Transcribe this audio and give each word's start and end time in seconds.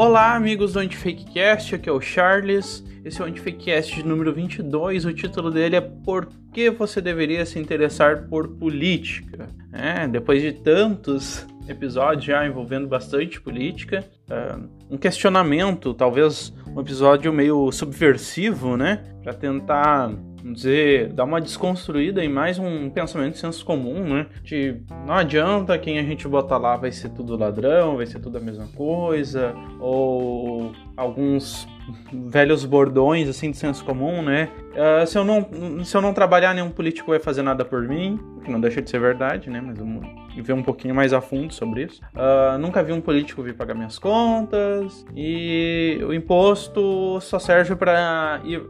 Olá, 0.00 0.36
amigos 0.36 0.74
do 0.74 0.78
Antifakecast, 0.78 1.74
aqui 1.74 1.88
é 1.88 1.92
o 1.92 2.00
Charles. 2.00 2.84
Esse 3.04 3.20
é 3.20 3.24
o 3.24 3.26
Antifakecast 3.26 4.00
número 4.04 4.32
22. 4.32 5.04
O 5.04 5.12
título 5.12 5.50
dele 5.50 5.74
é 5.74 5.80
Por 5.80 6.28
que 6.52 6.70
você 6.70 7.00
deveria 7.00 7.44
se 7.44 7.58
interessar 7.58 8.28
por 8.28 8.46
política? 8.46 9.48
É, 9.72 10.06
depois 10.06 10.40
de 10.40 10.52
tantos 10.52 11.44
episódios 11.68 12.26
já 12.26 12.46
envolvendo 12.46 12.86
bastante 12.86 13.40
política, 13.40 14.04
uh, 14.30 14.68
um 14.88 14.96
questionamento, 14.96 15.92
talvez 15.92 16.54
um 16.68 16.80
episódio 16.80 17.32
meio 17.32 17.72
subversivo, 17.72 18.76
né? 18.76 19.02
Para 19.24 19.34
tentar 19.34 20.12
vamos 20.48 20.62
dizer, 20.62 21.12
dar 21.12 21.24
uma 21.24 21.40
desconstruída 21.40 22.24
em 22.24 22.28
mais 22.28 22.58
um 22.58 22.88
pensamento 22.88 23.34
de 23.34 23.38
senso 23.38 23.64
comum, 23.64 24.02
né? 24.02 24.26
De 24.42 24.76
não 25.06 25.14
adianta 25.14 25.78
quem 25.78 25.98
a 25.98 26.02
gente 26.02 26.26
botar 26.26 26.56
lá 26.56 26.76
vai 26.76 26.90
ser 26.90 27.10
tudo 27.10 27.36
ladrão, 27.36 27.96
vai 27.96 28.06
ser 28.06 28.18
tudo 28.18 28.38
a 28.38 28.40
mesma 28.40 28.66
coisa, 28.68 29.54
ou 29.78 30.72
alguns 30.96 31.68
velhos 32.12 32.64
bordões 32.64 33.28
assim 33.28 33.50
de 33.50 33.56
senso 33.56 33.84
comum, 33.84 34.22
né? 34.22 34.48
Uh, 34.78 35.04
se, 35.04 35.18
eu 35.18 35.24
não, 35.24 35.84
se 35.84 35.96
eu 35.96 36.00
não 36.00 36.14
trabalhar, 36.14 36.54
nenhum 36.54 36.70
político 36.70 37.10
vai 37.10 37.18
fazer 37.18 37.42
nada 37.42 37.64
por 37.64 37.82
mim, 37.82 38.16
que 38.44 38.50
não 38.50 38.60
deixa 38.60 38.80
de 38.80 38.88
ser 38.88 39.00
verdade, 39.00 39.50
né? 39.50 39.60
Mas 39.60 39.76
vamos 39.76 40.06
ver 40.36 40.52
um 40.52 40.62
pouquinho 40.62 40.94
mais 40.94 41.12
a 41.12 41.20
fundo 41.20 41.52
sobre 41.52 41.84
isso. 41.84 42.00
Uh, 42.14 42.56
nunca 42.58 42.80
vi 42.82 42.92
um 42.92 43.00
político 43.00 43.42
vir 43.42 43.54
pagar 43.54 43.74
minhas 43.74 43.98
contas 43.98 45.04
e 45.16 45.98
o 46.06 46.14
imposto 46.14 47.20
só 47.20 47.40
serve 47.40 47.74
para 47.74 48.40
ir 48.44 48.60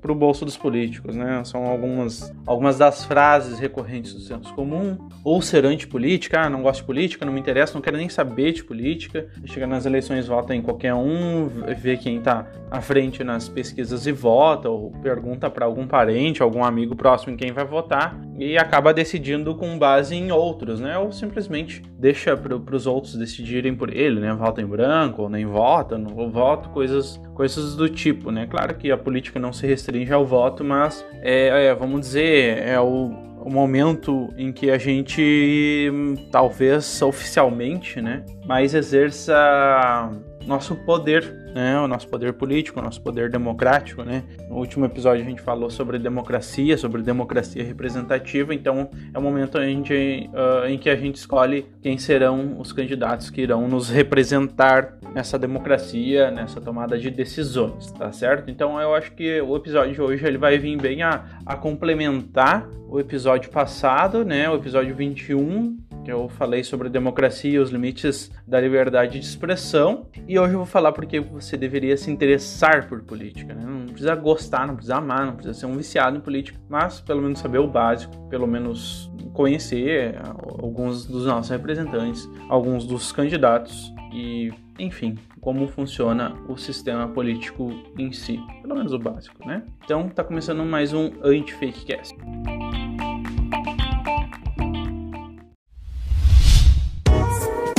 para 0.00 0.12
o 0.12 0.14
bolso 0.14 0.46
dos 0.46 0.56
políticos, 0.56 1.14
né? 1.14 1.42
São 1.44 1.66
algumas, 1.66 2.32
algumas 2.46 2.78
das 2.78 3.04
frases 3.04 3.58
recorrentes 3.58 4.14
do 4.14 4.20
senso 4.20 4.52
comum. 4.54 4.96
Ou 5.22 5.42
ser 5.42 5.66
antipolítica, 5.66 6.40
ah, 6.40 6.50
não 6.50 6.62
gosto 6.62 6.80
de 6.80 6.86
política, 6.86 7.26
não 7.26 7.32
me 7.32 7.40
interessa, 7.40 7.74
não 7.74 7.82
quero 7.82 7.98
nem 7.98 8.08
saber 8.08 8.52
de 8.52 8.64
política. 8.64 9.28
Chega 9.44 9.66
nas 9.66 9.84
eleições, 9.84 10.26
vota 10.26 10.54
em 10.54 10.62
qualquer 10.62 10.94
um, 10.94 11.48
vê 11.76 11.96
quem 11.96 12.16
está 12.16 12.46
à 12.70 12.80
frente 12.80 13.22
nas 13.22 13.48
pesquisas 13.48 14.06
e 14.06 14.12
vota, 14.12 14.68
ou 14.68 14.90
pergunta 15.18 15.50
para 15.50 15.66
algum 15.66 15.86
parente, 15.86 16.42
algum 16.42 16.62
amigo 16.62 16.94
próximo 16.94 17.32
em 17.32 17.36
quem 17.36 17.50
vai 17.50 17.64
votar 17.64 18.16
e 18.38 18.56
acaba 18.56 18.94
decidindo 18.94 19.54
com 19.56 19.76
base 19.76 20.14
em 20.14 20.30
outros, 20.30 20.78
né? 20.78 20.96
Ou 20.96 21.10
simplesmente 21.10 21.82
deixa 21.98 22.36
para 22.36 22.76
os 22.76 22.86
outros 22.86 23.16
decidirem 23.16 23.74
por 23.74 23.94
ele, 23.94 24.20
né? 24.20 24.32
Vota 24.32 24.62
em 24.62 24.66
branco, 24.66 25.22
ou 25.22 25.28
nem 25.28 25.44
vota, 25.44 25.98
não 25.98 26.30
voto, 26.30 26.68
coisas, 26.70 27.20
coisas 27.34 27.74
do 27.74 27.88
tipo, 27.88 28.30
né? 28.30 28.46
Claro 28.46 28.76
que 28.76 28.92
a 28.92 28.96
política 28.96 29.40
não 29.40 29.52
se 29.52 29.66
restringe 29.66 30.12
ao 30.12 30.24
voto, 30.24 30.62
mas 30.62 31.04
é, 31.20 31.66
é 31.66 31.74
vamos 31.74 32.00
dizer, 32.00 32.58
é 32.58 32.80
o 32.80 33.26
o 33.40 33.50
momento 33.50 34.28
em 34.36 34.52
que 34.52 34.68
a 34.68 34.76
gente 34.76 35.90
talvez 36.30 37.00
oficialmente, 37.00 38.00
né, 38.00 38.24
mais 38.44 38.74
exerça 38.74 40.10
nosso 40.44 40.74
poder 40.74 41.37
né, 41.58 41.76
o 41.80 41.88
nosso 41.88 42.06
poder 42.06 42.34
político, 42.34 42.78
o 42.78 42.82
nosso 42.82 43.02
poder 43.02 43.28
democrático, 43.28 44.04
né? 44.04 44.22
No 44.48 44.58
último 44.58 44.84
episódio 44.84 45.24
a 45.24 45.28
gente 45.28 45.42
falou 45.42 45.68
sobre 45.68 45.98
democracia, 45.98 46.78
sobre 46.78 47.02
democracia 47.02 47.64
representativa, 47.64 48.54
então 48.54 48.88
é 49.12 49.18
o 49.18 49.20
momento 49.20 49.58
em 49.58 49.82
que, 49.82 50.30
uh, 50.32 50.68
em 50.68 50.78
que 50.78 50.88
a 50.88 50.94
gente 50.94 51.16
escolhe 51.16 51.66
quem 51.82 51.98
serão 51.98 52.60
os 52.60 52.72
candidatos 52.72 53.28
que 53.28 53.40
irão 53.40 53.66
nos 53.66 53.90
representar 53.90 54.98
nessa 55.12 55.36
democracia, 55.36 56.30
nessa 56.30 56.60
tomada 56.60 56.96
de 56.96 57.10
decisões, 57.10 57.90
tá 57.90 58.12
certo? 58.12 58.48
Então 58.48 58.80
eu 58.80 58.94
acho 58.94 59.10
que 59.14 59.40
o 59.40 59.56
episódio 59.56 59.94
de 59.94 60.00
hoje 60.00 60.24
ele 60.24 60.38
vai 60.38 60.58
vir 60.58 60.80
bem 60.80 61.02
a, 61.02 61.24
a 61.44 61.56
complementar 61.56 62.68
o 62.88 63.00
episódio 63.00 63.50
passado, 63.50 64.24
né? 64.24 64.48
O 64.48 64.54
episódio 64.54 64.94
21, 64.94 65.76
que 65.76 65.87
eu 66.10 66.28
falei 66.28 66.64
sobre 66.64 66.88
democracia 66.88 67.50
e 67.50 67.58
os 67.58 67.70
limites 67.70 68.30
da 68.46 68.60
liberdade 68.60 69.18
de 69.18 69.24
expressão. 69.24 70.06
E 70.26 70.38
hoje 70.38 70.54
eu 70.54 70.58
vou 70.58 70.66
falar 70.66 70.92
porque 70.92 71.20
você 71.20 71.56
deveria 71.56 71.96
se 71.96 72.10
interessar 72.10 72.88
por 72.88 73.02
política. 73.02 73.54
Né? 73.54 73.64
Não 73.64 73.86
precisa 73.86 74.14
gostar, 74.14 74.66
não 74.66 74.74
precisa 74.74 74.96
amar, 74.96 75.26
não 75.26 75.34
precisa 75.34 75.54
ser 75.54 75.66
um 75.66 75.76
viciado 75.76 76.16
em 76.16 76.20
política, 76.20 76.58
mas 76.68 77.00
pelo 77.00 77.22
menos 77.22 77.38
saber 77.38 77.58
o 77.58 77.66
básico, 77.66 78.14
pelo 78.28 78.46
menos 78.46 79.10
conhecer 79.32 80.16
alguns 80.60 81.04
dos 81.04 81.26
nossos 81.26 81.50
representantes, 81.50 82.28
alguns 82.48 82.86
dos 82.86 83.12
candidatos 83.12 83.92
e, 84.12 84.52
enfim, 84.78 85.16
como 85.40 85.68
funciona 85.68 86.34
o 86.48 86.56
sistema 86.56 87.06
político 87.08 87.70
em 87.96 88.12
si, 88.12 88.40
pelo 88.62 88.74
menos 88.74 88.92
o 88.92 88.98
básico, 88.98 89.46
né? 89.46 89.62
Então, 89.84 90.08
tá 90.08 90.24
começando 90.24 90.64
mais 90.64 90.92
um 90.92 91.12
Anti-Fakecast. 91.22 92.16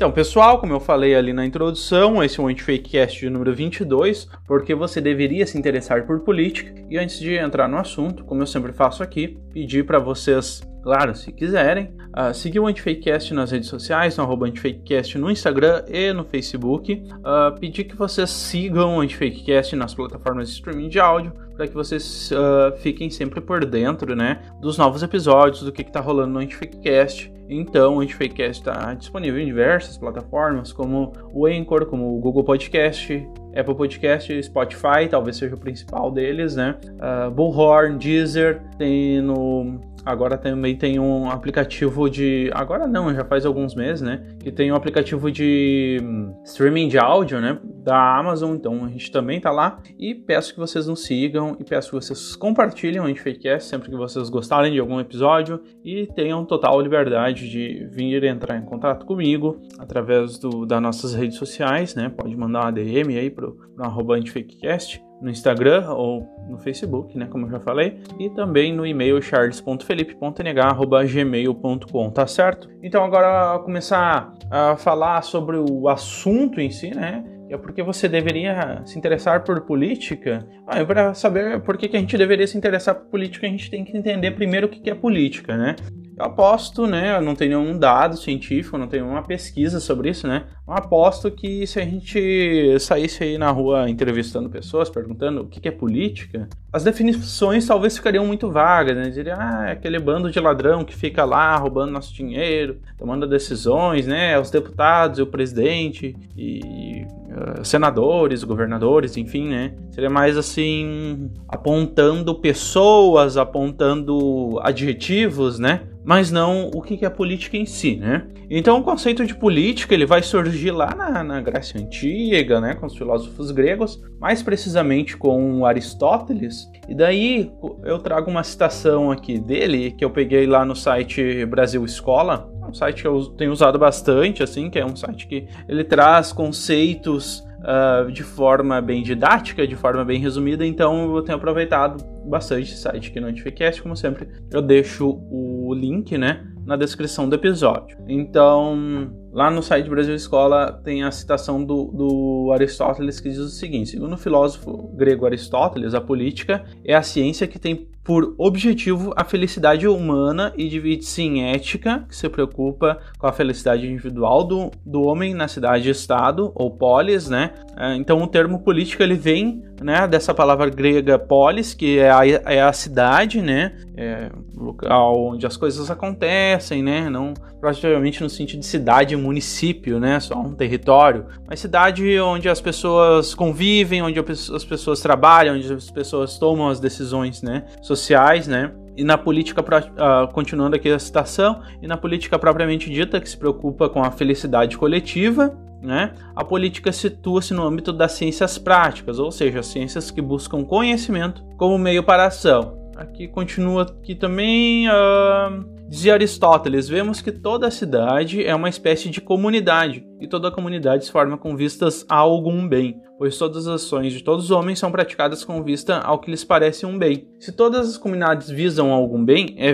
Então, 0.00 0.10
pessoal, 0.10 0.58
como 0.58 0.72
eu 0.72 0.80
falei 0.80 1.14
ali 1.14 1.30
na 1.30 1.44
introdução, 1.44 2.24
esse 2.24 2.40
é 2.40 2.42
o 2.42 2.46
Antifakecast 2.46 3.20
de 3.20 3.28
número 3.28 3.54
22, 3.54 4.30
porque 4.46 4.74
você 4.74 4.98
deveria 4.98 5.46
se 5.46 5.58
interessar 5.58 6.06
por 6.06 6.20
política. 6.20 6.72
E 6.88 6.96
antes 6.96 7.20
de 7.20 7.34
entrar 7.34 7.68
no 7.68 7.76
assunto, 7.76 8.24
como 8.24 8.40
eu 8.40 8.46
sempre 8.46 8.72
faço 8.72 9.02
aqui, 9.02 9.36
pedir 9.52 9.84
para 9.84 9.98
vocês 9.98 10.62
Claro, 10.82 11.14
se 11.14 11.30
quiserem, 11.30 11.92
uh, 12.16 12.32
seguir 12.32 12.58
o 12.58 12.66
Antifakecast 12.66 13.34
nas 13.34 13.50
redes 13.50 13.68
sociais, 13.68 14.16
no 14.16 14.44
Antifakecast 14.44 15.18
no 15.18 15.30
Instagram 15.30 15.84
e 15.86 16.10
no 16.14 16.24
Facebook. 16.24 16.94
Uh, 16.94 17.60
pedir 17.60 17.84
que 17.84 17.94
vocês 17.94 18.30
sigam 18.30 18.96
o 18.96 19.00
Antifakecast 19.00 19.76
nas 19.76 19.92
plataformas 19.92 20.48
de 20.48 20.54
streaming 20.54 20.88
de 20.88 20.98
áudio, 20.98 21.34
para 21.54 21.68
que 21.68 21.74
vocês 21.74 22.30
uh, 22.30 22.74
fiquem 22.78 23.10
sempre 23.10 23.42
por 23.42 23.62
dentro 23.66 24.16
né, 24.16 24.40
dos 24.62 24.78
novos 24.78 25.02
episódios, 25.02 25.62
do 25.62 25.70
que 25.70 25.82
está 25.82 26.00
rolando 26.00 26.32
no 26.32 26.38
Antifakecast. 26.38 27.30
Então, 27.50 27.96
o 27.96 28.00
Antifakecast 28.00 28.60
está 28.60 28.94
disponível 28.94 29.40
em 29.40 29.46
diversas 29.46 29.98
plataformas, 29.98 30.72
como 30.72 31.12
o 31.34 31.46
Anchor, 31.46 31.84
como 31.86 32.16
o 32.16 32.20
Google 32.20 32.44
Podcast, 32.44 33.28
Apple 33.56 33.74
Podcast, 33.74 34.42
Spotify, 34.44 35.08
talvez 35.10 35.36
seja 35.36 35.56
o 35.56 35.58
principal 35.58 36.12
deles, 36.12 36.54
né? 36.54 36.76
Uh, 36.94 37.30
Bullhorn, 37.32 37.98
Deezer, 37.98 38.62
tem 38.78 39.20
no 39.20 39.80
Agora 40.04 40.38
também 40.38 40.76
tem 40.76 40.98
um 40.98 41.30
aplicativo 41.30 42.08
de. 42.08 42.50
Agora 42.54 42.86
não, 42.86 43.12
já 43.14 43.24
faz 43.24 43.44
alguns 43.44 43.74
meses, 43.74 44.00
né? 44.00 44.36
Que 44.38 44.50
tem 44.50 44.72
um 44.72 44.74
aplicativo 44.74 45.30
de 45.30 45.98
hum, 46.02 46.34
streaming 46.44 46.88
de 46.88 46.98
áudio, 46.98 47.40
né? 47.40 47.58
Da 47.62 48.18
Amazon. 48.18 48.54
Então 48.54 48.84
a 48.84 48.88
gente 48.88 49.10
também 49.10 49.40
tá 49.40 49.50
lá. 49.50 49.78
E 49.98 50.14
peço 50.14 50.54
que 50.54 50.60
vocês 50.60 50.86
nos 50.86 51.04
sigam 51.04 51.56
e 51.58 51.64
peço 51.64 51.90
que 51.90 51.96
vocês 51.96 52.34
compartilhem 52.34 53.00
o 53.00 53.04
Antifakecast 53.04 53.68
sempre 53.68 53.90
que 53.90 53.96
vocês 53.96 54.28
gostarem 54.30 54.72
de 54.72 54.80
algum 54.80 54.98
episódio. 54.98 55.60
E 55.84 56.06
tenham 56.06 56.44
total 56.44 56.80
liberdade 56.80 57.48
de 57.48 57.86
vir 57.90 58.24
entrar 58.24 58.56
em 58.56 58.64
contato 58.64 59.04
comigo 59.04 59.60
através 59.78 60.38
do, 60.38 60.64
das 60.64 60.80
nossas 60.80 61.14
redes 61.14 61.36
sociais, 61.36 61.94
né? 61.94 62.08
Pode 62.08 62.36
mandar 62.36 62.62
uma 62.62 62.72
DM 62.72 63.18
aí 63.18 63.30
pro, 63.30 63.54
pro 63.74 63.84
arroba 63.84 64.16
Antifakecast 64.16 65.09
no 65.20 65.30
Instagram 65.30 65.88
ou 65.90 66.26
no 66.48 66.58
Facebook, 66.58 67.16
né, 67.16 67.26
como 67.26 67.46
eu 67.46 67.50
já 67.50 67.60
falei, 67.60 68.00
e 68.18 68.28
também 68.30 68.74
no 68.74 68.84
e-mail 68.86 69.22
charles.felipe.nh@gmail.com, 69.22 72.10
tá 72.10 72.26
certo? 72.26 72.68
Então 72.82 73.04
agora 73.04 73.60
começar 73.60 74.32
a 74.50 74.76
falar 74.76 75.22
sobre 75.22 75.56
o 75.56 75.88
assunto 75.88 76.60
em 76.60 76.70
si, 76.70 76.90
né? 76.90 77.24
É 77.48 77.56
porque 77.56 77.82
você 77.82 78.08
deveria 78.08 78.80
se 78.84 78.96
interessar 78.96 79.42
por 79.42 79.62
política. 79.62 80.46
Ah, 80.64 80.84
para 80.84 81.14
saber 81.14 81.60
por 81.62 81.76
que, 81.76 81.88
que 81.88 81.96
a 81.96 82.00
gente 82.00 82.16
deveria 82.16 82.46
se 82.46 82.56
interessar 82.56 82.94
por 82.94 83.06
política, 83.06 83.44
a 83.44 83.50
gente 83.50 83.68
tem 83.68 83.84
que 83.84 83.96
entender 83.96 84.30
primeiro 84.30 84.68
o 84.68 84.70
que, 84.70 84.78
que 84.78 84.88
é 84.88 84.94
política, 84.94 85.56
né? 85.56 85.74
Eu 86.20 86.26
aposto, 86.26 86.86
né? 86.86 87.16
Eu 87.16 87.22
não 87.22 87.34
tenho 87.34 87.58
nenhum 87.58 87.78
dado 87.78 88.14
científico, 88.14 88.76
não 88.76 88.86
tenho 88.86 89.04
nenhuma 89.04 89.22
pesquisa 89.22 89.80
sobre 89.80 90.10
isso, 90.10 90.28
né? 90.28 90.44
Eu 90.68 90.74
aposto 90.74 91.30
que 91.30 91.66
se 91.66 91.80
a 91.80 91.82
gente 91.82 92.78
saísse 92.78 93.24
aí 93.24 93.38
na 93.38 93.50
rua 93.50 93.88
entrevistando 93.88 94.50
pessoas, 94.50 94.90
perguntando 94.90 95.40
o 95.40 95.46
que 95.46 95.66
é 95.66 95.70
política, 95.70 96.46
as 96.70 96.84
definições 96.84 97.66
talvez 97.66 97.96
ficariam 97.96 98.26
muito 98.26 98.50
vagas, 98.50 98.94
né? 98.94 99.08
Diria, 99.08 99.34
ah, 99.38 99.68
é 99.70 99.72
aquele 99.72 99.98
bando 99.98 100.30
de 100.30 100.38
ladrão 100.38 100.84
que 100.84 100.94
fica 100.94 101.24
lá 101.24 101.56
roubando 101.56 101.90
nosso 101.90 102.12
dinheiro, 102.12 102.78
tomando 102.98 103.26
decisões, 103.26 104.06
né? 104.06 104.38
Os 104.38 104.50
deputados 104.50 105.18
e 105.18 105.22
o 105.22 105.26
presidente 105.26 106.14
e 106.36 107.06
uh, 107.30 107.64
senadores, 107.64 108.44
governadores, 108.44 109.16
enfim, 109.16 109.48
né? 109.48 109.74
Seria 109.90 110.10
mais 110.10 110.36
assim 110.36 111.30
apontando 111.48 112.34
pessoas, 112.34 113.36
apontando 113.36 114.58
adjetivos, 114.62 115.58
né? 115.58 115.82
mas 116.04 116.30
não 116.30 116.70
o 116.74 116.80
que 116.80 117.04
é 117.04 117.08
a 117.08 117.10
política 117.10 117.56
em 117.56 117.66
si, 117.66 117.96
né? 117.96 118.26
Então 118.50 118.78
o 118.78 118.82
conceito 118.82 119.24
de 119.24 119.34
política 119.34 119.94
ele 119.94 120.06
vai 120.06 120.22
surgir 120.22 120.70
lá 120.70 120.94
na, 120.94 121.22
na 121.22 121.40
Grécia 121.40 121.80
Antiga, 121.80 122.60
né, 122.60 122.74
com 122.74 122.86
os 122.86 122.96
filósofos 122.96 123.50
gregos, 123.50 124.02
mais 124.18 124.42
precisamente 124.42 125.16
com 125.16 125.64
Aristóteles. 125.64 126.68
E 126.88 126.94
daí 126.94 127.52
eu 127.84 127.98
trago 127.98 128.30
uma 128.30 128.42
citação 128.42 129.10
aqui 129.10 129.38
dele 129.38 129.92
que 129.92 130.04
eu 130.04 130.10
peguei 130.10 130.46
lá 130.46 130.64
no 130.64 130.74
site 130.74 131.44
Brasil 131.46 131.84
Escola, 131.84 132.50
um 132.70 132.74
site 132.74 133.02
que 133.02 133.08
eu 133.08 133.26
tenho 133.26 133.52
usado 133.52 133.78
bastante, 133.78 134.42
assim, 134.42 134.70
que 134.70 134.78
é 134.78 134.86
um 134.86 134.96
site 134.96 135.26
que 135.26 135.46
ele 135.68 135.84
traz 135.84 136.32
conceitos 136.32 137.44
uh, 137.60 138.10
de 138.10 138.22
forma 138.22 138.80
bem 138.80 139.02
didática, 139.02 139.66
de 139.66 139.76
forma 139.76 140.04
bem 140.04 140.20
resumida, 140.20 140.64
então 140.64 141.14
eu 141.14 141.22
tenho 141.22 141.36
aproveitado 141.36 142.02
bastante 142.26 142.72
esse 142.72 142.80
site 142.80 143.10
aqui 143.10 143.20
no 143.20 143.26
Antificast, 143.26 143.82
como 143.82 143.96
sempre, 143.96 144.28
eu 144.50 144.62
deixo 144.62 145.20
o 145.30 145.74
link, 145.74 146.16
né, 146.16 146.46
na 146.64 146.76
descrição 146.76 147.28
do 147.28 147.34
episódio. 147.34 147.96
Então, 148.08 149.10
lá 149.32 149.50
no 149.50 149.62
site 149.62 149.88
Brasil 149.88 150.14
Escola 150.14 150.72
tem 150.84 151.02
a 151.02 151.10
citação 151.10 151.64
do, 151.64 151.86
do, 151.86 152.52
Aristóteles 152.52 153.18
que 153.18 153.28
diz 153.28 153.38
o 153.38 153.48
seguinte: 153.48 153.90
segundo 153.90 154.12
o 154.14 154.18
filósofo 154.18 154.88
grego 154.94 155.26
Aristóteles, 155.26 155.94
a 155.94 156.00
política 156.00 156.64
é 156.84 156.94
a 156.94 157.02
ciência 157.02 157.46
que 157.46 157.58
tem 157.58 157.88
por 158.02 158.34
objetivo 158.38 159.12
a 159.16 159.24
felicidade 159.24 159.86
humana 159.86 160.52
e 160.56 160.68
divide-se 160.68 161.22
em 161.22 161.50
ética, 161.50 162.04
que 162.08 162.16
se 162.16 162.28
preocupa 162.28 162.98
com 163.18 163.26
a 163.26 163.32
felicidade 163.32 163.86
individual 163.86 164.44
do, 164.44 164.70
do 164.84 165.02
homem 165.02 165.34
na 165.34 165.48
cidade-estado, 165.48 166.50
ou 166.54 166.70
polis, 166.70 167.28
né? 167.28 167.52
É, 167.76 167.94
então 167.94 168.22
o 168.22 168.26
termo 168.26 168.60
política 168.60 169.04
ele 169.04 169.14
vem 169.14 169.62
né, 169.80 170.06
dessa 170.06 170.34
palavra 170.34 170.68
grega 170.68 171.18
polis, 171.18 171.74
que 171.74 171.98
é 171.98 172.10
a, 172.10 172.26
é 172.26 172.60
a 172.60 172.72
cidade, 172.72 173.40
né? 173.40 173.72
É 173.96 174.30
o 174.56 174.64
local 174.64 175.28
onde 175.28 175.46
as 175.46 175.56
coisas 175.56 175.90
acontecem, 175.90 176.82
né? 176.82 177.08
Não 177.08 177.34
provavelmente 177.60 178.22
no 178.22 178.30
sentido 178.30 178.60
de 178.60 178.66
cidade 178.66 179.14
e 179.14 179.16
município, 179.16 179.98
né? 179.98 180.20
Só 180.20 180.38
um 180.38 180.54
território, 180.54 181.26
mas 181.46 181.60
cidade 181.60 182.18
onde 182.20 182.48
as 182.48 182.60
pessoas 182.60 183.34
convivem, 183.34 184.02
onde 184.02 184.18
as 184.18 184.64
pessoas 184.64 185.00
trabalham, 185.00 185.56
onde 185.56 185.72
as 185.72 185.90
pessoas 185.90 186.38
tomam 186.38 186.68
as 186.68 186.80
decisões, 186.80 187.42
né? 187.42 187.64
sociais, 187.82 188.46
né? 188.46 188.72
E 188.96 189.04
na 189.04 189.16
política, 189.16 189.62
uh, 189.62 190.32
continuando 190.32 190.76
aqui 190.76 190.90
a 190.90 190.98
citação, 190.98 191.62
e 191.80 191.86
na 191.86 191.96
política 191.96 192.38
propriamente 192.38 192.90
dita, 192.90 193.20
que 193.20 193.28
se 193.28 193.36
preocupa 193.36 193.88
com 193.88 194.02
a 194.02 194.10
felicidade 194.10 194.76
coletiva, 194.76 195.56
né? 195.82 196.12
A 196.34 196.44
política 196.44 196.92
situa-se 196.92 197.54
no 197.54 197.64
âmbito 197.64 197.92
das 197.92 198.12
ciências 198.12 198.58
práticas, 198.58 199.18
ou 199.18 199.30
seja, 199.30 199.62
ciências 199.62 200.10
que 200.10 200.20
buscam 200.20 200.64
conhecimento 200.64 201.42
como 201.56 201.78
meio 201.78 202.02
para 202.02 202.24
a 202.24 202.26
ação. 202.26 202.78
Aqui 202.96 203.28
continua 203.28 203.82
aqui 203.82 204.14
também 204.14 204.86
uh, 204.86 205.64
dizia 205.88 206.12
Aristóteles, 206.12 206.88
vemos 206.88 207.22
que 207.22 207.32
toda 207.32 207.70
cidade 207.70 208.44
é 208.44 208.54
uma 208.54 208.68
espécie 208.68 209.08
de 209.08 209.20
comunidade 209.20 210.06
e 210.20 210.28
toda 210.28 210.50
comunidade 210.50 211.06
se 211.06 211.10
forma 211.10 211.38
com 211.38 211.56
vistas 211.56 212.04
a 212.08 212.16
algum 212.16 212.68
bem, 212.68 213.00
pois 213.20 213.36
todas 213.36 213.66
as 213.66 213.82
ações 213.82 214.14
de 214.14 214.24
todos 214.24 214.46
os 214.46 214.50
homens 214.50 214.78
são 214.78 214.90
praticadas 214.90 215.44
com 215.44 215.62
vista 215.62 215.98
ao 215.98 216.18
que 216.18 216.30
lhes 216.30 216.42
parece 216.42 216.86
um 216.86 216.98
bem. 216.98 217.28
Se 217.38 217.52
todas 217.52 217.86
as 217.86 217.98
comunidades 217.98 218.48
visam 218.48 218.94
algum 218.94 219.22
bem, 219.22 219.54
é 219.58 219.68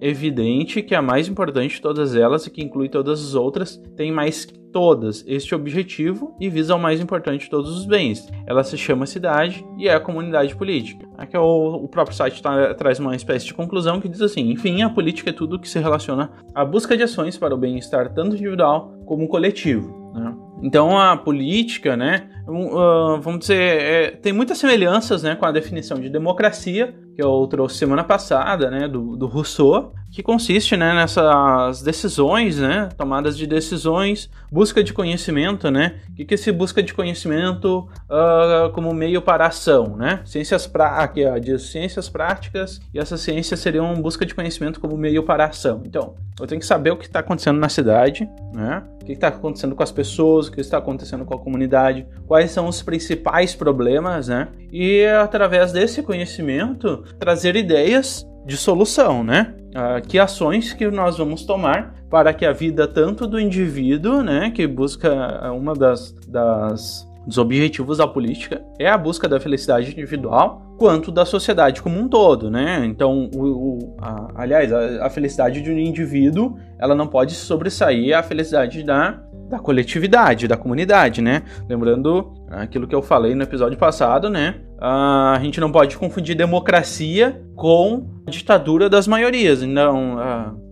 evidente 0.00 0.80
que 0.80 0.94
a 0.94 1.02
mais 1.02 1.28
importante 1.28 1.74
de 1.74 1.82
todas 1.82 2.16
elas, 2.16 2.46
e 2.46 2.50
que 2.50 2.64
inclui 2.64 2.88
todas 2.88 3.22
as 3.22 3.34
outras, 3.34 3.76
tem 3.94 4.10
mais 4.10 4.46
todas 4.72 5.22
este 5.26 5.54
objetivo 5.54 6.34
e 6.40 6.48
visa 6.48 6.74
o 6.74 6.78
mais 6.78 6.98
importante 6.98 7.42
de 7.42 7.50
todos 7.50 7.76
os 7.76 7.84
bens. 7.84 8.26
Ela 8.46 8.64
se 8.64 8.78
chama 8.78 9.04
cidade 9.04 9.62
e 9.76 9.88
é 9.88 9.94
a 9.94 10.00
comunidade 10.00 10.56
política. 10.56 11.06
Aqui 11.18 11.36
é 11.36 11.38
o, 11.38 11.74
o 11.74 11.88
próprio 11.88 12.16
site 12.16 12.40
tá, 12.40 12.72
traz 12.72 12.98
uma 12.98 13.14
espécie 13.14 13.44
de 13.44 13.52
conclusão 13.52 14.00
que 14.00 14.08
diz 14.08 14.22
assim: 14.22 14.50
enfim, 14.50 14.80
a 14.80 14.88
política 14.88 15.28
é 15.28 15.34
tudo 15.34 15.58
que 15.58 15.68
se 15.68 15.78
relaciona 15.78 16.30
à 16.54 16.64
busca 16.64 16.96
de 16.96 17.02
ações 17.02 17.36
para 17.36 17.54
o 17.54 17.58
bem-estar 17.58 18.14
tanto 18.14 18.36
individual 18.36 18.94
como 19.04 19.28
coletivo. 19.28 20.12
Né? 20.14 20.34
Então 20.62 20.98
a 20.98 21.16
política, 21.16 21.96
né, 21.96 22.28
uh, 22.48 23.20
vamos 23.20 23.40
dizer, 23.40 23.56
é, 23.56 24.10
tem 24.10 24.32
muitas 24.32 24.58
semelhanças 24.58 25.22
né, 25.22 25.34
com 25.34 25.44
a 25.44 25.52
definição 25.52 25.98
de 25.98 26.08
democracia, 26.08 26.94
que 27.14 27.22
eu 27.22 27.46
trouxe 27.46 27.78
semana 27.78 28.04
passada, 28.04 28.70
né, 28.70 28.86
do, 28.86 29.16
do 29.16 29.26
Rousseau, 29.26 29.94
que 30.12 30.22
consiste 30.22 30.76
né, 30.76 30.94
nessas 30.94 31.82
decisões, 31.82 32.58
né, 32.58 32.88
tomadas 32.96 33.36
de 33.36 33.46
decisões, 33.46 34.30
busca 34.50 34.82
de 34.82 34.92
conhecimento, 34.92 35.70
né, 35.70 35.96
o 36.10 36.14
que, 36.14 36.24
que 36.24 36.36
se 36.36 36.52
busca 36.52 36.82
de 36.82 36.92
conhecimento 36.94 37.88
uh, 38.08 38.70
como 38.72 38.92
meio 38.94 39.20
para 39.22 39.46
ação, 39.46 39.96
né, 39.96 40.20
ciências, 40.24 40.66
pra, 40.66 40.98
aqui, 40.98 41.24
ó, 41.24 41.38
de 41.38 41.58
ciências 41.58 42.08
práticas 42.08 42.80
e 42.92 42.98
essas 42.98 43.20
ciências 43.20 43.60
seriam 43.60 43.94
busca 43.94 44.24
de 44.24 44.34
conhecimento 44.34 44.80
como 44.80 44.96
meio 44.96 45.22
para 45.22 45.46
ação. 45.46 45.82
Então, 45.84 46.14
eu 46.38 46.46
tenho 46.46 46.60
que 46.60 46.66
saber 46.66 46.90
o 46.90 46.96
que 46.96 47.06
está 47.06 47.20
acontecendo 47.20 47.58
na 47.58 47.68
cidade, 47.68 48.28
né, 48.54 48.82
que 49.06 49.12
está 49.12 49.28
acontecendo 49.28 49.74
com 49.74 49.82
as 49.82 49.92
pessoas, 49.92 50.48
o 50.48 50.52
que 50.52 50.60
está 50.60 50.78
acontecendo 50.78 51.24
com 51.24 51.34
a 51.34 51.38
comunidade, 51.38 52.06
quais 52.26 52.50
são 52.50 52.68
os 52.68 52.82
principais 52.82 53.54
problemas, 53.54 54.28
né, 54.28 54.48
e 54.72 55.06
através 55.06 55.72
desse 55.72 56.02
conhecimento 56.02 57.04
trazer 57.18 57.56
ideias 57.56 58.26
de 58.44 58.56
solução, 58.56 59.24
né? 59.24 59.54
Uh, 59.74 60.06
que 60.06 60.18
ações 60.18 60.72
que 60.72 60.88
nós 60.88 61.18
vamos 61.18 61.44
tomar 61.44 61.94
para 62.08 62.32
que 62.32 62.46
a 62.46 62.52
vida 62.52 62.86
tanto 62.86 63.26
do 63.26 63.38
indivíduo, 63.38 64.22
né, 64.22 64.50
que 64.50 64.66
busca 64.66 65.52
uma 65.52 65.74
das, 65.74 66.12
das 66.28 67.06
dos 67.26 67.38
objetivos 67.38 67.98
da 67.98 68.06
política 68.06 68.62
é 68.78 68.88
a 68.88 68.96
busca 68.96 69.28
da 69.28 69.40
felicidade 69.40 69.90
individual, 69.90 70.62
quanto 70.78 71.10
da 71.10 71.24
sociedade 71.24 71.82
como 71.82 71.98
um 71.98 72.08
todo, 72.08 72.50
né? 72.50 72.84
Então, 72.86 73.28
o, 73.34 73.42
o 73.42 73.96
a, 74.00 74.28
aliás, 74.36 74.72
a, 74.72 75.06
a, 75.06 75.10
felicidade 75.10 75.60
de 75.60 75.70
um 75.70 75.78
indivíduo, 75.78 76.56
ela 76.78 76.94
não 76.94 77.06
pode 77.06 77.32
sobressair 77.32 78.16
a 78.16 78.22
felicidade 78.22 78.82
da, 78.82 79.20
da 79.50 79.58
coletividade, 79.58 80.46
da 80.46 80.56
comunidade, 80.56 81.20
né? 81.20 81.42
Lembrando 81.68 82.32
aquilo 82.48 82.86
que 82.86 82.94
eu 82.94 83.02
falei 83.02 83.34
no 83.34 83.42
episódio 83.42 83.76
passado, 83.76 84.30
né? 84.30 84.60
a 84.78 85.38
gente 85.40 85.60
não 85.60 85.72
pode 85.72 85.96
confundir 85.96 86.36
democracia 86.36 87.42
com 87.54 88.06
ditadura 88.28 88.88
das 88.88 89.08
maiorias. 89.08 89.62
Então, 89.62 90.18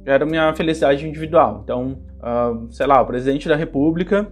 era 0.04 0.26
minha 0.26 0.54
felicidade 0.54 1.06
individual. 1.06 1.60
Então, 1.64 1.98
sei 2.70 2.86
lá, 2.86 3.00
o 3.00 3.06
presidente 3.06 3.48
da 3.48 3.56
república 3.56 4.28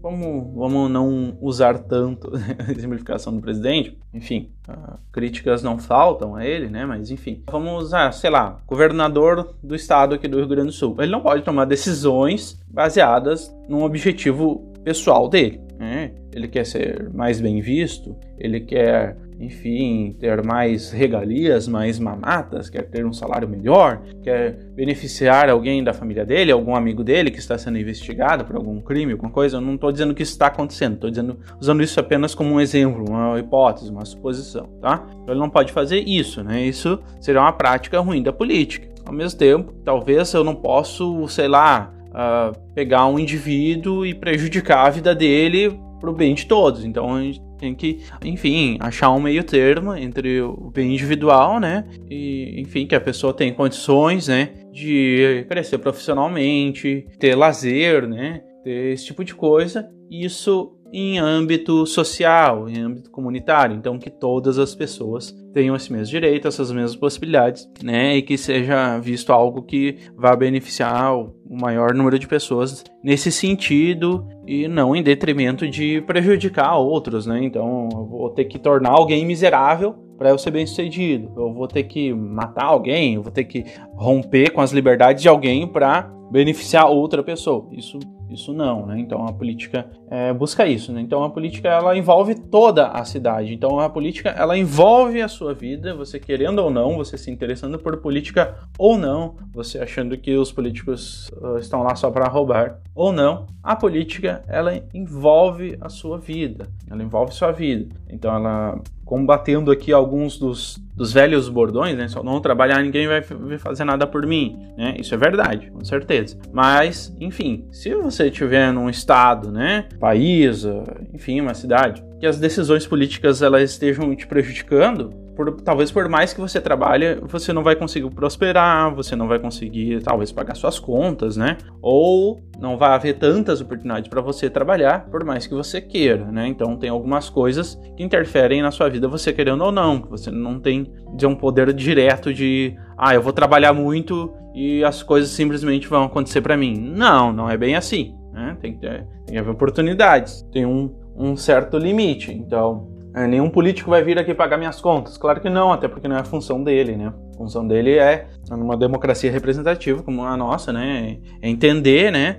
Vamos, 0.00 0.54
vamos 0.54 0.90
não 0.90 1.36
usar 1.40 1.78
tanto 1.78 2.30
a 2.34 2.80
simplificação 2.80 3.34
do 3.34 3.40
presidente. 3.40 3.98
Enfim, 4.12 4.50
uh, 4.68 4.98
críticas 5.12 5.62
não 5.62 5.78
faltam 5.78 6.34
a 6.34 6.44
ele, 6.44 6.68
né? 6.68 6.86
Mas 6.86 7.10
enfim, 7.10 7.42
vamos 7.50 7.84
usar, 7.84 8.12
sei 8.12 8.30
lá, 8.30 8.60
governador 8.66 9.54
do 9.62 9.74
estado 9.74 10.14
aqui 10.14 10.26
do 10.26 10.38
Rio 10.38 10.48
Grande 10.48 10.68
do 10.68 10.72
Sul. 10.72 10.96
Ele 10.98 11.12
não 11.12 11.20
pode 11.20 11.42
tomar 11.42 11.64
decisões 11.64 12.60
baseadas 12.68 13.54
num 13.68 13.82
objetivo 13.82 14.72
pessoal 14.84 15.28
dele. 15.28 15.60
Né? 15.78 16.12
Ele 16.32 16.48
quer 16.48 16.64
ser 16.64 17.10
mais 17.12 17.40
bem 17.40 17.60
visto, 17.60 18.16
ele 18.38 18.60
quer 18.60 19.16
enfim, 19.42 20.14
ter 20.20 20.42
mais 20.44 20.92
regalias, 20.92 21.66
mais 21.66 21.98
mamatas, 21.98 22.70
quer 22.70 22.82
ter 22.82 23.04
um 23.04 23.12
salário 23.12 23.48
melhor, 23.48 24.00
quer 24.22 24.52
beneficiar 24.74 25.50
alguém 25.50 25.82
da 25.82 25.92
família 25.92 26.24
dele, 26.24 26.52
algum 26.52 26.76
amigo 26.76 27.02
dele 27.02 27.28
que 27.28 27.40
está 27.40 27.58
sendo 27.58 27.76
investigado 27.76 28.44
por 28.44 28.54
algum 28.54 28.80
crime, 28.80 29.12
alguma 29.12 29.32
coisa. 29.32 29.56
Eu 29.56 29.60
não 29.60 29.74
estou 29.74 29.90
dizendo 29.90 30.14
que 30.14 30.22
isso 30.22 30.32
está 30.32 30.46
acontecendo, 30.46 30.94
estou 30.94 31.10
dizendo, 31.10 31.38
usando 31.60 31.82
isso 31.82 31.98
apenas 31.98 32.36
como 32.36 32.54
um 32.54 32.60
exemplo, 32.60 33.04
uma 33.08 33.38
hipótese, 33.38 33.90
uma 33.90 34.04
suposição, 34.04 34.68
tá? 34.80 35.04
Então 35.10 35.34
ele 35.34 35.40
não 35.40 35.50
pode 35.50 35.72
fazer 35.72 35.98
isso, 35.98 36.44
né? 36.44 36.62
Isso 36.62 37.00
seria 37.20 37.40
uma 37.40 37.52
prática 37.52 37.98
ruim 37.98 38.22
da 38.22 38.32
política. 38.32 38.88
Ao 39.04 39.12
mesmo 39.12 39.36
tempo, 39.36 39.72
talvez 39.84 40.32
eu 40.32 40.44
não 40.44 40.54
posso, 40.54 41.26
sei 41.26 41.48
lá, 41.48 41.92
uh, 42.10 42.56
pegar 42.74 43.06
um 43.06 43.18
indivíduo 43.18 44.06
e 44.06 44.14
prejudicar 44.14 44.86
a 44.86 44.90
vida 44.90 45.12
dele 45.12 45.76
para 46.00 46.10
o 46.10 46.14
bem 46.14 46.34
de 46.34 46.46
todos. 46.46 46.84
Então 46.84 47.14
a 47.14 47.20
gente 47.20 47.40
tem 47.62 47.76
que, 47.76 48.00
enfim, 48.24 48.76
achar 48.80 49.12
um 49.12 49.20
meio 49.20 49.44
termo 49.44 49.94
entre 49.94 50.40
o 50.40 50.68
bem 50.74 50.92
individual, 50.92 51.60
né? 51.60 51.84
E, 52.10 52.60
enfim, 52.60 52.88
que 52.88 52.94
a 52.94 53.00
pessoa 53.00 53.32
tem 53.32 53.54
condições, 53.54 54.26
né? 54.26 54.50
De 54.72 55.46
crescer 55.48 55.78
profissionalmente, 55.78 57.06
ter 57.20 57.36
lazer, 57.36 58.08
né? 58.08 58.42
Ter 58.64 58.94
esse 58.94 59.06
tipo 59.06 59.24
de 59.24 59.32
coisa. 59.32 59.88
Isso 60.10 60.76
em 60.92 61.18
âmbito 61.18 61.86
social, 61.86 62.68
em 62.68 62.78
âmbito 62.78 63.10
comunitário. 63.10 63.74
Então, 63.74 63.98
que 63.98 64.10
todas 64.10 64.58
as 64.58 64.74
pessoas 64.74 65.34
tenham 65.54 65.74
esse 65.74 65.90
mesmo 65.90 66.10
direito, 66.10 66.46
essas 66.46 66.70
mesmas 66.70 66.96
possibilidades, 66.96 67.68
né? 67.82 68.16
E 68.16 68.22
que 68.22 68.36
seja 68.36 68.98
visto 68.98 69.32
algo 69.32 69.62
que 69.62 69.96
vá 70.16 70.36
beneficiar 70.36 71.16
o 71.16 71.34
maior 71.48 71.94
número 71.94 72.18
de 72.18 72.28
pessoas 72.28 72.84
nesse 73.02 73.32
sentido 73.32 74.26
e 74.46 74.68
não 74.68 74.94
em 74.94 75.02
detrimento 75.02 75.68
de 75.68 76.02
prejudicar 76.02 76.76
outros, 76.76 77.26
né? 77.26 77.42
Então, 77.42 77.88
eu 77.90 78.04
vou 78.04 78.30
ter 78.30 78.44
que 78.44 78.58
tornar 78.58 78.90
alguém 78.90 79.24
miserável 79.24 79.94
para 80.18 80.30
eu 80.30 80.38
ser 80.38 80.50
bem 80.50 80.66
sucedido. 80.66 81.32
Eu 81.36 81.52
vou 81.52 81.66
ter 81.66 81.84
que 81.84 82.12
matar 82.12 82.66
alguém, 82.66 83.14
eu 83.14 83.22
vou 83.22 83.32
ter 83.32 83.44
que 83.44 83.64
romper 83.94 84.50
com 84.50 84.60
as 84.60 84.72
liberdades 84.72 85.22
de 85.22 85.28
alguém 85.28 85.66
para 85.66 86.02
beneficiar 86.30 86.88
outra 86.88 87.22
pessoa. 87.22 87.68
Isso 87.72 87.98
Isso 88.32 88.52
não, 88.52 88.86
né? 88.86 88.98
Então 88.98 89.26
a 89.26 89.32
política 89.32 89.86
é, 90.10 90.32
busca 90.32 90.66
isso, 90.66 90.92
né? 90.92 91.00
Então 91.00 91.22
a 91.22 91.30
política 91.30 91.68
ela 91.68 91.96
envolve 91.96 92.34
toda 92.34 92.88
a 92.88 93.04
cidade. 93.04 93.52
Então 93.52 93.78
a 93.78 93.88
política 93.88 94.30
ela 94.30 94.56
envolve 94.56 95.20
a 95.20 95.28
sua 95.28 95.52
vida, 95.54 95.94
você 95.94 96.18
querendo 96.18 96.60
ou 96.60 96.70
não, 96.70 96.96
você 96.96 97.18
se 97.18 97.30
interessando 97.30 97.78
por 97.78 97.98
política 97.98 98.56
ou 98.78 98.96
não, 98.96 99.36
você 99.52 99.78
achando 99.78 100.16
que 100.16 100.36
os 100.36 100.50
políticos 100.50 101.30
uh, 101.40 101.58
estão 101.58 101.82
lá 101.82 101.94
só 101.94 102.10
para 102.10 102.28
roubar 102.28 102.80
ou 102.94 103.12
não. 103.12 103.46
A 103.62 103.76
política 103.76 104.42
ela 104.48 104.82
envolve 104.92 105.76
a 105.80 105.88
sua 105.88 106.18
vida, 106.18 106.66
ela 106.90 107.02
envolve 107.02 107.32
sua 107.32 107.52
vida. 107.52 107.94
Então 108.08 108.34
ela 108.34 108.80
combatendo 109.04 109.70
aqui 109.70 109.92
alguns 109.92 110.38
dos, 110.38 110.82
dos 110.96 111.12
velhos 111.12 111.48
bordões, 111.48 111.96
né? 111.96 112.08
Só 112.08 112.22
não 112.22 112.40
trabalhar, 112.40 112.82
ninguém 112.82 113.06
vai 113.06 113.22
fazer 113.58 113.84
nada 113.84 114.06
por 114.06 114.26
mim, 114.26 114.58
né? 114.76 114.94
Isso 114.98 115.14
é 115.14 115.18
verdade, 115.18 115.70
com 115.70 115.84
certeza. 115.84 116.38
Mas, 116.50 117.14
enfim, 117.20 117.66
se 117.70 117.94
você 117.94 118.28
estiver 118.28 118.72
num 118.72 118.88
estado, 118.88 119.52
né? 119.52 119.86
País, 120.00 120.64
enfim, 121.12 121.42
uma 121.42 121.52
cidade, 121.52 122.02
que 122.18 122.26
as 122.26 122.38
decisões 122.38 122.86
políticas 122.86 123.42
elas 123.42 123.70
estejam 123.70 124.14
te 124.16 124.26
prejudicando, 124.26 125.10
por, 125.36 125.52
talvez 125.62 125.90
por 125.90 126.08
mais 126.08 126.32
que 126.32 126.40
você 126.40 126.60
trabalhe, 126.60 127.16
você 127.22 127.52
não 127.52 127.62
vai 127.62 127.74
conseguir 127.74 128.10
prosperar, 128.10 128.94
você 128.94 129.16
não 129.16 129.26
vai 129.26 129.38
conseguir 129.38 130.02
talvez 130.02 130.30
pagar 130.30 130.54
suas 130.54 130.78
contas, 130.78 131.36
né? 131.36 131.56
Ou 131.80 132.40
não 132.60 132.76
vai 132.76 132.90
haver 132.90 133.18
tantas 133.18 133.60
oportunidades 133.60 134.08
para 134.08 134.20
você 134.20 134.50
trabalhar, 134.50 135.06
por 135.10 135.24
mais 135.24 135.46
que 135.46 135.54
você 135.54 135.80
queira, 135.80 136.30
né? 136.30 136.46
Então 136.46 136.76
tem 136.76 136.90
algumas 136.90 137.28
coisas 137.30 137.78
que 137.96 138.02
interferem 138.02 138.62
na 138.62 138.70
sua 138.70 138.88
vida, 138.88 139.08
você 139.08 139.32
querendo 139.32 139.64
ou 139.64 139.72
não. 139.72 140.02
Você 140.10 140.30
não 140.30 140.60
tem 140.60 140.92
de 141.16 141.26
um 141.26 141.34
poder 141.34 141.72
direto 141.72 142.32
de, 142.32 142.74
ah, 142.96 143.14
eu 143.14 143.22
vou 143.22 143.32
trabalhar 143.32 143.72
muito 143.72 144.32
e 144.54 144.84
as 144.84 145.02
coisas 145.02 145.30
simplesmente 145.30 145.88
vão 145.88 146.04
acontecer 146.04 146.40
para 146.40 146.56
mim. 146.56 146.76
Não, 146.76 147.32
não 147.32 147.48
é 147.48 147.56
bem 147.56 147.74
assim. 147.74 148.14
Né? 148.32 148.56
Tem, 148.60 148.72
que 148.74 148.80
ter, 148.80 149.06
tem 149.26 149.34
que 149.34 149.38
haver 149.38 149.50
oportunidades, 149.50 150.42
tem 150.52 150.64
um, 150.64 150.94
um 151.14 151.36
certo 151.36 151.76
limite. 151.76 152.32
Então, 152.32 152.88
é, 153.14 153.26
nenhum 153.26 153.50
político 153.50 153.90
vai 153.90 154.02
vir 154.02 154.18
aqui 154.18 154.32
pagar 154.32 154.56
minhas 154.56 154.80
contas. 154.80 155.18
Claro 155.18 155.40
que 155.40 155.50
não, 155.50 155.72
até 155.72 155.86
porque 155.86 156.08
não 156.08 156.16
é 156.16 156.20
a 156.20 156.24
função 156.24 156.62
dele, 156.62 156.96
né? 156.96 157.12
A 157.34 157.36
função 157.36 157.66
dele 157.66 157.98
é, 157.98 158.26
numa 158.50 158.76
democracia 158.76 159.30
representativa 159.30 160.02
como 160.02 160.24
a 160.24 160.36
nossa, 160.36 160.72
né? 160.72 161.18
É 161.42 161.48
entender, 161.48 162.10
né? 162.10 162.36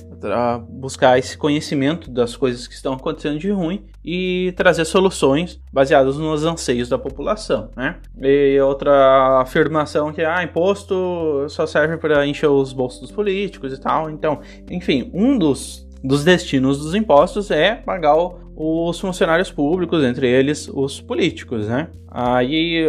Buscar 0.69 1.19
esse 1.19 1.37
conhecimento 1.37 2.09
das 2.09 2.35
coisas 2.35 2.65
que 2.65 2.73
estão 2.73 2.93
acontecendo 2.93 3.37
de 3.37 3.51
ruim 3.51 3.85
e 4.03 4.53
trazer 4.55 4.85
soluções 4.85 5.61
baseadas 5.71 6.17
nos 6.17 6.43
anseios 6.43 6.89
da 6.89 6.97
população, 6.97 7.69
né? 7.75 7.97
E 8.19 8.59
outra 8.59 9.41
afirmação 9.41 10.11
que 10.11 10.23
ah, 10.23 10.43
imposto 10.43 11.45
só 11.49 11.67
serve 11.67 11.97
para 11.97 12.25
encher 12.25 12.49
os 12.49 12.73
bolsos 12.73 13.01
dos 13.01 13.11
políticos 13.11 13.73
e 13.73 13.79
tal. 13.79 14.09
Então, 14.09 14.39
enfim, 14.69 15.11
um 15.13 15.37
dos 15.37 15.87
dos 16.03 16.23
destinos 16.23 16.79
dos 16.79 16.93
impostos 16.93 17.49
é 17.49 17.75
pagar 17.75 18.17
o, 18.17 18.35
os 18.55 18.99
funcionários 18.99 19.51
públicos, 19.51 20.03
entre 20.03 20.27
eles 20.27 20.67
os 20.67 21.01
políticos, 21.01 21.67
né? 21.67 21.89
Aí, 22.09 22.85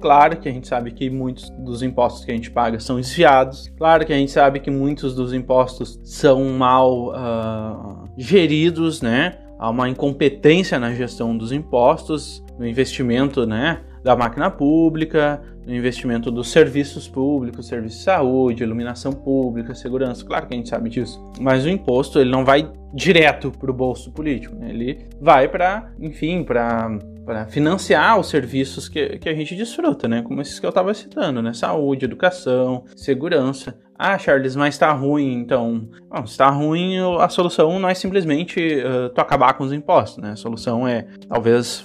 claro 0.00 0.36
que 0.36 0.48
a 0.48 0.52
gente 0.52 0.68
sabe 0.68 0.92
que 0.92 1.10
muitos 1.10 1.50
dos 1.50 1.82
impostos 1.82 2.24
que 2.24 2.30
a 2.30 2.34
gente 2.34 2.50
paga 2.50 2.78
são 2.78 2.96
desviados, 2.96 3.68
claro 3.76 4.06
que 4.06 4.12
a 4.12 4.16
gente 4.16 4.30
sabe 4.30 4.60
que 4.60 4.70
muitos 4.70 5.14
dos 5.14 5.32
impostos 5.32 5.98
são 6.04 6.44
mal 6.50 7.08
uh, 7.08 8.08
geridos, 8.16 9.02
né? 9.02 9.38
Há 9.58 9.70
uma 9.70 9.88
incompetência 9.88 10.78
na 10.78 10.94
gestão 10.94 11.36
dos 11.36 11.50
impostos, 11.50 12.44
no 12.56 12.64
investimento, 12.64 13.44
né? 13.44 13.80
Da 14.08 14.16
máquina 14.16 14.50
pública, 14.50 15.38
no 15.66 15.74
investimento 15.74 16.30
dos 16.30 16.48
serviços 16.48 17.06
públicos, 17.06 17.66
serviço 17.66 17.98
de 17.98 18.04
saúde, 18.04 18.62
iluminação 18.62 19.12
pública, 19.12 19.74
segurança. 19.74 20.24
Claro 20.24 20.46
que 20.46 20.54
a 20.54 20.56
gente 20.56 20.70
sabe 20.70 20.88
disso. 20.88 21.22
Mas 21.38 21.66
o 21.66 21.68
imposto 21.68 22.18
ele 22.18 22.30
não 22.30 22.42
vai 22.42 22.72
direto 22.94 23.50
para 23.50 23.70
o 23.70 23.74
bolso 23.74 24.10
político. 24.10 24.56
Né? 24.56 24.70
Ele 24.70 24.98
vai 25.20 25.46
para, 25.46 25.92
enfim, 26.00 26.42
para 26.42 26.98
para 27.28 27.44
financiar 27.44 28.18
os 28.18 28.30
serviços 28.30 28.88
que, 28.88 29.18
que 29.18 29.28
a 29.28 29.34
gente 29.34 29.54
desfruta, 29.54 30.08
né? 30.08 30.22
Como 30.22 30.40
esses 30.40 30.58
que 30.58 30.64
eu 30.64 30.70
estava 30.70 30.94
citando, 30.94 31.42
né? 31.42 31.52
Saúde, 31.52 32.06
educação, 32.06 32.84
segurança. 32.96 33.78
Ah, 33.98 34.16
Charles, 34.16 34.54
mas 34.54 34.74
está 34.74 34.92
ruim, 34.92 35.32
então. 35.34 35.88
Bom, 36.08 36.24
se 36.24 36.32
está 36.32 36.48
ruim, 36.48 36.98
a 37.18 37.28
solução 37.28 37.80
não 37.80 37.88
é 37.88 37.94
simplesmente 37.94 38.60
uh, 38.60 39.08
tu 39.10 39.20
acabar 39.20 39.54
com 39.54 39.64
os 39.64 39.72
impostos, 39.72 40.22
né? 40.22 40.30
A 40.30 40.36
solução 40.36 40.86
é, 40.86 41.06
talvez, 41.28 41.84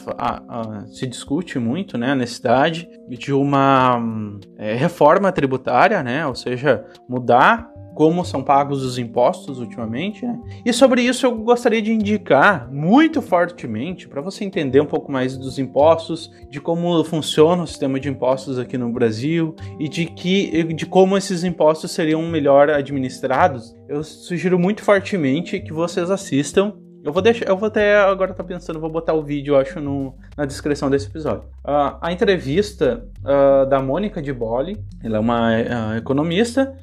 se 0.91 1.07
discute 1.07 1.57
muito, 1.57 1.97
né, 1.97 2.11
a 2.11 2.15
necessidade 2.15 2.87
de 3.09 3.33
uma 3.33 3.97
um, 3.97 4.39
é, 4.57 4.75
reforma 4.75 5.31
tributária, 5.31 6.03
né? 6.03 6.27
Ou 6.27 6.35
seja, 6.35 6.85
mudar 7.09 7.72
como 7.93 8.25
são 8.25 8.43
pagos 8.43 8.83
os 8.83 8.97
impostos 8.97 9.59
ultimamente. 9.59 10.25
Né? 10.25 10.39
E 10.65 10.73
sobre 10.73 11.01
isso 11.01 11.25
eu 11.25 11.35
gostaria 11.35 11.81
de 11.81 11.91
indicar 11.91 12.71
muito 12.71 13.21
fortemente 13.21 14.07
para 14.07 14.21
você 14.21 14.43
entender 14.43 14.81
um 14.81 14.85
pouco 14.85 15.11
mais 15.11 15.37
dos 15.37 15.59
impostos, 15.59 16.31
de 16.49 16.59
como 16.59 17.03
funciona 17.03 17.63
o 17.63 17.67
sistema 17.67 17.99
de 17.99 18.09
impostos 18.09 18.57
aqui 18.57 18.77
no 18.77 18.91
Brasil 18.91 19.55
e 19.79 19.87
de 19.87 20.05
que 20.05 20.63
de 20.73 20.85
como 20.85 21.17
esses 21.17 21.43
impostos 21.43 21.91
seriam 21.91 22.21
melhor 22.23 22.69
administrados. 22.69 23.75
Eu 23.87 24.03
sugiro 24.03 24.57
muito 24.57 24.81
fortemente 24.81 25.59
que 25.59 25.73
vocês 25.73 26.09
assistam 26.09 26.73
eu 27.03 27.11
vou 27.11 27.21
deixar, 27.21 27.45
eu 27.49 27.57
vou 27.57 27.67
até 27.67 27.97
agora 27.97 28.33
tá 28.33 28.43
pensando, 28.43 28.79
vou 28.79 28.89
botar 28.89 29.13
o 29.13 29.21
vídeo, 29.21 29.57
acho, 29.57 29.81
no, 29.81 30.15
na 30.37 30.45
descrição 30.45 30.89
desse 30.89 31.07
episódio. 31.07 31.43
Uh, 31.65 31.97
a 32.01 32.13
entrevista 32.13 33.05
uh, 33.19 33.69
da 33.69 33.81
Mônica 33.81 34.21
de 34.21 34.31
Bolle, 34.31 34.81
ela 35.03 35.17
é 35.17 35.19
uma 35.19 35.49
uh, 35.51 35.97
economista, 35.97 36.73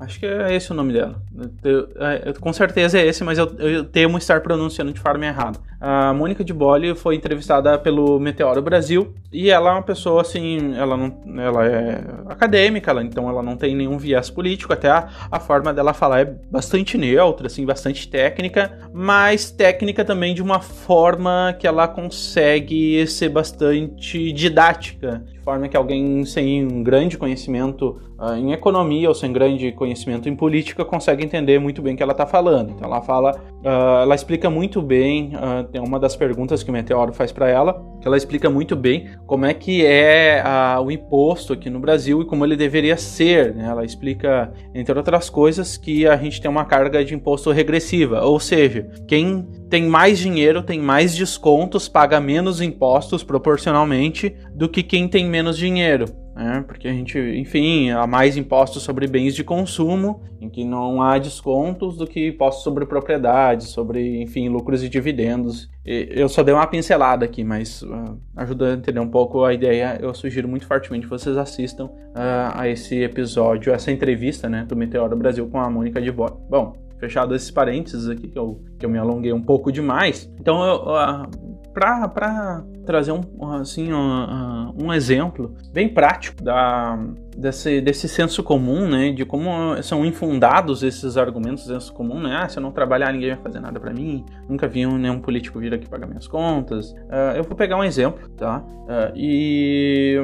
acho 0.00 0.18
que 0.18 0.26
é 0.26 0.54
esse 0.54 0.72
o 0.72 0.74
nome 0.74 0.94
dela. 0.94 1.22
Eu, 1.62 1.88
eu, 2.24 2.34
com 2.40 2.52
certeza 2.52 2.98
é 2.98 3.06
esse, 3.06 3.22
mas 3.22 3.38
eu, 3.38 3.46
eu, 3.58 3.84
temo 3.84 4.16
estar 4.16 4.40
pronunciando 4.40 4.92
de 4.92 4.98
forma 4.98 5.26
errada. 5.26 5.58
A 5.78 6.14
Mônica 6.14 6.42
de 6.42 6.54
Bolle 6.54 6.94
foi 6.94 7.16
entrevistada 7.16 7.78
pelo 7.78 8.18
Meteoro 8.18 8.62
Brasil 8.62 9.12
e 9.30 9.50
ela 9.50 9.70
é 9.70 9.72
uma 9.74 9.82
pessoa 9.82 10.22
assim, 10.22 10.74
ela 10.74 10.96
não, 10.96 11.20
ela 11.38 11.66
é 11.66 12.02
acadêmica, 12.28 12.90
ela, 12.90 13.02
então 13.02 13.28
ela 13.28 13.42
não 13.42 13.56
tem 13.56 13.76
nenhum 13.76 13.98
viés 13.98 14.30
político, 14.30 14.72
até 14.72 14.88
a, 14.88 15.08
a 15.30 15.38
forma 15.38 15.72
dela 15.74 15.92
falar 15.92 16.20
é 16.20 16.24
bastante 16.24 16.96
neutra, 16.96 17.46
assim, 17.46 17.66
bastante 17.66 18.08
técnica, 18.08 18.88
mas 18.92 19.51
técnica 19.52 20.04
também 20.04 20.34
de 20.34 20.42
uma 20.42 20.60
forma 20.60 21.54
que 21.58 21.66
ela 21.66 21.86
consegue 21.86 23.06
ser 23.06 23.28
bastante 23.28 24.32
didática, 24.32 25.22
de 25.32 25.38
forma 25.42 25.68
que 25.68 25.76
alguém 25.76 26.24
sem 26.24 26.64
um 26.64 26.82
grande 26.82 27.18
conhecimento 27.18 28.00
uh, 28.18 28.34
em 28.34 28.52
economia 28.52 29.08
ou 29.08 29.14
sem 29.14 29.32
grande 29.32 29.72
conhecimento 29.72 30.28
em 30.28 30.36
política 30.36 30.84
consegue 30.84 31.24
entender 31.24 31.58
muito 31.58 31.82
bem 31.82 31.94
o 31.94 31.96
que 31.96 32.02
ela 32.02 32.12
está 32.12 32.26
falando. 32.26 32.70
Então 32.70 32.86
ela 32.86 33.02
fala, 33.02 33.32
uh, 33.32 34.02
ela 34.02 34.14
explica 34.14 34.48
muito 34.48 34.80
bem, 34.80 35.32
uh, 35.34 35.64
tem 35.64 35.80
uma 35.80 35.98
das 35.98 36.14
perguntas 36.14 36.62
que 36.62 36.70
o 36.70 36.72
Meteoro 36.72 37.12
faz 37.12 37.32
para 37.32 37.48
ela, 37.48 37.82
que 38.00 38.06
ela 38.06 38.16
explica 38.16 38.48
muito 38.48 38.76
bem 38.76 39.08
como 39.26 39.44
é 39.44 39.52
que 39.52 39.84
é 39.84 40.42
o 40.82 40.90
imposto 40.90 41.52
aqui 41.52 41.68
no 41.68 41.80
Brasil 41.80 42.22
e 42.22 42.24
como 42.24 42.44
ele 42.44 42.56
deveria 42.56 42.96
ser. 42.96 43.54
Né? 43.54 43.66
Ela 43.66 43.84
explica, 43.84 44.52
entre 44.74 44.96
outras 44.96 45.28
coisas, 45.28 45.76
que 45.76 46.06
a 46.06 46.16
gente 46.16 46.40
tem 46.40 46.50
uma 46.50 46.64
carga 46.64 47.04
de 47.04 47.14
imposto 47.14 47.50
regressiva, 47.50 48.24
ou 48.24 48.38
seja, 48.38 48.88
quem 49.06 49.46
tem 49.72 49.84
mais 49.88 50.18
dinheiro 50.18 50.62
tem 50.62 50.78
mais 50.78 51.14
descontos, 51.14 51.88
paga 51.88 52.20
menos 52.20 52.60
impostos 52.60 53.24
proporcionalmente 53.24 54.36
do 54.54 54.68
que 54.68 54.82
quem 54.82 55.08
tem 55.08 55.26
menos 55.32 55.56
dinheiro. 55.56 56.04
Né? 56.34 56.64
Porque 56.66 56.86
a 56.86 56.92
gente, 56.92 57.18
enfim, 57.18 57.90
há 57.90 58.06
mais 58.06 58.36
impostos 58.36 58.82
sobre 58.82 59.06
bens 59.06 59.34
de 59.34 59.42
consumo, 59.42 60.22
em 60.40 60.48
que 60.48 60.64
não 60.64 61.02
há 61.02 61.18
descontos 61.18 61.96
do 61.96 62.06
que 62.06 62.28
impostos 62.28 62.62
sobre 62.62 62.86
propriedade, 62.86 63.64
sobre, 63.64 64.22
enfim, 64.22 64.48
lucros 64.48 64.82
e 64.82 64.88
dividendos. 64.88 65.70
E 65.84 66.08
eu 66.10 66.28
só 66.28 66.42
dei 66.42 66.54
uma 66.54 66.66
pincelada 66.66 67.24
aqui, 67.24 67.42
mas 67.42 67.82
uh, 67.82 68.18
ajuda 68.36 68.70
a 68.70 68.74
entender 68.74 69.00
um 69.00 69.08
pouco 69.08 69.44
a 69.44 69.52
ideia. 69.52 69.98
Eu 70.00 70.14
sugiro 70.14 70.48
muito 70.48 70.66
fortemente 70.66 71.06
que 71.06 71.10
vocês 71.10 71.36
assistam 71.36 71.86
uh, 71.86 72.52
a 72.54 72.68
esse 72.68 73.02
episódio, 73.02 73.72
essa 73.72 73.90
entrevista 73.90 74.48
né, 74.48 74.64
do 74.66 74.76
Meteoro 74.76 75.16
Brasil 75.16 75.46
com 75.48 75.58
a 75.58 75.68
Mônica 75.68 76.00
de 76.00 76.10
Boy. 76.10 76.30
Bom, 76.48 76.74
fechado 76.98 77.34
esses 77.34 77.50
parênteses 77.50 78.08
aqui, 78.08 78.28
que 78.28 78.38
eu, 78.38 78.62
que 78.78 78.86
eu 78.86 78.90
me 78.90 78.98
alonguei 78.98 79.32
um 79.32 79.42
pouco 79.42 79.72
demais. 79.72 80.32
Então, 80.40 80.56
uh, 80.60 81.61
para 81.72 82.62
trazer 82.84 83.12
um, 83.12 83.22
assim, 83.54 83.92
um, 83.92 84.74
um, 84.84 84.92
exemplo 84.92 85.54
bem 85.72 85.88
prático 85.88 86.42
da, 86.42 86.98
desse, 87.36 87.80
desse 87.80 88.08
senso 88.08 88.42
comum, 88.42 88.88
né, 88.88 89.12
de 89.12 89.24
como 89.24 89.80
são 89.82 90.04
infundados 90.04 90.82
esses 90.82 91.16
argumentos 91.16 91.64
senso 91.64 91.92
comum, 91.92 92.20
né, 92.20 92.40
ah, 92.42 92.48
se 92.48 92.58
eu 92.58 92.62
não 92.62 92.72
trabalhar 92.72 93.12
ninguém 93.12 93.30
vai 93.34 93.42
fazer 93.42 93.60
nada 93.60 93.80
para 93.80 93.92
mim, 93.92 94.24
nunca 94.48 94.68
vi 94.68 94.86
nenhum 94.86 95.20
político 95.20 95.58
vir 95.58 95.72
aqui 95.72 95.88
pagar 95.88 96.06
minhas 96.06 96.26
contas. 96.26 96.92
Uh, 96.92 97.36
eu 97.36 97.44
vou 97.44 97.56
pegar 97.56 97.76
um 97.76 97.84
exemplo, 97.84 98.28
tá, 98.30 98.58
uh, 98.58 99.12
e 99.14 100.18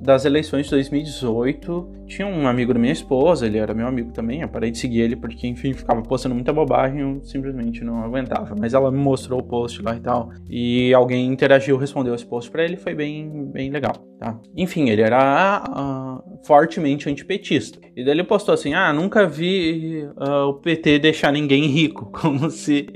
das 0.00 0.24
eleições 0.24 0.66
de 0.66 0.70
2018, 0.72 2.04
tinha 2.06 2.26
um 2.26 2.46
amigo 2.46 2.72
da 2.72 2.78
minha 2.78 2.92
esposa, 2.92 3.46
ele 3.46 3.58
era 3.58 3.74
meu 3.74 3.86
amigo 3.86 4.12
também, 4.12 4.42
eu 4.42 4.48
parei 4.48 4.70
de 4.70 4.78
seguir 4.78 5.00
ele 5.00 5.16
porque, 5.16 5.46
enfim, 5.46 5.72
ficava 5.72 6.02
postando 6.02 6.34
muita 6.34 6.52
bobagem, 6.52 7.00
eu 7.00 7.20
simplesmente 7.24 7.82
não 7.82 8.02
aguentava. 8.02 8.54
Mas 8.58 8.74
ela 8.74 8.90
me 8.90 8.98
mostrou 8.98 9.40
o 9.40 9.42
post 9.42 9.82
lá 9.82 9.96
e 9.96 10.00
tal, 10.00 10.30
e 10.48 10.94
alguém 10.94 11.26
interagiu, 11.26 11.76
respondeu 11.76 12.14
esse 12.14 12.26
post 12.26 12.50
para 12.50 12.64
ele, 12.64 12.76
foi 12.76 12.94
bem, 12.94 13.50
bem 13.52 13.70
legal, 13.70 13.94
tá? 14.18 14.38
Enfim, 14.56 14.88
ele 14.90 15.02
era 15.02 15.64
uh, 15.68 16.46
fortemente 16.46 17.08
antipetista. 17.08 17.80
E 17.96 18.04
daí 18.04 18.14
ele 18.14 18.24
postou 18.24 18.52
assim, 18.52 18.74
ah, 18.74 18.92
nunca 18.92 19.26
vi 19.26 20.06
uh, 20.16 20.48
o 20.48 20.54
PT 20.54 20.98
deixar 20.98 21.32
ninguém 21.32 21.66
rico, 21.66 22.10
como 22.12 22.50
se 22.50 22.86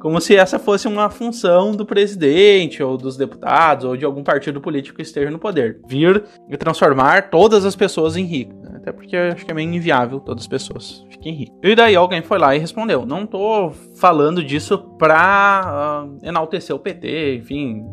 como 0.00 0.20
se 0.20 0.36
essa 0.36 0.58
fosse 0.58 0.86
uma 0.86 1.10
função 1.10 1.72
do 1.72 1.84
presidente 1.84 2.82
ou 2.82 2.96
dos 2.96 3.16
deputados 3.16 3.84
ou 3.84 3.96
de 3.96 4.04
algum 4.04 4.22
partido 4.22 4.60
político 4.60 4.96
que 4.96 5.02
esteja 5.02 5.30
no 5.30 5.38
poder. 5.38 5.80
Vir 5.86 6.24
e 6.48 6.56
transformar 6.56 7.30
todas 7.30 7.64
as 7.64 7.74
pessoas 7.74 8.16
em 8.16 8.24
ricas. 8.24 8.56
Né? 8.62 8.76
Até 8.76 8.92
porque 8.92 9.16
acho 9.16 9.44
que 9.44 9.50
é 9.50 9.54
meio 9.54 9.72
inviável 9.72 10.20
todas 10.20 10.44
as 10.44 10.48
pessoas 10.48 11.04
fiquem 11.10 11.34
ricas. 11.34 11.56
E 11.62 11.74
daí 11.74 11.96
alguém 11.96 12.22
foi 12.22 12.38
lá 12.38 12.54
e 12.54 12.58
respondeu: 12.58 13.04
Não 13.04 13.26
tô 13.26 13.70
falando 13.96 14.42
disso 14.42 14.78
pra 14.98 16.06
uh, 16.06 16.26
enaltecer 16.26 16.74
o 16.74 16.78
PT, 16.78 17.36
enfim, 17.36 17.84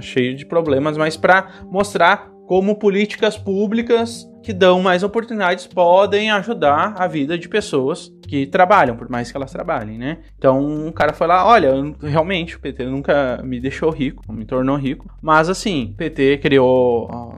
cheio 0.00 0.34
de 0.34 0.44
problemas, 0.44 0.96
mas 0.96 1.16
para 1.16 1.48
mostrar 1.70 2.31
como 2.46 2.76
políticas 2.76 3.36
públicas 3.36 4.28
que 4.42 4.52
dão 4.52 4.82
mais 4.82 5.02
oportunidades 5.02 5.66
podem 5.66 6.30
ajudar 6.30 6.94
a 6.98 7.06
vida 7.06 7.38
de 7.38 7.48
pessoas 7.48 8.12
que 8.26 8.46
trabalham, 8.46 8.96
por 8.96 9.08
mais 9.08 9.30
que 9.30 9.36
elas 9.36 9.52
trabalhem, 9.52 9.98
né? 9.98 10.18
Então 10.36 10.60
um 10.60 10.90
cara 10.90 11.12
foi 11.12 11.26
lá, 11.26 11.46
olha, 11.46 11.72
realmente 12.00 12.56
o 12.56 12.60
PT 12.60 12.86
nunca 12.86 13.40
me 13.44 13.60
deixou 13.60 13.90
rico, 13.90 14.24
me 14.32 14.44
tornou 14.44 14.76
rico, 14.76 15.06
mas 15.20 15.48
assim, 15.48 15.90
o 15.92 15.96
PT 15.96 16.38
criou, 16.38 17.31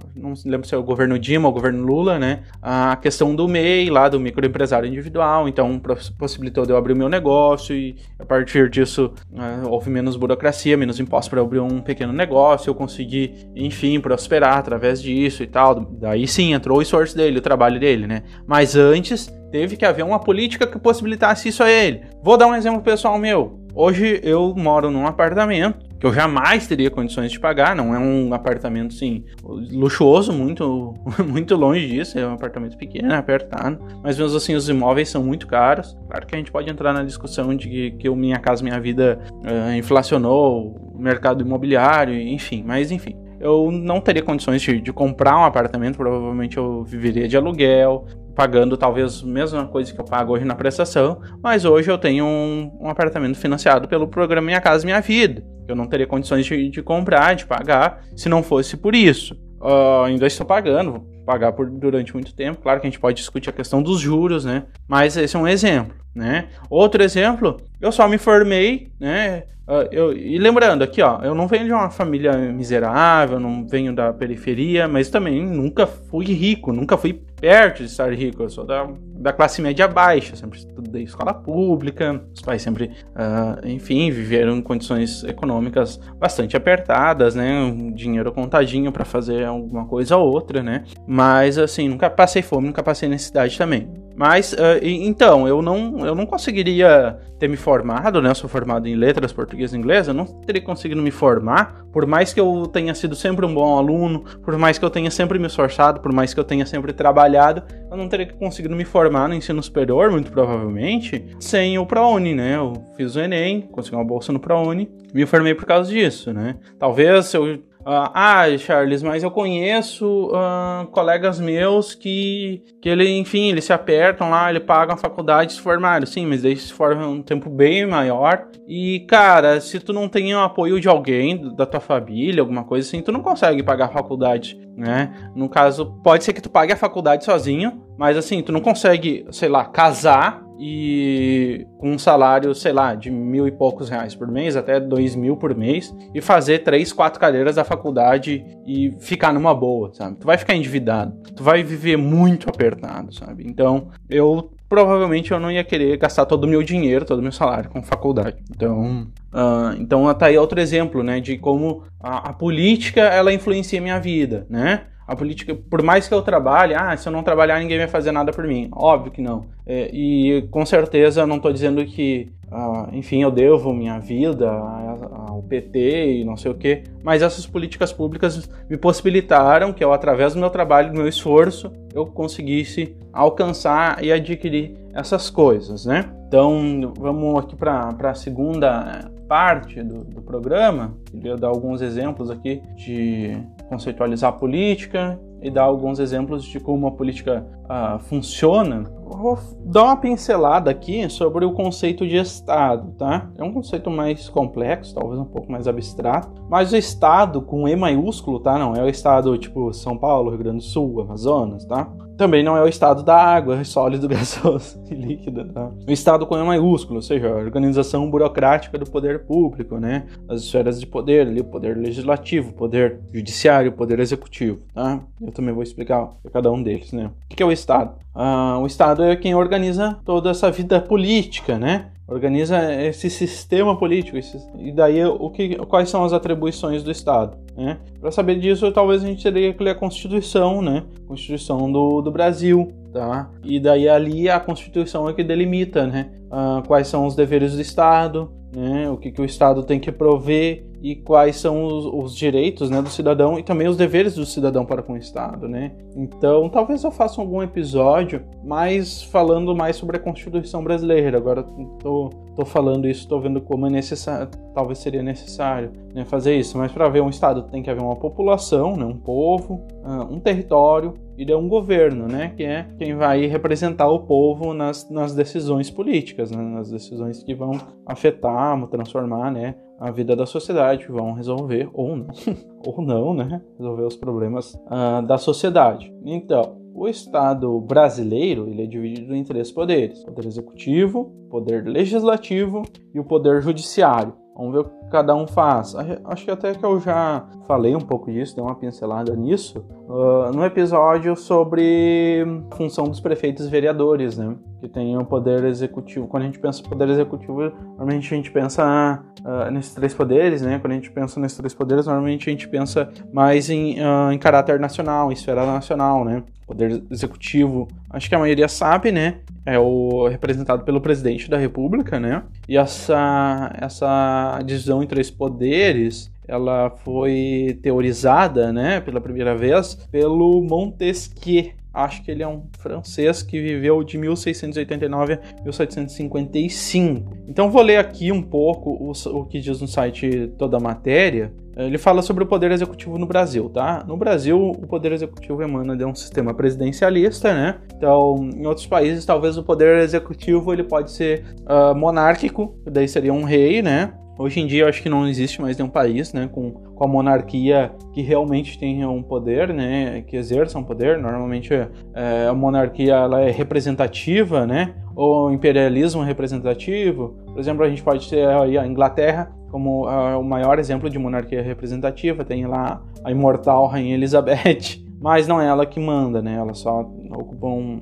lembro 0.44 0.66
se 0.66 0.74
é 0.74 0.78
o 0.78 0.82
governo 0.82 1.18
Dilma 1.18 1.48
ou 1.48 1.52
o 1.52 1.54
governo 1.54 1.84
Lula, 1.84 2.18
né? 2.18 2.42
A 2.62 2.96
questão 2.96 3.34
do 3.34 3.46
MEI 3.46 3.90
lá, 3.90 4.08
do 4.08 4.18
microempresário 4.18 4.88
individual, 4.88 5.48
então 5.48 5.80
possibilitou 6.18 6.64
de 6.64 6.72
eu 6.72 6.76
abrir 6.76 6.92
o 6.92 6.96
meu 6.96 7.08
negócio 7.08 7.74
e 7.74 7.96
a 8.18 8.24
partir 8.24 8.68
disso 8.68 9.12
uh, 9.32 9.68
houve 9.68 9.90
menos 9.90 10.16
burocracia, 10.16 10.76
menos 10.76 10.98
impostos 11.00 11.28
para 11.28 11.40
abrir 11.40 11.60
um 11.60 11.80
pequeno 11.80 12.12
negócio, 12.12 12.70
eu 12.70 12.74
consegui, 12.74 13.34
enfim, 13.54 14.00
prosperar 14.00 14.58
através 14.58 15.00
disso 15.00 15.42
e 15.42 15.46
tal. 15.46 15.80
Daí 15.80 16.26
sim 16.26 16.52
entrou 16.52 16.78
o 16.78 16.82
esforço 16.82 17.16
dele, 17.16 17.38
o 17.38 17.42
trabalho 17.42 17.78
dele, 17.78 18.06
né? 18.06 18.22
Mas 18.46 18.76
antes 18.76 19.32
teve 19.50 19.76
que 19.76 19.84
haver 19.84 20.04
uma 20.04 20.18
política 20.18 20.66
que 20.66 20.78
possibilitasse 20.78 21.48
isso 21.48 21.62
a 21.62 21.70
ele. 21.70 22.02
Vou 22.22 22.36
dar 22.36 22.46
um 22.46 22.54
exemplo 22.54 22.82
pessoal 22.82 23.18
meu. 23.18 23.60
Hoje 23.74 24.20
eu 24.22 24.54
moro 24.56 24.90
num 24.90 25.06
apartamento 25.06 25.83
que 26.04 26.08
eu 26.08 26.12
jamais 26.12 26.66
teria 26.66 26.90
condições 26.90 27.32
de 27.32 27.40
pagar, 27.40 27.74
não 27.74 27.94
é 27.94 27.98
um 27.98 28.34
apartamento 28.34 28.92
sim 28.92 29.24
luxuoso, 29.42 30.34
muito 30.34 30.92
muito 31.26 31.56
longe 31.56 31.88
disso, 31.88 32.18
é 32.18 32.26
um 32.26 32.34
apartamento 32.34 32.76
pequeno, 32.76 33.14
apertado, 33.14 33.78
mas 34.02 34.18
mesmo 34.18 34.36
assim 34.36 34.54
os 34.54 34.68
imóveis 34.68 35.08
são 35.08 35.24
muito 35.24 35.46
caros. 35.46 35.96
Claro 36.06 36.26
que 36.26 36.34
a 36.34 36.38
gente 36.38 36.52
pode 36.52 36.70
entrar 36.70 36.92
na 36.92 37.02
discussão 37.04 37.56
de 37.56 37.68
que, 37.70 37.90
que 37.92 38.08
o 38.10 38.14
Minha 38.14 38.38
Casa 38.38 38.62
Minha 38.62 38.78
Vida 38.78 39.18
uh, 39.30 39.74
inflacionou 39.74 40.92
o 40.94 40.98
mercado 40.98 41.42
imobiliário, 41.42 42.14
enfim, 42.14 42.62
mas 42.66 42.90
enfim 42.90 43.16
eu 43.40 43.70
não 43.70 44.00
teria 44.00 44.22
condições 44.22 44.62
de, 44.62 44.80
de, 44.80 44.90
comprar 44.90 45.38
um 45.38 45.44
apartamento, 45.44 45.96
provavelmente 45.96 46.56
eu 46.56 46.82
viveria 46.82 47.28
de 47.28 47.36
aluguel, 47.36 48.06
pagando 48.34 48.76
talvez 48.76 49.22
a 49.22 49.26
mesma 49.26 49.66
coisa 49.66 49.92
que 49.92 50.00
eu 50.00 50.04
pago 50.04 50.32
hoje 50.32 50.44
na 50.44 50.54
prestação, 50.54 51.20
mas 51.42 51.64
hoje 51.64 51.90
eu 51.90 51.96
tenho 51.96 52.24
um, 52.24 52.70
um 52.80 52.88
apartamento 52.88 53.38
financiado 53.38 53.88
pelo 53.88 54.08
programa 54.08 54.46
Minha 54.46 54.60
Casa 54.60 54.84
Minha 54.84 55.00
Vida. 55.00 55.44
Eu 55.66 55.76
não 55.76 55.86
teria 55.86 56.06
condições 56.06 56.44
de, 56.44 56.68
de 56.68 56.82
comprar, 56.82 57.34
de 57.34 57.46
pagar, 57.46 58.02
se 58.16 58.28
não 58.28 58.42
fosse 58.42 58.76
por 58.76 58.94
isso. 58.94 59.34
Uh, 59.60 60.04
ainda 60.04 60.26
estou 60.26 60.44
pagando, 60.44 60.92
vou 60.92 61.00
pagar 61.24 61.52
por, 61.52 61.70
durante 61.70 62.12
muito 62.12 62.34
tempo. 62.34 62.60
Claro 62.60 62.80
que 62.80 62.86
a 62.86 62.90
gente 62.90 63.00
pode 63.00 63.16
discutir 63.16 63.48
a 63.48 63.52
questão 63.52 63.82
dos 63.82 63.98
juros, 63.98 64.44
né? 64.44 64.64
Mas 64.86 65.16
esse 65.16 65.34
é 65.34 65.38
um 65.38 65.48
exemplo, 65.48 65.94
né? 66.14 66.48
Outro 66.68 67.02
exemplo, 67.02 67.56
eu 67.80 67.90
só 67.90 68.06
me 68.06 68.18
formei, 68.18 68.90
né? 69.00 69.44
Uh, 69.66 69.88
eu, 69.90 70.12
e 70.12 70.36
lembrando 70.36 70.84
aqui, 70.84 71.00
ó, 71.00 71.22
eu 71.22 71.34
não 71.34 71.48
venho 71.48 71.64
de 71.64 71.72
uma 71.72 71.88
família 71.88 72.36
miserável, 72.52 73.40
não 73.40 73.66
venho 73.66 73.94
da 73.94 74.12
periferia, 74.12 74.86
mas 74.86 75.08
também 75.08 75.42
nunca 75.42 75.86
fui 75.86 76.26
rico, 76.26 76.70
nunca 76.70 76.98
fui 76.98 77.22
perto 77.44 77.80
de 77.80 77.90
estar 77.90 78.10
rico. 78.10 78.42
Eu 78.42 78.48
sou 78.48 78.64
da, 78.64 78.88
da 79.18 79.30
classe 79.30 79.60
média 79.60 79.86
baixa, 79.86 80.34
sempre 80.34 80.58
estudei 80.58 81.02
escola 81.02 81.34
pública, 81.34 82.24
os 82.34 82.40
pais 82.40 82.62
sempre, 82.62 82.90
uh, 83.10 83.66
enfim, 83.68 84.10
viveram 84.10 84.56
em 84.56 84.62
condições 84.62 85.22
econômicas 85.24 86.00
bastante 86.18 86.56
apertadas, 86.56 87.34
né? 87.34 87.60
Um 87.60 87.92
dinheiro 87.92 88.32
contadinho 88.32 88.90
para 88.90 89.04
fazer 89.04 89.44
alguma 89.44 89.86
coisa 89.86 90.16
ou 90.16 90.32
outra, 90.32 90.62
né? 90.62 90.84
Mas 91.06 91.58
assim, 91.58 91.86
nunca 91.86 92.08
passei 92.08 92.40
fome, 92.40 92.68
nunca 92.68 92.82
passei 92.82 93.10
necessidade 93.10 93.58
também. 93.58 93.92
Mas, 94.16 94.52
uh, 94.52 94.78
então, 94.82 95.48
eu 95.48 95.60
não, 95.60 96.06
eu 96.06 96.14
não 96.14 96.24
conseguiria 96.24 97.18
ter 97.38 97.48
me 97.48 97.56
formado, 97.56 98.22
né? 98.22 98.30
Eu 98.30 98.34
sou 98.34 98.48
formado 98.48 98.86
em 98.86 98.94
letras 98.94 99.32
português 99.32 99.72
e 99.72 99.76
inglês, 99.76 100.08
eu 100.08 100.14
não 100.14 100.24
teria 100.24 100.62
conseguido 100.62 101.02
me 101.02 101.10
formar, 101.10 101.84
por 101.92 102.06
mais 102.06 102.32
que 102.32 102.40
eu 102.40 102.66
tenha 102.66 102.94
sido 102.94 103.14
sempre 103.14 103.44
um 103.44 103.52
bom 103.52 103.76
aluno, 103.76 104.24
por 104.42 104.56
mais 104.56 104.78
que 104.78 104.84
eu 104.84 104.90
tenha 104.90 105.10
sempre 105.10 105.38
me 105.38 105.46
esforçado, 105.46 106.00
por 106.00 106.12
mais 106.12 106.32
que 106.32 106.38
eu 106.38 106.44
tenha 106.44 106.64
sempre 106.64 106.92
trabalhado, 106.92 107.62
eu 107.90 107.96
não 107.96 108.08
teria 108.08 108.32
conseguido 108.32 108.74
me 108.74 108.84
formar 108.84 109.28
no 109.28 109.34
ensino 109.34 109.62
superior, 109.62 110.10
muito 110.10 110.30
provavelmente, 110.30 111.24
sem 111.40 111.78
o 111.78 111.84
ProUni, 111.84 112.34
né? 112.34 112.56
Eu 112.56 112.72
fiz 112.96 113.16
o 113.16 113.20
Enem, 113.20 113.62
consegui 113.62 113.96
uma 113.96 114.04
bolsa 114.04 114.32
no 114.32 114.38
ProUni, 114.38 114.88
me 115.12 115.26
formei 115.26 115.54
por 115.54 115.66
causa 115.66 115.90
disso, 115.90 116.32
né? 116.32 116.56
Talvez 116.78 117.34
eu 117.34 117.58
Uh, 117.86 118.08
ah, 118.14 118.44
Charles, 118.58 119.02
mas 119.02 119.22
eu 119.22 119.30
conheço 119.30 120.28
uh, 120.28 120.86
colegas 120.86 121.38
meus 121.38 121.94
que, 121.94 122.62
que 122.80 122.88
ele, 122.88 123.18
enfim, 123.18 123.50
eles 123.50 123.64
se 123.64 123.74
apertam 123.74 124.30
lá, 124.30 124.48
ele 124.48 124.60
paga 124.60 124.94
a 124.94 124.96
faculdade 124.96 125.52
e 125.52 125.54
se 125.56 125.60
formaram. 125.60 126.06
Sim, 126.06 126.26
mas 126.26 126.42
daí 126.42 126.56
se 126.56 126.72
forma 126.72 127.06
um 127.06 127.22
tempo 127.22 127.50
bem 127.50 127.86
maior. 127.86 128.48
E, 128.66 129.00
cara, 129.00 129.60
se 129.60 129.78
tu 129.80 129.92
não 129.92 130.08
tem 130.08 130.34
o 130.34 130.40
apoio 130.40 130.80
de 130.80 130.88
alguém, 130.88 131.54
da 131.54 131.66
tua 131.66 131.80
família, 131.80 132.40
alguma 132.40 132.64
coisa 132.64 132.88
assim, 132.88 133.02
tu 133.02 133.12
não 133.12 133.20
consegue 133.20 133.62
pagar 133.62 133.86
a 133.86 133.92
faculdade, 133.92 134.58
né? 134.74 135.30
No 135.34 135.48
caso, 135.48 136.00
pode 136.02 136.24
ser 136.24 136.32
que 136.32 136.40
tu 136.40 136.48
pague 136.48 136.72
a 136.72 136.76
faculdade 136.76 137.24
sozinho, 137.24 137.82
mas 137.98 138.16
assim, 138.16 138.42
tu 138.42 138.50
não 138.50 138.60
consegue, 138.60 139.26
sei 139.30 139.48
lá, 139.48 139.64
casar 139.66 140.43
e 140.58 141.66
com 141.78 141.92
um 141.92 141.98
salário, 141.98 142.54
sei 142.54 142.72
lá, 142.72 142.94
de 142.94 143.10
mil 143.10 143.46
e 143.46 143.52
poucos 143.52 143.88
reais 143.88 144.14
por 144.14 144.28
mês, 144.28 144.56
até 144.56 144.78
dois 144.78 145.14
mil 145.14 145.36
por 145.36 145.54
mês, 145.54 145.94
e 146.14 146.20
fazer 146.20 146.60
três, 146.60 146.92
quatro 146.92 147.20
cadeiras 147.20 147.56
da 147.56 147.64
faculdade 147.64 148.44
e 148.66 148.92
ficar 149.00 149.32
numa 149.32 149.54
boa, 149.54 149.92
sabe? 149.92 150.16
Tu 150.18 150.26
vai 150.26 150.38
ficar 150.38 150.54
endividado, 150.54 151.16
tu 151.34 151.42
vai 151.42 151.62
viver 151.62 151.96
muito 151.96 152.48
apertado, 152.48 153.14
sabe? 153.14 153.44
Então, 153.46 153.88
eu 154.08 154.50
provavelmente 154.68 155.30
eu 155.30 155.38
não 155.38 155.52
ia 155.52 155.62
querer 155.62 155.96
gastar 155.98 156.26
todo 156.26 156.44
o 156.44 156.48
meu 156.48 156.62
dinheiro, 156.62 157.04
todo 157.04 157.18
o 157.18 157.22
meu 157.22 157.32
salário 157.32 157.70
com 157.70 157.82
faculdade. 157.82 158.36
Então, 158.50 159.06
uh, 159.32 159.76
então 159.78 160.12
tá 160.14 160.26
aí 160.26 160.38
outro 160.38 160.60
exemplo, 160.60 161.02
né, 161.02 161.20
de 161.20 161.38
como 161.38 161.84
a, 162.00 162.30
a 162.30 162.32
política 162.32 163.02
ela 163.02 163.32
influencia 163.32 163.80
minha 163.80 164.00
vida, 164.00 164.46
né? 164.48 164.86
A 165.06 165.14
política, 165.14 165.54
por 165.54 165.82
mais 165.82 166.08
que 166.08 166.14
eu 166.14 166.22
trabalhe, 166.22 166.74
ah, 166.74 166.96
se 166.96 167.06
eu 167.08 167.12
não 167.12 167.22
trabalhar 167.22 167.58
ninguém 167.60 167.78
vai 167.78 167.88
fazer 167.88 168.10
nada 168.10 168.32
por 168.32 168.46
mim. 168.46 168.68
Óbvio 168.72 169.12
que 169.12 169.20
não. 169.20 169.46
É, 169.66 169.90
e 169.92 170.42
com 170.50 170.64
certeza 170.64 171.26
não 171.26 171.36
estou 171.36 171.52
dizendo 171.52 171.84
que, 171.84 172.30
ah, 172.50 172.88
enfim, 172.92 173.22
eu 173.22 173.30
devo 173.30 173.72
minha 173.72 173.98
vida 173.98 174.50
ao 174.50 175.42
PT 175.42 176.20
e 176.20 176.24
não 176.24 176.36
sei 176.36 176.50
o 176.50 176.54
quê, 176.54 176.84
mas 177.02 177.22
essas 177.22 177.46
políticas 177.46 177.92
públicas 177.92 178.48
me 178.68 178.76
possibilitaram 178.76 179.72
que 179.72 179.84
eu, 179.84 179.92
através 179.92 180.34
do 180.34 180.40
meu 180.40 180.50
trabalho, 180.50 180.90
do 180.90 180.96
meu 180.96 181.08
esforço, 181.08 181.70
eu 181.94 182.06
conseguisse 182.06 182.96
alcançar 183.12 184.02
e 184.02 184.10
adquirir 184.10 184.74
essas 184.94 185.28
coisas, 185.28 185.84
né? 185.84 186.10
Então, 186.26 186.92
vamos 186.98 187.38
aqui 187.38 187.54
para 187.54 187.94
a 188.02 188.14
segunda 188.14 189.10
parte 189.28 189.82
do, 189.82 190.04
do 190.04 190.22
programa. 190.22 190.94
Queria 191.10 191.36
dar 191.36 191.48
alguns 191.48 191.80
exemplos 191.80 192.30
aqui 192.30 192.62
de 192.76 193.36
conceitualizar 193.74 194.30
a 194.30 194.32
política 194.32 195.20
e 195.42 195.50
dar 195.50 195.64
alguns 195.64 195.98
exemplos 195.98 196.44
de 196.44 196.60
como 196.60 196.86
a 196.86 196.92
política 196.92 197.46
uh, 197.64 197.98
funciona. 197.98 198.84
Vou 199.04 199.38
dar 199.64 199.84
uma 199.84 199.96
pincelada 199.96 200.70
aqui 200.70 201.08
sobre 201.08 201.44
o 201.44 201.52
conceito 201.52 202.06
de 202.06 202.16
Estado, 202.16 202.92
tá? 202.98 203.30
É 203.36 203.44
um 203.44 203.52
conceito 203.52 203.90
mais 203.90 204.28
complexo, 204.28 204.94
talvez 204.94 205.20
um 205.20 205.24
pouco 205.24 205.50
mais 205.50 205.68
abstrato, 205.68 206.42
mas 206.48 206.72
o 206.72 206.76
Estado 206.76 207.42
com 207.42 207.68
E 207.68 207.76
maiúsculo, 207.76 208.40
tá? 208.40 208.58
Não 208.58 208.74
é 208.74 208.82
o 208.82 208.88
Estado 208.88 209.36
tipo 209.38 209.72
São 209.72 209.96
Paulo, 209.96 210.30
Rio 210.30 210.38
Grande 210.38 210.58
do 210.58 210.64
Sul, 210.64 211.00
Amazonas, 211.02 211.64
tá? 211.64 211.90
Também 212.16 212.44
não 212.44 212.56
é 212.56 212.62
o 212.62 212.68
estado 212.68 213.02
da 213.02 213.16
água, 213.16 213.62
sólido, 213.64 214.08
gasoso 214.08 214.80
e 214.90 214.94
líquido. 214.94 215.44
Tá? 215.46 215.70
O 215.86 215.90
estado 215.90 216.26
com 216.26 216.38
E 216.38 216.44
maiúsculo, 216.44 216.96
ou 216.96 217.02
seja, 217.02 217.28
a 217.28 217.36
organização 217.36 218.08
burocrática 218.08 218.78
do 218.78 218.88
poder 218.88 219.24
público, 219.24 219.78
né? 219.78 220.06
As 220.28 220.42
esferas 220.42 220.78
de 220.78 220.86
poder, 220.86 221.26
ali, 221.26 221.40
o 221.40 221.44
poder 221.44 221.76
legislativo, 221.76 222.50
o 222.50 222.54
poder 222.54 223.00
judiciário, 223.12 223.70
o 223.70 223.74
poder 223.74 223.98
executivo. 223.98 224.60
Tá? 224.72 225.00
Eu 225.20 225.32
também 225.32 225.52
vou 225.52 225.62
explicar 225.62 226.12
cada 226.32 226.50
um 226.50 226.62
deles, 226.62 226.92
né? 226.92 227.10
O 227.30 227.34
que 227.34 227.42
é 227.42 227.46
o 227.46 227.52
estado? 227.54 227.94
Ah, 228.14 228.58
o 228.60 228.66
estado 228.66 229.02
é 229.02 229.16
quem 229.16 229.34
organiza 229.34 229.98
toda 230.04 230.30
essa 230.30 230.50
vida 230.50 230.80
política, 230.80 231.58
né? 231.58 231.86
Organiza 232.06 232.72
esse 232.82 233.08
sistema 233.08 233.76
político. 233.78 234.18
Esse, 234.18 234.38
e 234.58 234.70
daí 234.70 235.04
o 235.04 235.30
que, 235.30 235.56
quais 235.66 235.88
são 235.88 236.04
as 236.04 236.12
atribuições 236.12 236.82
do 236.82 236.90
Estado? 236.90 237.38
Né? 237.56 237.78
Para 237.98 238.10
saber 238.10 238.38
disso, 238.38 238.70
talvez 238.72 239.02
a 239.02 239.06
gente 239.06 239.22
teria 239.22 239.54
que 239.54 239.62
ler 239.62 239.70
a 239.70 239.74
Constituição, 239.74 240.60
né? 240.60 240.84
Constituição 241.08 241.72
do, 241.72 242.02
do 242.02 242.10
Brasil, 242.10 242.70
tá? 242.92 243.30
E 243.42 243.58
daí 243.58 243.88
ali 243.88 244.28
a 244.28 244.38
Constituição 244.38 245.08
é 245.08 245.14
que 245.14 245.24
delimita, 245.24 245.86
né? 245.86 246.10
Uh, 246.26 246.66
quais 246.66 246.88
são 246.88 247.06
os 247.06 247.16
deveres 247.16 247.54
do 247.54 247.60
Estado, 247.62 248.30
né? 248.54 248.90
O 248.90 248.98
que, 248.98 249.10
que 249.10 249.22
o 249.22 249.24
Estado 249.24 249.62
tem 249.62 249.80
que 249.80 249.90
prover 249.90 250.66
e 250.84 250.94
quais 250.94 251.36
são 251.36 251.64
os, 251.64 251.86
os, 251.86 252.14
direitos 252.14 252.68
né, 252.68 252.82
do 252.82 252.90
cidadão 252.90 253.38
e 253.38 253.42
também 253.42 253.66
os 253.66 253.74
deveres 253.74 254.16
do 254.16 254.26
cidadão 254.26 254.66
para 254.66 254.82
com 254.82 254.92
o 254.92 254.96
Estado, 254.98 255.48
né? 255.48 255.72
Então, 255.96 256.46
talvez 256.50 256.84
eu 256.84 256.90
faça 256.90 257.22
algum 257.22 257.42
episódio 257.42 258.22
mais 258.44 259.02
falando 259.02 259.56
mais 259.56 259.76
sobre 259.76 259.96
a 259.96 259.98
Constituição 260.00 260.62
brasileira. 260.62 261.16
Agora 261.16 261.42
tô, 261.80 262.10
tô 262.36 262.44
falando 262.44 262.86
isso, 262.86 263.08
tô 263.08 263.18
vendo 263.18 263.40
como 263.40 263.66
é 263.66 263.70
necessário, 263.70 264.28
talvez 264.54 264.78
seria 264.78 265.02
necessário 265.02 265.72
né, 265.94 266.04
fazer 266.04 266.36
isso. 266.36 266.58
Mas 266.58 266.70
para 266.70 266.86
ver 266.90 267.00
um 267.00 267.08
Estado 267.08 267.44
tem 267.44 267.62
que 267.62 267.70
haver 267.70 267.82
uma 267.82 267.96
população, 267.96 268.76
né, 268.76 268.84
um 268.84 268.98
povo, 268.98 269.66
uh, 269.82 270.14
um 270.14 270.20
território 270.20 270.92
e 271.16 271.34
um 271.34 271.48
governo, 271.48 272.06
né, 272.06 272.34
que 272.36 272.42
é 272.42 272.66
quem 272.76 272.94
vai 272.94 273.24
representar 273.24 273.88
o 273.88 274.00
povo 274.00 274.52
nas, 274.52 274.90
nas 274.90 275.14
decisões 275.14 275.70
políticas, 275.70 276.30
né, 276.30 276.42
nas 276.42 276.70
decisões 276.70 277.22
que 277.22 277.34
vão 277.34 277.52
afetar, 277.86 278.54
transformar, 278.68 279.30
né, 279.30 279.54
a 279.78 279.90
vida 279.90 280.14
da 280.14 280.26
sociedade, 280.26 280.86
vão 280.86 281.12
resolver 281.12 281.68
ou 281.72 281.96
não, 281.96 282.06
ou 282.66 282.82
não, 282.82 283.14
né? 283.14 283.42
Resolver 283.58 283.82
os 283.82 283.96
problemas 283.96 284.54
uh, 284.54 285.04
da 285.06 285.18
sociedade. 285.18 285.92
Então, 286.04 286.56
o 286.74 286.88
Estado 286.88 287.60
brasileiro 287.60 288.48
ele 288.48 288.62
é 288.62 288.66
dividido 288.66 289.14
em 289.14 289.22
três 289.22 289.52
poderes: 289.52 290.02
poder 290.04 290.26
executivo, 290.26 291.12
poder 291.30 291.64
legislativo 291.64 292.62
e 292.92 292.98
o 292.98 293.04
poder 293.04 293.40
judiciário. 293.42 294.23
Vamos 294.36 294.52
ver 294.52 294.58
o 294.60 294.64
que 294.64 294.90
cada 294.90 295.14
um 295.14 295.26
faz. 295.26 295.74
Acho 296.04 296.24
que 296.24 296.30
até 296.30 296.54
que 296.54 296.64
eu 296.64 296.80
já 296.80 297.24
falei 297.46 297.74
um 297.76 297.80
pouco 297.80 298.10
disso, 298.10 298.34
dei 298.34 298.44
uma 298.44 298.54
pincelada 298.54 299.14
nisso, 299.14 299.64
uh, 299.88 300.32
no 300.34 300.44
episódio 300.44 301.14
sobre 301.14 302.24
a 302.50 302.56
função 302.56 302.84
dos 302.84 302.98
prefeitos 302.98 303.46
e 303.46 303.50
vereadores, 303.50 304.18
né? 304.18 304.34
Que 304.60 304.68
tem 304.68 304.96
o 304.96 305.04
poder 305.04 305.44
executivo. 305.44 306.08
Quando 306.08 306.24
a 306.24 306.26
gente 306.26 306.38
pensa 306.40 306.62
poder 306.62 306.88
executivo, 306.88 307.52
normalmente 307.76 308.12
a 308.12 308.16
gente 308.16 308.30
pensa 308.30 309.04
uh, 309.20 309.50
nesses 309.52 309.72
três 309.72 309.94
poderes, 309.94 310.42
né? 310.42 310.58
Quando 310.58 310.72
a 310.72 310.76
gente 310.76 310.90
pensa 310.90 311.20
nesses 311.20 311.38
três 311.38 311.54
poderes, 311.54 311.86
normalmente 311.86 312.28
a 312.28 312.32
gente 312.32 312.48
pensa 312.48 312.90
mais 313.12 313.48
em, 313.48 313.78
uh, 313.78 314.10
em 314.10 314.18
caráter 314.18 314.58
nacional, 314.58 315.10
em 315.10 315.14
esfera 315.14 315.46
nacional, 315.46 316.04
né? 316.04 316.24
Poder 316.44 316.82
executivo, 316.90 317.68
acho 317.88 318.08
que 318.08 318.14
a 318.14 318.18
maioria 318.18 318.48
sabe, 318.48 318.90
né? 318.90 319.20
É 319.46 319.58
o 319.58 320.08
representado 320.08 320.64
pelo 320.64 320.80
presidente 320.80 321.28
da 321.28 321.36
República, 321.36 322.00
né? 322.00 322.22
E 322.48 322.56
essa 322.56 323.52
essa 323.60 324.40
divisão 324.44 324.82
em 324.82 324.86
três 324.86 325.10
poderes, 325.10 326.10
ela 326.26 326.70
foi 326.70 327.58
teorizada, 327.62 328.52
né, 328.52 328.80
pela 328.80 329.00
primeira 329.00 329.36
vez 329.36 329.74
pelo 329.90 330.42
Montesquieu. 330.42 331.52
Acho 331.72 332.04
que 332.04 332.10
ele 332.12 332.22
é 332.22 332.28
um 332.28 332.44
francês 332.60 333.20
que 333.20 333.40
viveu 333.40 333.82
de 333.82 333.98
1689 333.98 335.14
a 335.14 335.42
1755. 335.42 337.18
Então 337.26 337.50
vou 337.50 337.62
ler 337.62 337.78
aqui 337.78 338.12
um 338.12 338.22
pouco 338.22 338.70
o, 338.70 338.92
o 338.92 339.24
que 339.24 339.40
diz 339.40 339.60
no 339.60 339.66
site 339.66 340.32
toda 340.38 340.56
a 340.56 340.60
matéria 340.60 341.32
ele 341.56 341.78
fala 341.78 342.02
sobre 342.02 342.24
o 342.24 342.26
poder 342.26 342.50
executivo 342.50 342.98
no 342.98 343.06
Brasil, 343.06 343.48
tá? 343.48 343.84
No 343.86 343.96
Brasil, 343.96 344.38
o 344.38 344.66
poder 344.66 344.92
executivo 344.92 345.42
emana 345.42 345.76
de 345.76 345.84
um 345.84 345.94
sistema 345.94 346.34
presidencialista, 346.34 347.32
né? 347.32 347.56
Então, 347.76 348.30
em 348.34 348.46
outros 348.46 348.66
países, 348.66 349.04
talvez 349.04 349.38
o 349.38 349.42
poder 349.42 349.78
executivo 349.78 350.52
ele 350.52 350.64
pode 350.64 350.90
ser 350.90 351.24
uh, 351.42 351.74
monárquico, 351.74 352.56
daí 352.64 352.88
seria 352.88 353.12
um 353.12 353.24
rei, 353.24 353.62
né? 353.62 353.92
Hoje 354.16 354.40
em 354.40 354.46
dia, 354.46 354.62
eu 354.62 354.68
acho 354.68 354.80
que 354.80 354.88
não 354.88 355.08
existe 355.08 355.42
mais 355.42 355.58
nenhum 355.58 355.68
país, 355.68 356.12
né, 356.12 356.28
com, 356.30 356.52
com 356.52 356.84
a 356.84 356.86
monarquia 356.86 357.72
que 357.92 358.00
realmente 358.00 358.56
tenha 358.56 358.88
um 358.88 359.02
poder, 359.02 359.52
né, 359.52 360.02
que 360.02 360.16
exerça 360.16 360.56
um 360.56 360.62
poder. 360.62 360.98
Normalmente, 360.98 361.52
é, 361.52 362.28
a 362.28 362.32
monarquia 362.32 362.94
ela 362.94 363.22
é 363.22 363.32
representativa, 363.32 364.46
né, 364.46 364.72
ou 364.94 365.32
imperialismo 365.32 366.00
representativo. 366.00 367.16
Por 367.26 367.40
exemplo, 367.40 367.64
a 367.64 367.68
gente 367.68 367.82
pode 367.82 368.08
ter 368.08 368.24
a 368.24 368.64
Inglaterra, 368.64 369.32
como 369.54 369.86
uh, 369.86 370.18
o 370.18 370.24
maior 370.24 370.58
exemplo 370.58 370.90
de 370.90 370.98
monarquia 370.98 371.40
representativa, 371.40 372.24
tem 372.24 372.44
lá 372.44 372.82
a 373.04 373.12
imortal 373.12 373.68
Rainha 373.68 373.94
Elizabeth, 373.94 374.82
mas 375.00 375.28
não 375.28 375.40
é 375.40 375.46
ela 375.46 375.64
que 375.64 375.78
manda, 375.78 376.20
né? 376.20 376.34
Ela 376.34 376.54
só 376.54 376.80
ocupa 376.80 377.46
um, 377.46 377.80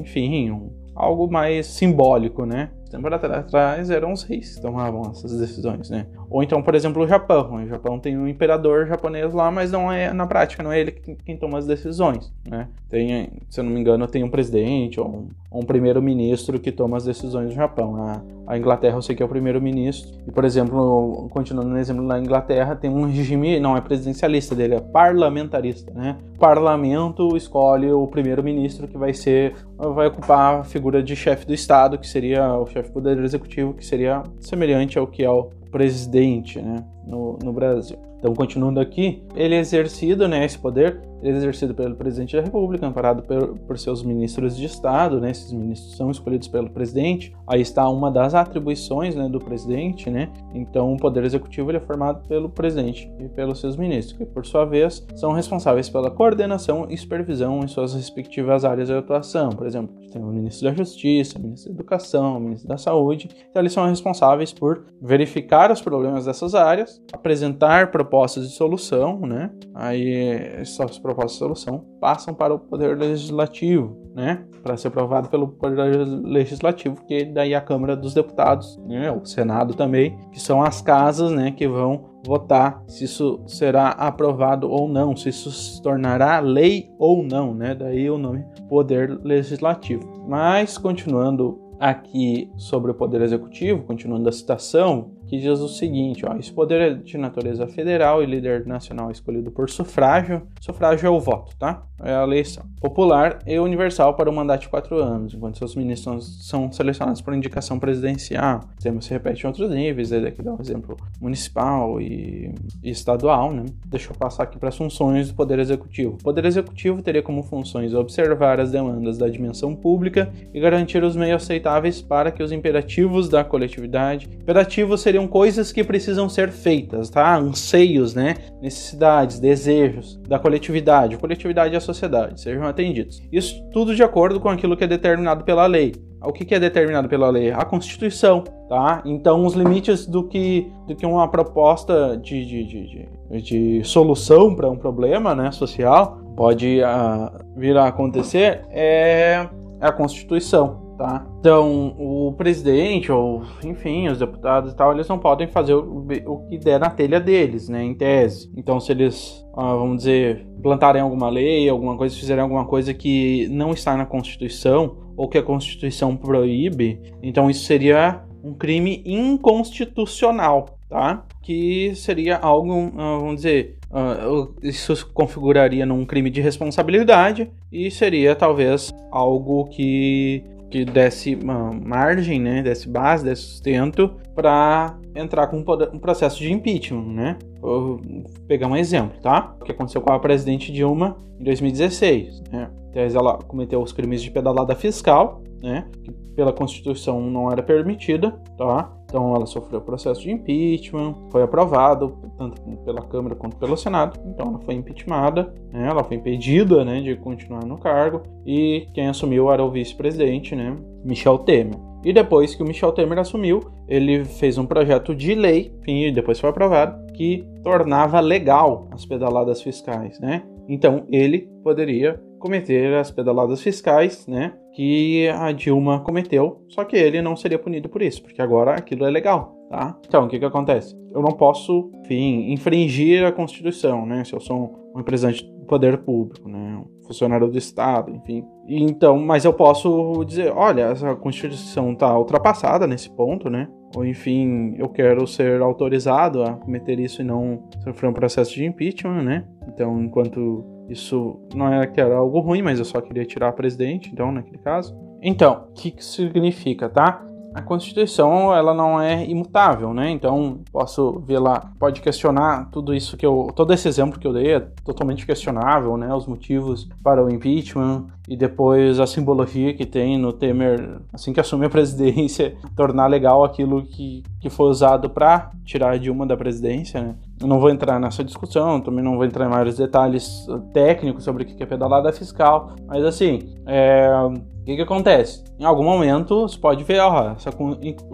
enfim, 0.00 0.50
um, 0.50 0.70
algo 0.96 1.30
mais 1.30 1.66
simbólico, 1.66 2.46
né? 2.46 2.70
Tempo 2.90 3.06
atrás 3.06 3.90
eram 3.90 4.14
os 4.14 4.22
reis 4.22 4.54
que 4.54 4.62
tomavam 4.62 5.02
essas 5.10 5.38
decisões, 5.38 5.90
né? 5.90 6.06
Ou 6.34 6.42
então, 6.42 6.60
por 6.60 6.74
exemplo, 6.74 7.00
o 7.00 7.06
Japão. 7.06 7.62
O 7.62 7.68
Japão 7.68 7.96
tem 7.96 8.18
um 8.18 8.26
imperador 8.26 8.88
japonês 8.88 9.32
lá, 9.32 9.52
mas 9.52 9.70
não 9.70 9.92
é 9.92 10.12
na 10.12 10.26
prática, 10.26 10.64
não 10.64 10.72
é 10.72 10.80
ele 10.80 10.90
quem 10.90 11.36
toma 11.36 11.58
as 11.58 11.64
decisões, 11.64 12.32
né? 12.44 12.66
Tem, 12.88 13.30
se 13.48 13.60
eu 13.60 13.62
não 13.62 13.70
me 13.70 13.78
engano, 13.80 14.04
tem 14.08 14.24
um 14.24 14.28
presidente 14.28 14.98
ou 14.98 15.28
um, 15.52 15.60
um 15.60 15.62
primeiro-ministro 15.62 16.58
que 16.58 16.72
toma 16.72 16.96
as 16.96 17.04
decisões 17.04 17.50
do 17.50 17.54
Japão. 17.54 17.94
A, 17.94 18.20
a 18.48 18.58
Inglaterra 18.58 18.96
eu 18.96 19.02
sei 19.02 19.14
que 19.14 19.22
é 19.22 19.26
o 19.26 19.28
primeiro-ministro. 19.28 20.10
E, 20.26 20.32
por 20.32 20.44
exemplo, 20.44 21.28
continuando 21.30 21.68
no 21.68 21.78
exemplo 21.78 22.04
da 22.08 22.18
Inglaterra, 22.18 22.74
tem 22.74 22.90
um 22.90 23.06
regime, 23.06 23.60
não 23.60 23.76
é 23.76 23.80
presidencialista 23.80 24.56
dele, 24.56 24.74
é 24.74 24.80
parlamentarista, 24.80 25.92
né? 25.94 26.16
O 26.34 26.38
parlamento 26.40 27.36
escolhe 27.36 27.92
o 27.92 28.08
primeiro-ministro 28.08 28.88
que 28.88 28.98
vai 28.98 29.14
ser, 29.14 29.54
vai 29.78 30.08
ocupar 30.08 30.62
a 30.62 30.64
figura 30.64 31.00
de 31.00 31.14
chefe 31.14 31.46
do 31.46 31.54
Estado, 31.54 31.96
que 31.96 32.08
seria 32.08 32.58
o 32.58 32.66
chefe 32.66 32.88
do 32.88 32.94
poder 32.94 33.18
executivo, 33.20 33.72
que 33.72 33.86
seria 33.86 34.24
semelhante 34.40 34.98
ao 34.98 35.06
que 35.06 35.22
é 35.22 35.30
o 35.30 35.50
presidente 35.74 36.62
né, 36.62 36.84
no, 37.04 37.36
no 37.42 37.52
Brasil. 37.52 37.98
Então, 38.16 38.32
continuando 38.32 38.78
aqui, 38.78 39.24
ele 39.34 39.56
é 39.56 39.58
exercido, 39.58 40.28
né, 40.28 40.44
esse 40.44 40.56
poder, 40.56 41.00
exercido 41.28 41.74
pelo 41.74 41.94
presidente 41.94 42.36
da 42.36 42.42
República, 42.42 42.86
amparado 42.86 43.22
por, 43.22 43.58
por 43.58 43.78
seus 43.78 44.02
ministros 44.02 44.56
de 44.56 44.66
Estado, 44.66 45.20
né, 45.20 45.30
esses 45.30 45.50
ministros 45.52 45.96
são 45.96 46.10
escolhidos 46.10 46.48
pelo 46.48 46.70
presidente. 46.70 47.34
Aí 47.46 47.60
está 47.60 47.88
uma 47.88 48.10
das 48.10 48.34
atribuições, 48.34 49.14
né, 49.14 49.28
do 49.28 49.38
presidente, 49.38 50.10
né. 50.10 50.30
Então, 50.52 50.92
o 50.92 50.96
poder 50.96 51.24
executivo 51.24 51.70
ele 51.70 51.78
é 51.78 51.80
formado 51.80 52.26
pelo 52.28 52.48
presidente 52.48 53.10
e 53.18 53.28
pelos 53.28 53.60
seus 53.60 53.76
ministros, 53.76 54.16
que 54.16 54.26
por 54.26 54.44
sua 54.44 54.64
vez 54.64 55.06
são 55.16 55.32
responsáveis 55.32 55.88
pela 55.88 56.10
coordenação 56.10 56.86
e 56.90 56.96
supervisão 56.96 57.60
em 57.60 57.68
suas 57.68 57.94
respectivas 57.94 58.64
áreas 58.64 58.88
de 58.88 58.94
atuação. 58.94 59.50
Por 59.50 59.66
exemplo, 59.66 59.94
tem 60.12 60.22
o 60.22 60.26
ministro 60.26 60.68
da 60.68 60.74
Justiça, 60.74 61.38
o 61.38 61.42
ministro 61.42 61.72
da 61.72 61.76
Educação, 61.76 62.36
o 62.36 62.40
ministro 62.40 62.68
da 62.68 62.76
Saúde. 62.76 63.28
Então, 63.50 63.62
eles 63.62 63.72
são 63.72 63.86
responsáveis 63.88 64.52
por 64.52 64.84
verificar 65.00 65.72
os 65.72 65.80
problemas 65.80 66.26
dessas 66.26 66.54
áreas, 66.54 67.02
apresentar 67.12 67.90
propostas 67.90 68.48
de 68.48 68.54
solução, 68.54 69.20
né? 69.20 69.50
Aí 69.74 70.14
essas 70.60 70.98
propostas 70.98 71.13
de 71.22 71.32
solução 71.32 71.84
passam 72.00 72.34
para 72.34 72.54
o 72.54 72.58
poder 72.58 72.96
legislativo, 72.96 73.96
né? 74.14 74.44
Para 74.62 74.76
ser 74.76 74.88
aprovado 74.88 75.28
pelo 75.28 75.48
poder 75.48 76.06
legislativo, 76.06 76.96
que 77.06 77.24
daí 77.24 77.54
a 77.54 77.60
Câmara 77.60 77.96
dos 77.96 78.14
Deputados, 78.14 78.78
né? 78.86 79.10
O 79.10 79.24
Senado 79.24 79.74
também, 79.74 80.18
que 80.32 80.40
são 80.40 80.62
as 80.62 80.80
casas, 80.80 81.30
né? 81.30 81.50
Que 81.50 81.68
vão 81.68 82.14
votar 82.26 82.82
se 82.86 83.04
isso 83.04 83.42
será 83.46 83.88
aprovado 83.90 84.70
ou 84.70 84.88
não, 84.88 85.14
se 85.14 85.28
isso 85.28 85.50
se 85.50 85.82
tornará 85.82 86.40
lei 86.40 86.90
ou 86.98 87.22
não, 87.22 87.54
né? 87.54 87.74
Daí 87.74 88.10
o 88.10 88.18
nome 88.18 88.44
Poder 88.68 89.20
Legislativo. 89.22 90.24
Mas 90.26 90.78
continuando 90.78 91.60
aqui 91.78 92.50
sobre 92.56 92.90
o 92.90 92.94
Poder 92.94 93.20
Executivo, 93.20 93.82
continuando 93.82 94.28
a 94.28 94.32
citação, 94.32 95.10
que 95.26 95.38
diz 95.38 95.60
o 95.60 95.68
seguinte: 95.68 96.24
ó, 96.26 96.36
esse 96.36 96.52
poder 96.52 96.80
é 96.80 96.94
de 96.94 97.18
natureza 97.18 97.66
federal 97.66 98.22
e 98.22 98.26
líder 98.26 98.66
nacional 98.66 99.10
escolhido 99.10 99.50
por 99.50 99.68
sufrágio. 99.70 100.42
Sufrágio 100.60 101.06
é 101.06 101.10
o 101.10 101.20
voto, 101.20 101.56
tá? 101.56 101.82
É 102.02 102.14
a 102.14 102.22
eleição. 102.22 102.64
Popular 102.80 103.38
e 103.46 103.58
universal 103.58 104.14
para 104.14 104.28
o 104.28 104.32
mandato 104.32 104.62
de 104.62 104.68
quatro 104.68 104.98
anos, 104.98 105.32
enquanto 105.32 105.58
seus 105.58 105.74
ministros 105.74 106.48
são 106.48 106.70
selecionados 106.70 107.20
por 107.20 107.34
indicação 107.34 107.78
presidencial. 107.78 108.60
O 108.78 108.82
tema 108.82 109.00
se 109.00 109.10
repete 109.10 109.44
em 109.44 109.46
outros 109.46 109.70
níveis, 109.70 110.12
ele 110.12 110.28
aqui 110.28 110.42
dá 110.42 110.52
um 110.52 110.60
exemplo 110.60 110.96
municipal 111.20 112.00
e, 112.00 112.52
e 112.82 112.90
estadual, 112.90 113.52
né? 113.52 113.64
Deixa 113.86 114.10
eu 114.10 114.16
passar 114.16 114.42
aqui 114.42 114.58
para 114.58 114.68
as 114.68 114.76
funções 114.76 115.28
do 115.28 115.34
Poder 115.34 115.58
Executivo. 115.58 116.14
O 116.14 116.24
Poder 116.24 116.44
Executivo 116.44 117.00
teria 117.00 117.22
como 117.22 117.42
funções 117.42 117.94
observar 117.94 118.60
as 118.60 118.70
demandas 118.70 119.16
da 119.18 119.28
dimensão 119.28 119.74
pública 119.74 120.32
e 120.52 120.60
garantir 120.60 121.02
os 121.02 121.16
meios 121.16 121.42
aceitáveis 121.42 122.02
para 122.02 122.30
que 122.30 122.42
os 122.42 122.52
imperativos 122.52 123.28
da 123.28 123.44
coletividade. 123.44 124.28
Imperativos 124.40 125.00
seriam 125.00 125.23
coisas 125.26 125.72
que 125.72 125.82
precisam 125.84 126.28
ser 126.28 126.50
feitas, 126.50 127.10
tá? 127.10 127.36
Anseios, 127.36 128.14
né? 128.14 128.34
Necessidades, 128.60 129.38
desejos 129.38 130.20
da 130.28 130.38
coletividade, 130.38 131.16
coletividade 131.16 131.74
e 131.74 131.76
a 131.76 131.80
sociedade 131.80 132.40
sejam 132.40 132.64
atendidos. 132.64 133.22
Isso 133.32 133.62
tudo 133.72 133.94
de 133.94 134.02
acordo 134.02 134.40
com 134.40 134.48
aquilo 134.48 134.76
que 134.76 134.84
é 134.84 134.86
determinado 134.86 135.44
pela 135.44 135.66
lei. 135.66 135.92
O 136.22 136.32
que 136.32 136.54
é 136.54 136.58
determinado 136.58 137.06
pela 137.06 137.28
lei? 137.28 137.50
A 137.50 137.64
Constituição, 137.64 138.44
tá? 138.68 139.02
Então, 139.04 139.44
os 139.44 139.52
limites 139.54 140.06
do 140.06 140.26
que, 140.26 140.72
do 140.86 140.96
que 140.96 141.04
uma 141.04 141.28
proposta 141.28 142.16
de, 142.16 142.44
de, 142.46 142.64
de, 142.64 143.08
de, 143.30 143.42
de 143.42 143.84
solução 143.84 144.54
para 144.54 144.70
um 144.70 144.76
problema 144.76 145.34
né, 145.34 145.50
social 145.50 146.18
pode 146.34 146.80
uh, 146.80 147.58
vir 147.58 147.76
a 147.76 147.88
acontecer 147.88 148.62
é 148.70 149.46
a 149.80 149.92
Constituição. 149.92 150.83
Tá? 150.96 151.26
Então, 151.40 151.94
o 151.98 152.32
presidente, 152.36 153.10
ou 153.10 153.42
enfim, 153.62 154.08
os 154.08 154.18
deputados 154.18 154.72
e 154.72 154.76
tal, 154.76 154.92
eles 154.92 155.08
não 155.08 155.18
podem 155.18 155.46
fazer 155.46 155.74
o, 155.74 156.06
o 156.26 156.38
que 156.48 156.58
der 156.58 156.80
na 156.80 156.90
telha 156.90 157.20
deles, 157.20 157.68
né? 157.68 157.82
Em 157.82 157.94
tese. 157.94 158.50
Então, 158.56 158.80
se 158.80 158.92
eles, 158.92 159.44
ah, 159.56 159.74
vamos 159.74 159.98
dizer, 159.98 160.46
plantarem 160.62 161.02
alguma 161.02 161.28
lei, 161.28 161.68
alguma 161.68 161.96
coisa, 161.96 162.16
fizerem 162.16 162.42
alguma 162.42 162.64
coisa 162.64 162.94
que 162.94 163.48
não 163.48 163.72
está 163.72 163.96
na 163.96 164.06
Constituição, 164.06 164.96
ou 165.16 165.28
que 165.28 165.38
a 165.38 165.42
Constituição 165.42 166.16
proíbe, 166.16 167.00
então 167.22 167.48
isso 167.48 167.64
seria 167.64 168.22
um 168.42 168.52
crime 168.52 169.02
inconstitucional, 169.06 170.78
tá? 170.88 171.24
Que 171.42 171.94
seria 171.94 172.36
algo, 172.36 172.92
ah, 172.96 173.18
vamos 173.18 173.36
dizer, 173.36 173.78
ah, 173.92 174.48
isso 174.62 175.08
configuraria 175.14 175.86
num 175.86 176.04
crime 176.04 176.28
de 176.28 176.40
responsabilidade 176.40 177.50
e 177.72 177.90
seria 177.90 178.34
talvez 178.34 178.92
algo 179.10 179.66
que 179.66 180.42
que 180.74 180.84
desse 180.84 181.36
margem, 181.36 182.40
né, 182.40 182.60
desse 182.60 182.88
base, 182.88 183.24
desse 183.24 183.42
sustento 183.42 184.10
para 184.34 184.98
entrar 185.14 185.46
com 185.46 185.58
um 185.58 185.98
processo 186.00 186.40
de 186.40 186.52
impeachment, 186.52 187.14
né? 187.14 187.38
Vou 187.60 188.00
pegar 188.48 188.66
um 188.66 188.76
exemplo, 188.76 189.20
tá? 189.22 189.54
O 189.60 189.64
que 189.64 189.70
aconteceu 189.70 190.00
com 190.00 190.12
a 190.12 190.18
presidente 190.18 190.72
Dilma 190.72 191.16
em 191.38 191.44
2016, 191.44 192.42
né? 192.50 192.72
Ela 192.92 193.38
cometeu 193.38 193.80
os 193.80 193.92
crimes 193.92 194.20
de 194.20 194.32
pedalada 194.32 194.74
fiscal, 194.74 195.44
né? 195.62 195.86
Que 196.02 196.10
pela 196.34 196.52
Constituição 196.52 197.20
não 197.20 197.52
era 197.52 197.62
permitida, 197.62 198.32
tá? 198.58 198.92
Então 199.14 199.32
ela 199.32 199.46
sofreu 199.46 199.80
processo 199.80 200.22
de 200.22 200.32
impeachment, 200.32 201.14
foi 201.30 201.44
aprovado 201.44 202.18
tanto 202.36 202.60
pela 202.84 203.00
Câmara 203.00 203.36
quanto 203.36 203.56
pelo 203.56 203.76
Senado. 203.76 204.18
Então 204.26 204.48
ela 204.48 204.58
foi 204.58 204.74
impeachmentada, 204.74 205.54
né? 205.72 205.86
ela 205.88 206.02
foi 206.02 206.16
impedida 206.16 206.84
né, 206.84 207.00
de 207.00 207.14
continuar 207.14 207.64
no 207.64 207.78
cargo 207.78 208.22
e 208.44 208.88
quem 208.92 209.06
assumiu 209.06 209.52
era 209.52 209.64
o 209.64 209.70
vice-presidente, 209.70 210.56
né, 210.56 210.76
Michel 211.04 211.38
Temer. 211.38 211.78
E 212.04 212.12
depois 212.12 212.56
que 212.56 212.62
o 212.64 212.66
Michel 212.66 212.90
Temer 212.90 213.20
assumiu, 213.20 213.60
ele 213.86 214.24
fez 214.24 214.58
um 214.58 214.66
projeto 214.66 215.14
de 215.14 215.32
lei, 215.36 215.72
e 215.86 216.10
depois 216.10 216.40
foi 216.40 216.50
aprovado, 216.50 217.12
que 217.12 217.46
tornava 217.62 218.18
legal 218.18 218.88
as 218.90 219.06
pedaladas 219.06 219.62
fiscais, 219.62 220.18
né? 220.20 220.42
Então 220.68 221.06
ele 221.10 221.48
poderia 221.62 222.20
cometer 222.40 222.92
as 222.94 223.10
pedaladas 223.10 223.62
fiscais, 223.62 224.26
né? 224.26 224.52
Que 224.74 225.28
a 225.28 225.52
Dilma 225.52 226.00
cometeu, 226.00 226.64
só 226.68 226.84
que 226.84 226.96
ele 226.96 227.22
não 227.22 227.36
seria 227.36 227.58
punido 227.58 227.88
por 227.88 228.02
isso, 228.02 228.22
porque 228.22 228.42
agora 228.42 228.72
aquilo 228.74 229.06
é 229.06 229.10
legal, 229.10 229.56
tá? 229.70 229.96
Então, 230.06 230.24
o 230.24 230.28
que 230.28 230.38
que 230.38 230.44
acontece? 230.44 230.96
Eu 231.12 231.22
não 231.22 231.30
posso, 231.30 231.92
enfim, 232.00 232.52
infringir 232.52 233.24
a 233.24 233.30
Constituição, 233.30 234.04
né? 234.04 234.24
Se 234.24 234.32
eu 234.32 234.40
sou 234.40 234.90
um 234.92 234.98
representante 234.98 235.44
do 235.44 235.64
poder 235.64 235.98
público, 235.98 236.48
né? 236.48 236.76
Um 236.76 237.06
funcionário 237.06 237.48
do 237.48 237.56
Estado, 237.56 238.10
enfim. 238.10 238.44
E, 238.66 238.82
então, 238.82 239.16
mas 239.18 239.44
eu 239.44 239.52
posso 239.52 240.24
dizer, 240.24 240.52
olha, 240.52 240.82
essa 240.82 241.14
Constituição 241.14 241.92
está 241.92 242.18
ultrapassada 242.18 242.86
nesse 242.86 243.08
ponto, 243.10 243.48
né? 243.48 243.68
Ou 243.94 244.04
enfim, 244.04 244.74
eu 244.76 244.88
quero 244.88 245.24
ser 245.26 245.60
autorizado 245.62 246.42
a 246.42 246.54
cometer 246.54 246.98
isso 246.98 247.22
e 247.22 247.24
não 247.24 247.62
sofrer 247.84 248.10
um 248.10 248.12
processo 248.12 248.52
de 248.54 248.64
impeachment, 248.64 249.22
né? 249.22 249.44
Então, 249.68 250.02
enquanto 250.02 250.64
isso 250.88 251.40
não 251.54 251.72
é 251.72 251.86
que 251.86 252.00
era 252.00 252.16
algo 252.16 252.40
ruim, 252.40 252.62
mas 252.62 252.78
eu 252.78 252.84
só 252.84 253.00
queria 253.00 253.24
tirar 253.24 253.52
presidente, 253.52 254.10
então, 254.12 254.30
naquele 254.30 254.58
caso. 254.58 254.94
Então, 255.22 255.66
o 255.70 255.72
que, 255.72 255.90
que 255.90 256.04
significa, 256.04 256.88
tá? 256.88 257.24
a 257.54 257.62
Constituição 257.62 258.52
ela 258.52 258.74
não 258.74 259.00
é 259.00 259.24
imutável, 259.24 259.94
né? 259.94 260.10
Então 260.10 260.58
posso 260.72 261.20
ver 261.20 261.38
lá, 261.38 261.70
pode 261.78 262.00
questionar 262.02 262.68
tudo 262.72 262.92
isso 262.92 263.16
que 263.16 263.24
eu, 263.24 263.48
todo 263.54 263.72
esse 263.72 263.86
exemplo 263.86 264.18
que 264.18 264.26
eu 264.26 264.32
dei 264.32 264.54
é 264.54 264.60
totalmente 264.84 265.24
questionável, 265.24 265.96
né? 265.96 266.12
Os 266.12 266.26
motivos 266.26 266.88
para 267.02 267.24
o 267.24 267.32
impeachment 267.32 268.06
e 268.28 268.36
depois 268.36 268.98
a 268.98 269.06
simbologia 269.06 269.72
que 269.72 269.86
tem 269.86 270.18
no 270.18 270.32
Temer, 270.32 270.98
assim 271.12 271.32
que 271.32 271.38
assume 271.38 271.66
a 271.66 271.70
presidência, 271.70 272.56
tornar 272.74 273.06
legal 273.06 273.44
aquilo 273.44 273.84
que, 273.84 274.24
que 274.40 274.50
foi 274.50 274.68
usado 274.68 275.08
para 275.08 275.52
tirar 275.64 275.96
Dilma 275.96 276.26
da 276.26 276.36
presidência, 276.36 277.00
né? 277.00 277.14
Eu 277.44 277.48
não 277.48 277.60
vou 277.60 277.68
entrar 277.68 278.00
nessa 278.00 278.24
discussão, 278.24 278.80
também 278.80 279.04
não 279.04 279.16
vou 279.16 279.24
entrar 279.26 279.44
em 279.44 279.50
maiores 279.50 279.76
detalhes 279.76 280.46
técnicos 280.72 281.24
sobre 281.24 281.42
o 281.42 281.46
que 281.46 281.62
é 281.62 281.66
pedalada 281.66 282.10
fiscal, 282.10 282.74
mas 282.86 283.04
assim, 283.04 283.54
é, 283.66 284.08
o 284.18 284.64
que, 284.64 284.76
que 284.76 284.80
acontece? 284.80 285.44
Em 285.58 285.64
algum 285.66 285.84
momento 285.84 286.48
você 286.48 286.58
pode 286.58 286.82
ver, 286.84 287.00
ó, 287.00 287.32
essa 287.32 287.52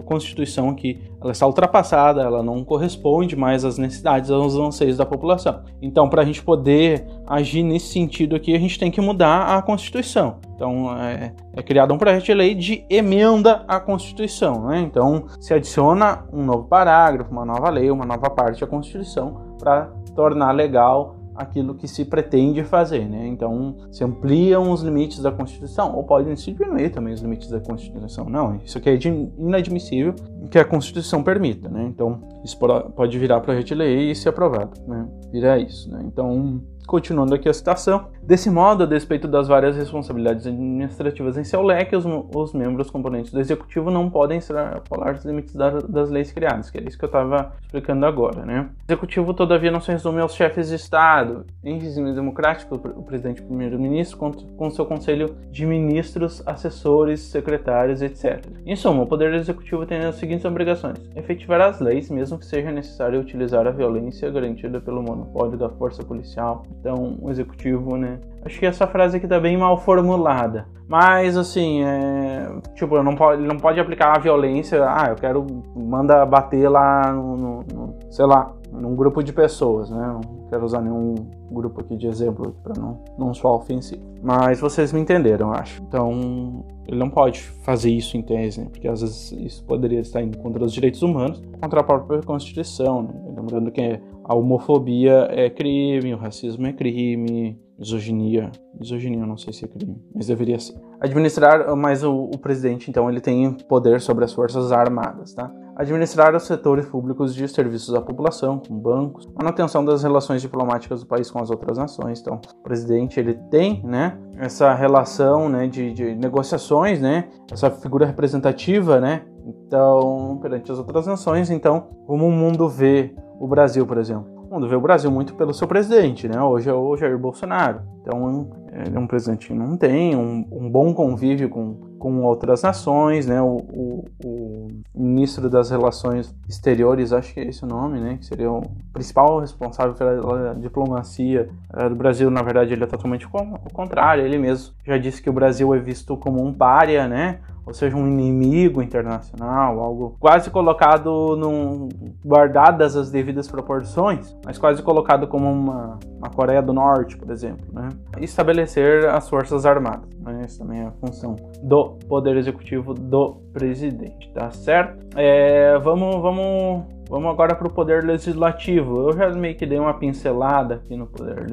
Constituição 0.03 0.69
aqui, 0.69 1.01
ela 1.21 1.31
está 1.31 1.45
ultrapassada, 1.45 2.21
ela 2.21 2.41
não 2.41 2.63
corresponde 2.63 3.35
mais 3.35 3.63
às 3.63 3.77
necessidades, 3.77 4.31
aos 4.31 4.55
anseios 4.55 4.97
da 4.97 5.05
população. 5.05 5.61
Então, 5.79 6.09
para 6.09 6.23
a 6.23 6.25
gente 6.25 6.43
poder 6.43 7.05
agir 7.27 7.61
nesse 7.61 7.93
sentido 7.93 8.35
aqui, 8.35 8.55
a 8.55 8.59
gente 8.59 8.79
tem 8.79 8.89
que 8.89 8.99
mudar 8.99 9.55
a 9.55 9.61
Constituição. 9.61 10.37
Então, 10.55 10.97
é, 10.99 11.33
é 11.53 11.61
criado 11.61 11.93
um 11.93 11.97
projeto 11.97 12.25
de 12.25 12.33
lei 12.33 12.55
de 12.55 12.85
emenda 12.89 13.63
à 13.67 13.79
Constituição. 13.79 14.67
Né? 14.67 14.79
Então, 14.81 15.25
se 15.39 15.53
adiciona 15.53 16.25
um 16.33 16.43
novo 16.43 16.63
parágrafo, 16.63 17.31
uma 17.31 17.45
nova 17.45 17.69
lei, 17.69 17.91
uma 17.91 18.05
nova 18.05 18.29
parte 18.29 18.61
da 18.61 18.67
Constituição 18.67 19.55
para 19.59 19.91
tornar 20.15 20.51
legal 20.51 21.20
aquilo 21.41 21.75
que 21.75 21.87
se 21.87 22.05
pretende 22.05 22.63
fazer, 22.63 23.07
né? 23.07 23.27
Então, 23.27 23.75
se 23.91 24.03
ampliam 24.03 24.71
os 24.71 24.81
limites 24.81 25.19
da 25.19 25.31
Constituição, 25.31 25.95
ou 25.95 26.03
podem 26.03 26.35
se 26.35 26.51
diminuir 26.51 26.89
também 26.89 27.13
os 27.13 27.21
limites 27.21 27.49
da 27.49 27.59
Constituição. 27.59 28.29
Não, 28.29 28.57
isso 28.57 28.77
aqui 28.77 28.89
é 28.89 28.99
inadmissível 29.37 30.13
que 30.49 30.59
a 30.59 30.65
Constituição 30.65 31.23
permita, 31.23 31.69
né? 31.69 31.85
Então, 31.87 32.21
isso 32.43 32.57
pode 32.57 33.17
virar 33.17 33.41
projeto 33.41 33.67
de 33.67 33.75
lei 33.75 34.11
e 34.11 34.15
ser 34.15 34.29
aprovado, 34.29 34.79
né? 34.87 35.07
Virar 35.31 35.59
isso, 35.59 35.89
né? 35.91 36.01
Então, 36.05 36.61
Continuando 36.85 37.33
aqui 37.33 37.47
a 37.47 37.53
citação. 37.53 38.07
Desse 38.21 38.49
modo, 38.49 38.83
a 38.83 38.85
despeito 38.85 39.27
das 39.27 39.47
várias 39.47 39.75
responsabilidades 39.75 40.45
administrativas 40.45 41.37
em 41.37 41.43
seu 41.43 41.61
leque, 41.61 41.95
os, 41.95 42.05
os 42.05 42.53
membros 42.53 42.89
componentes 42.89 43.31
do 43.31 43.39
executivo 43.39 43.89
não 43.89 44.09
podem 44.09 44.37
extrapolar 44.37 45.15
os 45.15 45.25
limites 45.25 45.55
da, 45.55 45.69
das 45.79 46.09
leis 46.09 46.31
criadas, 46.31 46.69
que 46.69 46.77
é 46.77 46.83
isso 46.83 46.97
que 46.97 47.05
eu 47.05 47.07
estava 47.07 47.53
explicando 47.63 48.05
agora, 48.05 48.45
né? 48.45 48.69
O 48.87 48.91
executivo, 48.91 49.33
todavia, 49.33 49.71
não 49.71 49.81
se 49.81 49.91
resume 49.91 50.19
aos 50.21 50.35
chefes 50.35 50.69
de 50.69 50.75
Estado. 50.75 51.45
Em 51.63 51.79
regime 51.79 52.13
democrático, 52.13 52.75
o 52.75 53.03
presidente 53.03 53.39
e 53.39 53.45
primeiro-ministro, 53.45 54.17
com 54.57 54.69
seu 54.69 54.85
conselho 54.85 55.35
de 55.49 55.65
ministros, 55.65 56.43
assessores, 56.45 57.21
secretários, 57.21 58.01
etc. 58.01 58.45
Em 58.65 58.75
suma, 58.75 59.03
o 59.03 59.07
poder 59.07 59.33
executivo 59.33 59.85
tem 59.85 59.99
as 59.99 60.15
seguintes 60.15 60.45
obrigações: 60.45 60.97
efetivar 61.15 61.61
as 61.61 61.79
leis, 61.79 62.09
mesmo 62.09 62.37
que 62.37 62.45
seja 62.45 62.71
necessário 62.71 63.19
utilizar 63.19 63.65
a 63.65 63.71
violência 63.71 64.29
garantida 64.29 64.79
pelo 64.79 65.01
monopólio 65.01 65.57
da 65.57 65.69
força 65.69 66.03
policial, 66.03 66.63
então 66.79 67.17
o 67.21 67.29
executivo, 67.29 67.97
né? 67.97 68.19
Acho 68.43 68.59
que 68.59 68.65
essa 68.65 68.87
frase 68.87 69.17
aqui 69.17 69.27
tá 69.27 69.39
bem 69.39 69.57
mal 69.57 69.77
formulada. 69.77 70.67
Mas 70.87 71.37
assim, 71.37 71.83
é, 71.83 72.49
tipo, 72.75 73.01
não 73.01 73.15
pode, 73.15 73.41
não 73.41 73.57
pode 73.57 73.79
aplicar 73.79 74.15
a 74.15 74.19
violência. 74.19 74.83
Ah, 74.85 75.07
eu 75.09 75.15
quero 75.15 75.45
manda 75.75 76.25
bater 76.25 76.67
lá 76.67 77.13
no, 77.13 77.37
no, 77.37 77.65
no 77.73 77.95
sei 78.09 78.25
lá, 78.25 78.53
num 78.71 78.95
grupo 78.95 79.23
de 79.23 79.31
pessoas, 79.31 79.89
né? 79.89 80.05
Não 80.05 80.47
quero 80.49 80.65
usar 80.65 80.81
nenhum 80.81 81.15
grupo 81.49 81.79
aqui 81.81 81.95
de 81.95 82.07
exemplo 82.07 82.55
para 82.61 82.73
não 82.77 82.99
não 83.17 83.33
soar 83.33 83.53
ofensivo. 83.53 84.01
Mas 84.21 84.59
vocês 84.59 84.91
me 84.91 84.99
entenderam, 84.99 85.47
eu 85.47 85.53
acho. 85.53 85.81
Então, 85.81 86.65
ele 86.87 86.97
não 86.97 87.09
pode 87.09 87.41
fazer 87.41 87.89
isso 87.89 88.17
em 88.17 88.21
tese, 88.21 88.61
né? 88.61 88.67
porque 88.69 88.87
às 88.87 89.01
vezes 89.01 89.31
isso 89.31 89.63
poderia 89.63 90.01
estar 90.01 90.21
indo 90.21 90.37
contra 90.39 90.63
os 90.63 90.73
direitos 90.73 91.01
humanos, 91.01 91.41
contra 91.59 91.79
a 91.79 91.83
própria 91.83 92.21
Constituição, 92.21 93.03
né? 93.03 93.13
Lembrando 93.35 93.71
que 93.71 93.99
a 94.31 94.33
homofobia 94.33 95.27
é 95.29 95.49
crime, 95.49 96.13
o 96.13 96.17
racismo 96.17 96.65
é 96.65 96.71
crime, 96.71 97.59
misoginia. 97.77 98.49
Misoginia 98.79 99.19
eu 99.19 99.27
não 99.27 99.35
sei 99.35 99.51
se 99.51 99.65
é 99.65 99.67
crime, 99.67 100.01
mas 100.15 100.27
deveria 100.27 100.57
ser. 100.57 100.79
Administrar, 101.01 101.75
mas 101.75 102.01
o, 102.01 102.29
o 102.33 102.37
presidente, 102.37 102.89
então, 102.89 103.09
ele 103.09 103.19
tem 103.19 103.51
poder 103.67 103.99
sobre 103.99 104.23
as 104.23 104.31
forças 104.31 104.71
armadas, 104.71 105.33
tá? 105.33 105.51
administrar 105.75 106.35
os 106.35 106.43
setores 106.43 106.85
públicos 106.85 107.33
de 107.33 107.47
serviços 107.47 107.93
à 107.93 108.01
população, 108.01 108.59
como 108.59 108.79
bancos, 108.79 109.27
manutenção 109.35 109.83
das 109.83 110.03
relações 110.03 110.41
diplomáticas 110.41 111.01
do 111.01 111.07
país 111.07 111.29
com 111.29 111.39
as 111.39 111.49
outras 111.49 111.77
nações. 111.77 112.21
Então, 112.21 112.39
o 112.59 112.63
presidente 112.63 113.19
ele 113.19 113.33
tem, 113.49 113.81
né, 113.83 114.17
essa 114.37 114.73
relação, 114.73 115.49
né, 115.49 115.67
de, 115.67 115.91
de 115.91 116.15
negociações, 116.15 117.01
né, 117.01 117.29
essa 117.51 117.69
figura 117.71 118.05
representativa, 118.05 118.99
né, 118.99 119.23
então 119.45 120.37
perante 120.41 120.71
as 120.71 120.77
outras 120.77 121.07
nações. 121.07 121.49
Então, 121.49 121.87
como 122.05 122.27
o 122.27 122.31
mundo 122.31 122.69
vê 122.69 123.15
o 123.41 123.47
Brasil, 123.47 123.87
por 123.87 123.97
exemplo. 123.97 124.27
O 124.47 124.53
mundo 124.53 124.69
vê 124.69 124.75
o 124.75 124.81
Brasil 124.81 125.09
muito 125.09 125.33
pelo 125.33 125.51
seu 125.51 125.67
presidente, 125.67 126.27
né? 126.27 126.39
Hoje 126.39 126.69
é 126.69 126.73
o 126.73 126.95
Jair 126.95 127.17
Bolsonaro. 127.17 127.81
Então, 128.01 128.49
é 128.93 128.97
um 128.97 129.05
presidente 129.05 129.47
que 129.47 129.53
não 129.53 129.77
tem 129.77 130.15
um, 130.15 130.45
um 130.51 130.69
bom 130.69 130.93
convívio 130.93 131.49
com, 131.49 131.75
com 131.99 132.23
outras 132.23 132.63
nações, 132.63 133.27
né? 133.27 133.41
O, 133.41 133.57
o, 133.71 134.05
o, 134.23 134.67
ministro 134.95 135.49
das 135.49 135.69
Relações 135.69 136.33
Exteriores, 136.49 137.13
acho 137.13 137.33
que 137.33 137.39
é 137.39 137.47
esse 137.47 137.63
o 137.63 137.67
nome, 137.67 137.99
né? 137.99 138.17
Que 138.17 138.25
seria 138.25 138.51
o 138.51 138.63
principal 138.91 139.39
responsável 139.39 139.93
pela 139.93 140.55
diplomacia 140.55 141.49
eh, 141.73 141.89
do 141.89 141.95
Brasil. 141.95 142.31
Na 142.31 142.41
verdade, 142.41 142.73
ele 142.73 142.83
é 142.83 142.87
totalmente 142.87 143.27
o 143.27 143.29
contrário. 143.71 144.25
Ele 144.25 144.37
mesmo 144.37 144.73
já 144.85 144.97
disse 144.97 145.21
que 145.21 145.29
o 145.29 145.33
Brasil 145.33 145.73
é 145.75 145.79
visto 145.79 146.17
como 146.17 146.43
um 146.43 146.53
pária, 146.53 147.07
né? 147.07 147.39
ou 147.65 147.73
seja, 147.73 147.95
um 147.95 148.07
inimigo 148.07 148.81
internacional, 148.81 149.79
algo 149.79 150.15
quase 150.19 150.49
colocado 150.49 151.35
num 151.37 151.89
guardadas 152.25 152.95
as 152.95 153.11
devidas 153.11 153.47
proporções, 153.47 154.35
mas 154.43 154.57
quase 154.57 154.81
colocado 154.81 155.27
como 155.27 155.49
uma, 155.51 155.99
uma 156.17 156.29
Coreia 156.29 156.61
do 156.61 156.73
Norte, 156.73 157.17
por 157.17 157.29
exemplo, 157.29 157.65
né? 157.71 157.89
Estabelecer 158.19 159.07
as 159.07 159.29
forças 159.29 159.65
armadas. 159.65 160.09
Né? 160.19 160.41
Essa 160.43 160.59
também 160.59 160.81
é 160.81 160.85
a 160.85 160.91
função 160.91 161.35
do 161.63 161.97
poder 162.07 162.37
executivo 162.37 162.93
do 162.93 163.41
presidente, 163.53 164.31
tá 164.33 164.51
certo? 164.51 165.05
É, 165.15 165.77
vamos, 165.79 166.21
vamos, 166.21 166.83
vamos 167.09 167.31
agora 167.31 167.55
para 167.55 167.67
o 167.67 167.73
poder 167.73 168.03
legislativo. 168.03 169.09
Eu 169.09 169.13
já 169.13 169.29
meio 169.29 169.55
que 169.55 169.65
dei 169.65 169.79
uma 169.79 169.93
pincelada 169.93 170.75
aqui 170.75 170.95
no 170.95 171.07
poder 171.07 171.45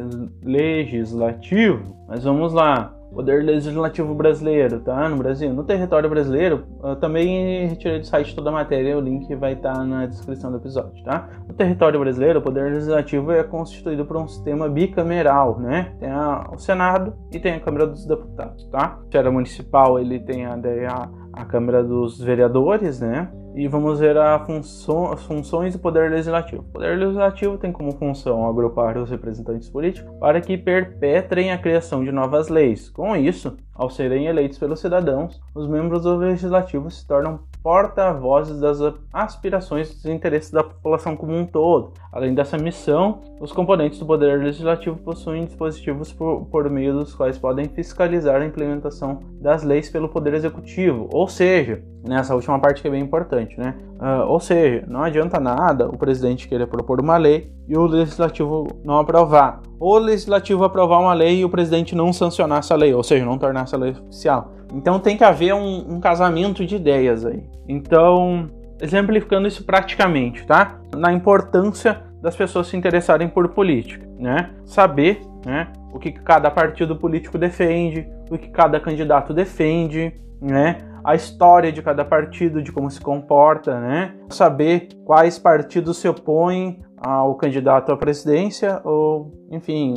legislativo, 0.42 1.96
mas 2.08 2.24
vamos 2.24 2.52
lá. 2.52 2.97
Poder 3.12 3.42
Legislativo 3.42 4.14
Brasileiro, 4.14 4.80
tá? 4.80 5.08
No 5.08 5.16
Brasil, 5.16 5.52
no 5.52 5.64
território 5.64 6.08
brasileiro, 6.08 6.64
eu 6.82 6.96
também 6.96 7.66
retirei 7.66 7.98
do 7.98 8.06
site 8.06 8.34
toda 8.34 8.50
a 8.50 8.52
matéria, 8.52 8.96
o 8.96 9.00
link 9.00 9.34
vai 9.34 9.54
estar 9.54 9.74
tá 9.74 9.84
na 9.84 10.06
descrição 10.06 10.50
do 10.50 10.58
episódio, 10.58 11.02
tá? 11.02 11.28
No 11.46 11.54
território 11.54 11.98
brasileiro, 11.98 12.38
o 12.38 12.42
Poder 12.42 12.72
Legislativo 12.72 13.32
é 13.32 13.42
constituído 13.42 14.04
por 14.04 14.16
um 14.16 14.28
sistema 14.28 14.68
bicameral, 14.68 15.58
né? 15.58 15.94
Tem 15.98 16.10
a, 16.10 16.50
o 16.52 16.58
Senado 16.58 17.14
e 17.32 17.38
tem 17.38 17.54
a 17.54 17.60
Câmara 17.60 17.86
dos 17.86 18.06
Deputados, 18.06 18.68
tá? 18.68 18.98
Era 19.12 19.32
municipal, 19.32 19.98
ele 19.98 20.20
tem 20.20 20.46
a, 20.46 20.54
a, 20.54 21.08
a 21.32 21.44
Câmara 21.44 21.82
dos 21.82 22.20
Vereadores, 22.20 23.00
né? 23.00 23.28
E 23.58 23.66
vamos 23.66 23.98
ver 23.98 24.14
função, 24.46 25.12
as 25.12 25.24
funções 25.24 25.72
do 25.72 25.80
Poder 25.80 26.12
Legislativo. 26.12 26.62
O 26.62 26.72
Poder 26.72 26.96
Legislativo 26.96 27.58
tem 27.58 27.72
como 27.72 27.90
função 27.90 28.48
agrupar 28.48 28.96
os 28.96 29.10
representantes 29.10 29.68
políticos 29.68 30.08
para 30.20 30.40
que 30.40 30.56
perpetrem 30.56 31.50
a 31.50 31.58
criação 31.58 32.04
de 32.04 32.12
novas 32.12 32.48
leis. 32.48 32.88
Com 32.88 33.16
isso, 33.16 33.56
ao 33.74 33.90
serem 33.90 34.26
eleitos 34.26 34.60
pelos 34.60 34.78
cidadãos, 34.78 35.40
os 35.56 35.68
membros 35.68 36.04
do 36.04 36.16
Legislativo 36.16 36.88
se 36.88 37.04
tornam 37.04 37.40
porta-vozes 37.62 38.60
das 38.60 38.78
aspirações 39.12 39.90
e 39.90 39.94
dos 39.94 40.06
interesses 40.06 40.50
da 40.50 40.62
população 40.62 41.16
como 41.16 41.36
um 41.36 41.44
todo. 41.44 41.92
Além 42.12 42.34
dessa 42.34 42.56
missão, 42.56 43.20
os 43.40 43.52
componentes 43.52 43.98
do 43.98 44.06
Poder 44.06 44.38
Legislativo 44.38 44.96
possuem 44.96 45.44
dispositivos 45.44 46.12
por, 46.12 46.46
por, 46.46 46.70
meio 46.70 46.94
dos 46.94 47.14
quais 47.14 47.38
podem 47.38 47.66
fiscalizar 47.66 48.40
a 48.40 48.46
implementação 48.46 49.20
das 49.40 49.62
leis 49.62 49.90
pelo 49.90 50.08
Poder 50.08 50.34
Executivo. 50.34 51.08
Ou 51.12 51.28
seja, 51.28 51.82
nessa 52.06 52.34
última 52.34 52.58
parte 52.58 52.82
que 52.82 52.88
é 52.88 52.90
bem 52.90 53.02
importante, 53.02 53.58
né? 53.58 53.74
Uh, 54.00 54.26
ou 54.28 54.40
seja, 54.40 54.84
não 54.86 55.02
adianta 55.02 55.40
nada 55.40 55.88
o 55.88 55.98
presidente 55.98 56.48
querer 56.48 56.66
propor 56.66 57.00
uma 57.00 57.16
lei 57.16 57.52
e 57.68 57.76
o 57.76 57.86
legislativo 57.86 58.66
não 58.84 58.98
aprovar. 58.98 59.60
Ou 59.78 59.96
o 59.96 59.98
legislativo 59.98 60.64
aprovar 60.64 61.00
uma 61.00 61.12
lei 61.12 61.40
e 61.40 61.44
o 61.44 61.50
presidente 61.50 61.94
não 61.94 62.12
sancionar 62.12 62.60
essa 62.60 62.74
lei, 62.74 62.94
ou 62.94 63.02
seja, 63.02 63.24
não 63.24 63.38
tornar 63.38 63.64
essa 63.64 63.76
lei 63.76 63.90
oficial. 63.90 64.52
Então 64.72 64.98
tem 64.98 65.16
que 65.16 65.24
haver 65.24 65.54
um, 65.54 65.94
um 65.94 66.00
casamento 66.00 66.64
de 66.64 66.76
ideias 66.76 67.24
aí. 67.24 67.42
Então, 67.66 68.48
exemplificando 68.80 69.48
isso 69.48 69.64
praticamente, 69.64 70.46
tá? 70.46 70.78
Na 70.96 71.12
importância 71.12 72.02
das 72.20 72.36
pessoas 72.36 72.66
se 72.66 72.76
interessarem 72.76 73.28
por 73.28 73.48
política, 73.48 74.06
né? 74.18 74.50
Saber, 74.64 75.20
né, 75.44 75.68
o 75.92 75.98
que 75.98 76.12
cada 76.12 76.50
partido 76.50 76.96
político 76.96 77.38
defende, 77.38 78.08
o 78.30 78.36
que 78.36 78.48
cada 78.48 78.80
candidato 78.80 79.32
defende, 79.32 80.12
né? 80.40 80.78
A 81.04 81.14
história 81.14 81.72
de 81.72 81.80
cada 81.80 82.04
partido, 82.04 82.62
de 82.62 82.72
como 82.72 82.90
se 82.90 83.00
comporta, 83.00 83.80
né? 83.80 84.14
Saber 84.28 84.88
quais 85.04 85.38
partidos 85.38 85.98
se 85.98 86.08
opõem 86.08 86.80
ao 87.00 87.34
candidato 87.34 87.92
à 87.92 87.96
presidência 87.96 88.80
ou, 88.84 89.32
enfim, 89.50 89.94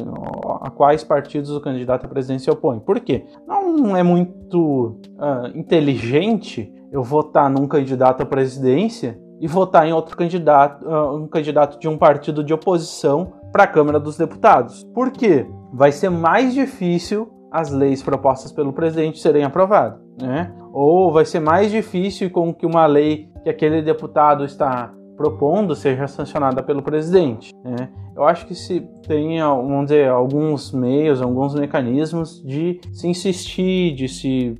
a 0.61 0.69
quais 0.69 1.03
partidos 1.03 1.51
o 1.51 1.61
candidato 1.61 2.05
à 2.05 2.09
presidência 2.09 2.51
opõe. 2.51 2.79
Por 2.79 2.99
quê? 2.99 3.25
Não 3.47 3.95
é 3.95 4.03
muito 4.03 4.99
uh, 5.17 5.47
inteligente 5.55 6.71
eu 6.91 7.03
votar 7.03 7.49
num 7.49 7.67
candidato 7.67 8.21
à 8.21 8.25
presidência 8.25 9.19
e 9.39 9.47
votar 9.47 9.87
em 9.87 9.93
outro 9.93 10.15
candidato, 10.15 10.85
uh, 10.85 11.15
um 11.15 11.27
candidato 11.27 11.79
de 11.79 11.87
um 11.87 11.97
partido 11.97 12.43
de 12.43 12.53
oposição 12.53 13.33
para 13.51 13.63
a 13.63 13.67
Câmara 13.67 13.99
dos 13.99 14.17
Deputados. 14.17 14.83
Por 14.93 15.11
quê? 15.11 15.47
Vai 15.73 15.91
ser 15.91 16.09
mais 16.09 16.53
difícil 16.53 17.29
as 17.51 17.69
leis 17.69 18.01
propostas 18.01 18.51
pelo 18.51 18.71
presidente 18.71 19.19
serem 19.19 19.43
aprovadas, 19.43 19.99
né? 20.21 20.53
Ou 20.71 21.11
vai 21.11 21.25
ser 21.25 21.41
mais 21.41 21.69
difícil 21.69 22.29
com 22.29 22.53
que 22.53 22.65
uma 22.65 22.85
lei 22.85 23.29
que 23.43 23.49
aquele 23.49 23.81
deputado 23.81 24.45
está 24.45 24.93
propondo 25.21 25.75
seja 25.75 26.07
sancionada 26.07 26.63
pelo 26.63 26.81
presidente. 26.81 27.53
Né? 27.63 27.89
Eu 28.15 28.23
acho 28.23 28.47
que 28.47 28.55
se 28.55 28.81
tem, 29.07 29.39
vamos 29.39 29.85
dizer, 29.85 30.09
alguns 30.09 30.71
meios, 30.71 31.21
alguns 31.21 31.53
mecanismos 31.53 32.41
de 32.43 32.81
se 32.91 33.07
insistir, 33.07 33.93
de 33.93 34.09
se, 34.09 34.57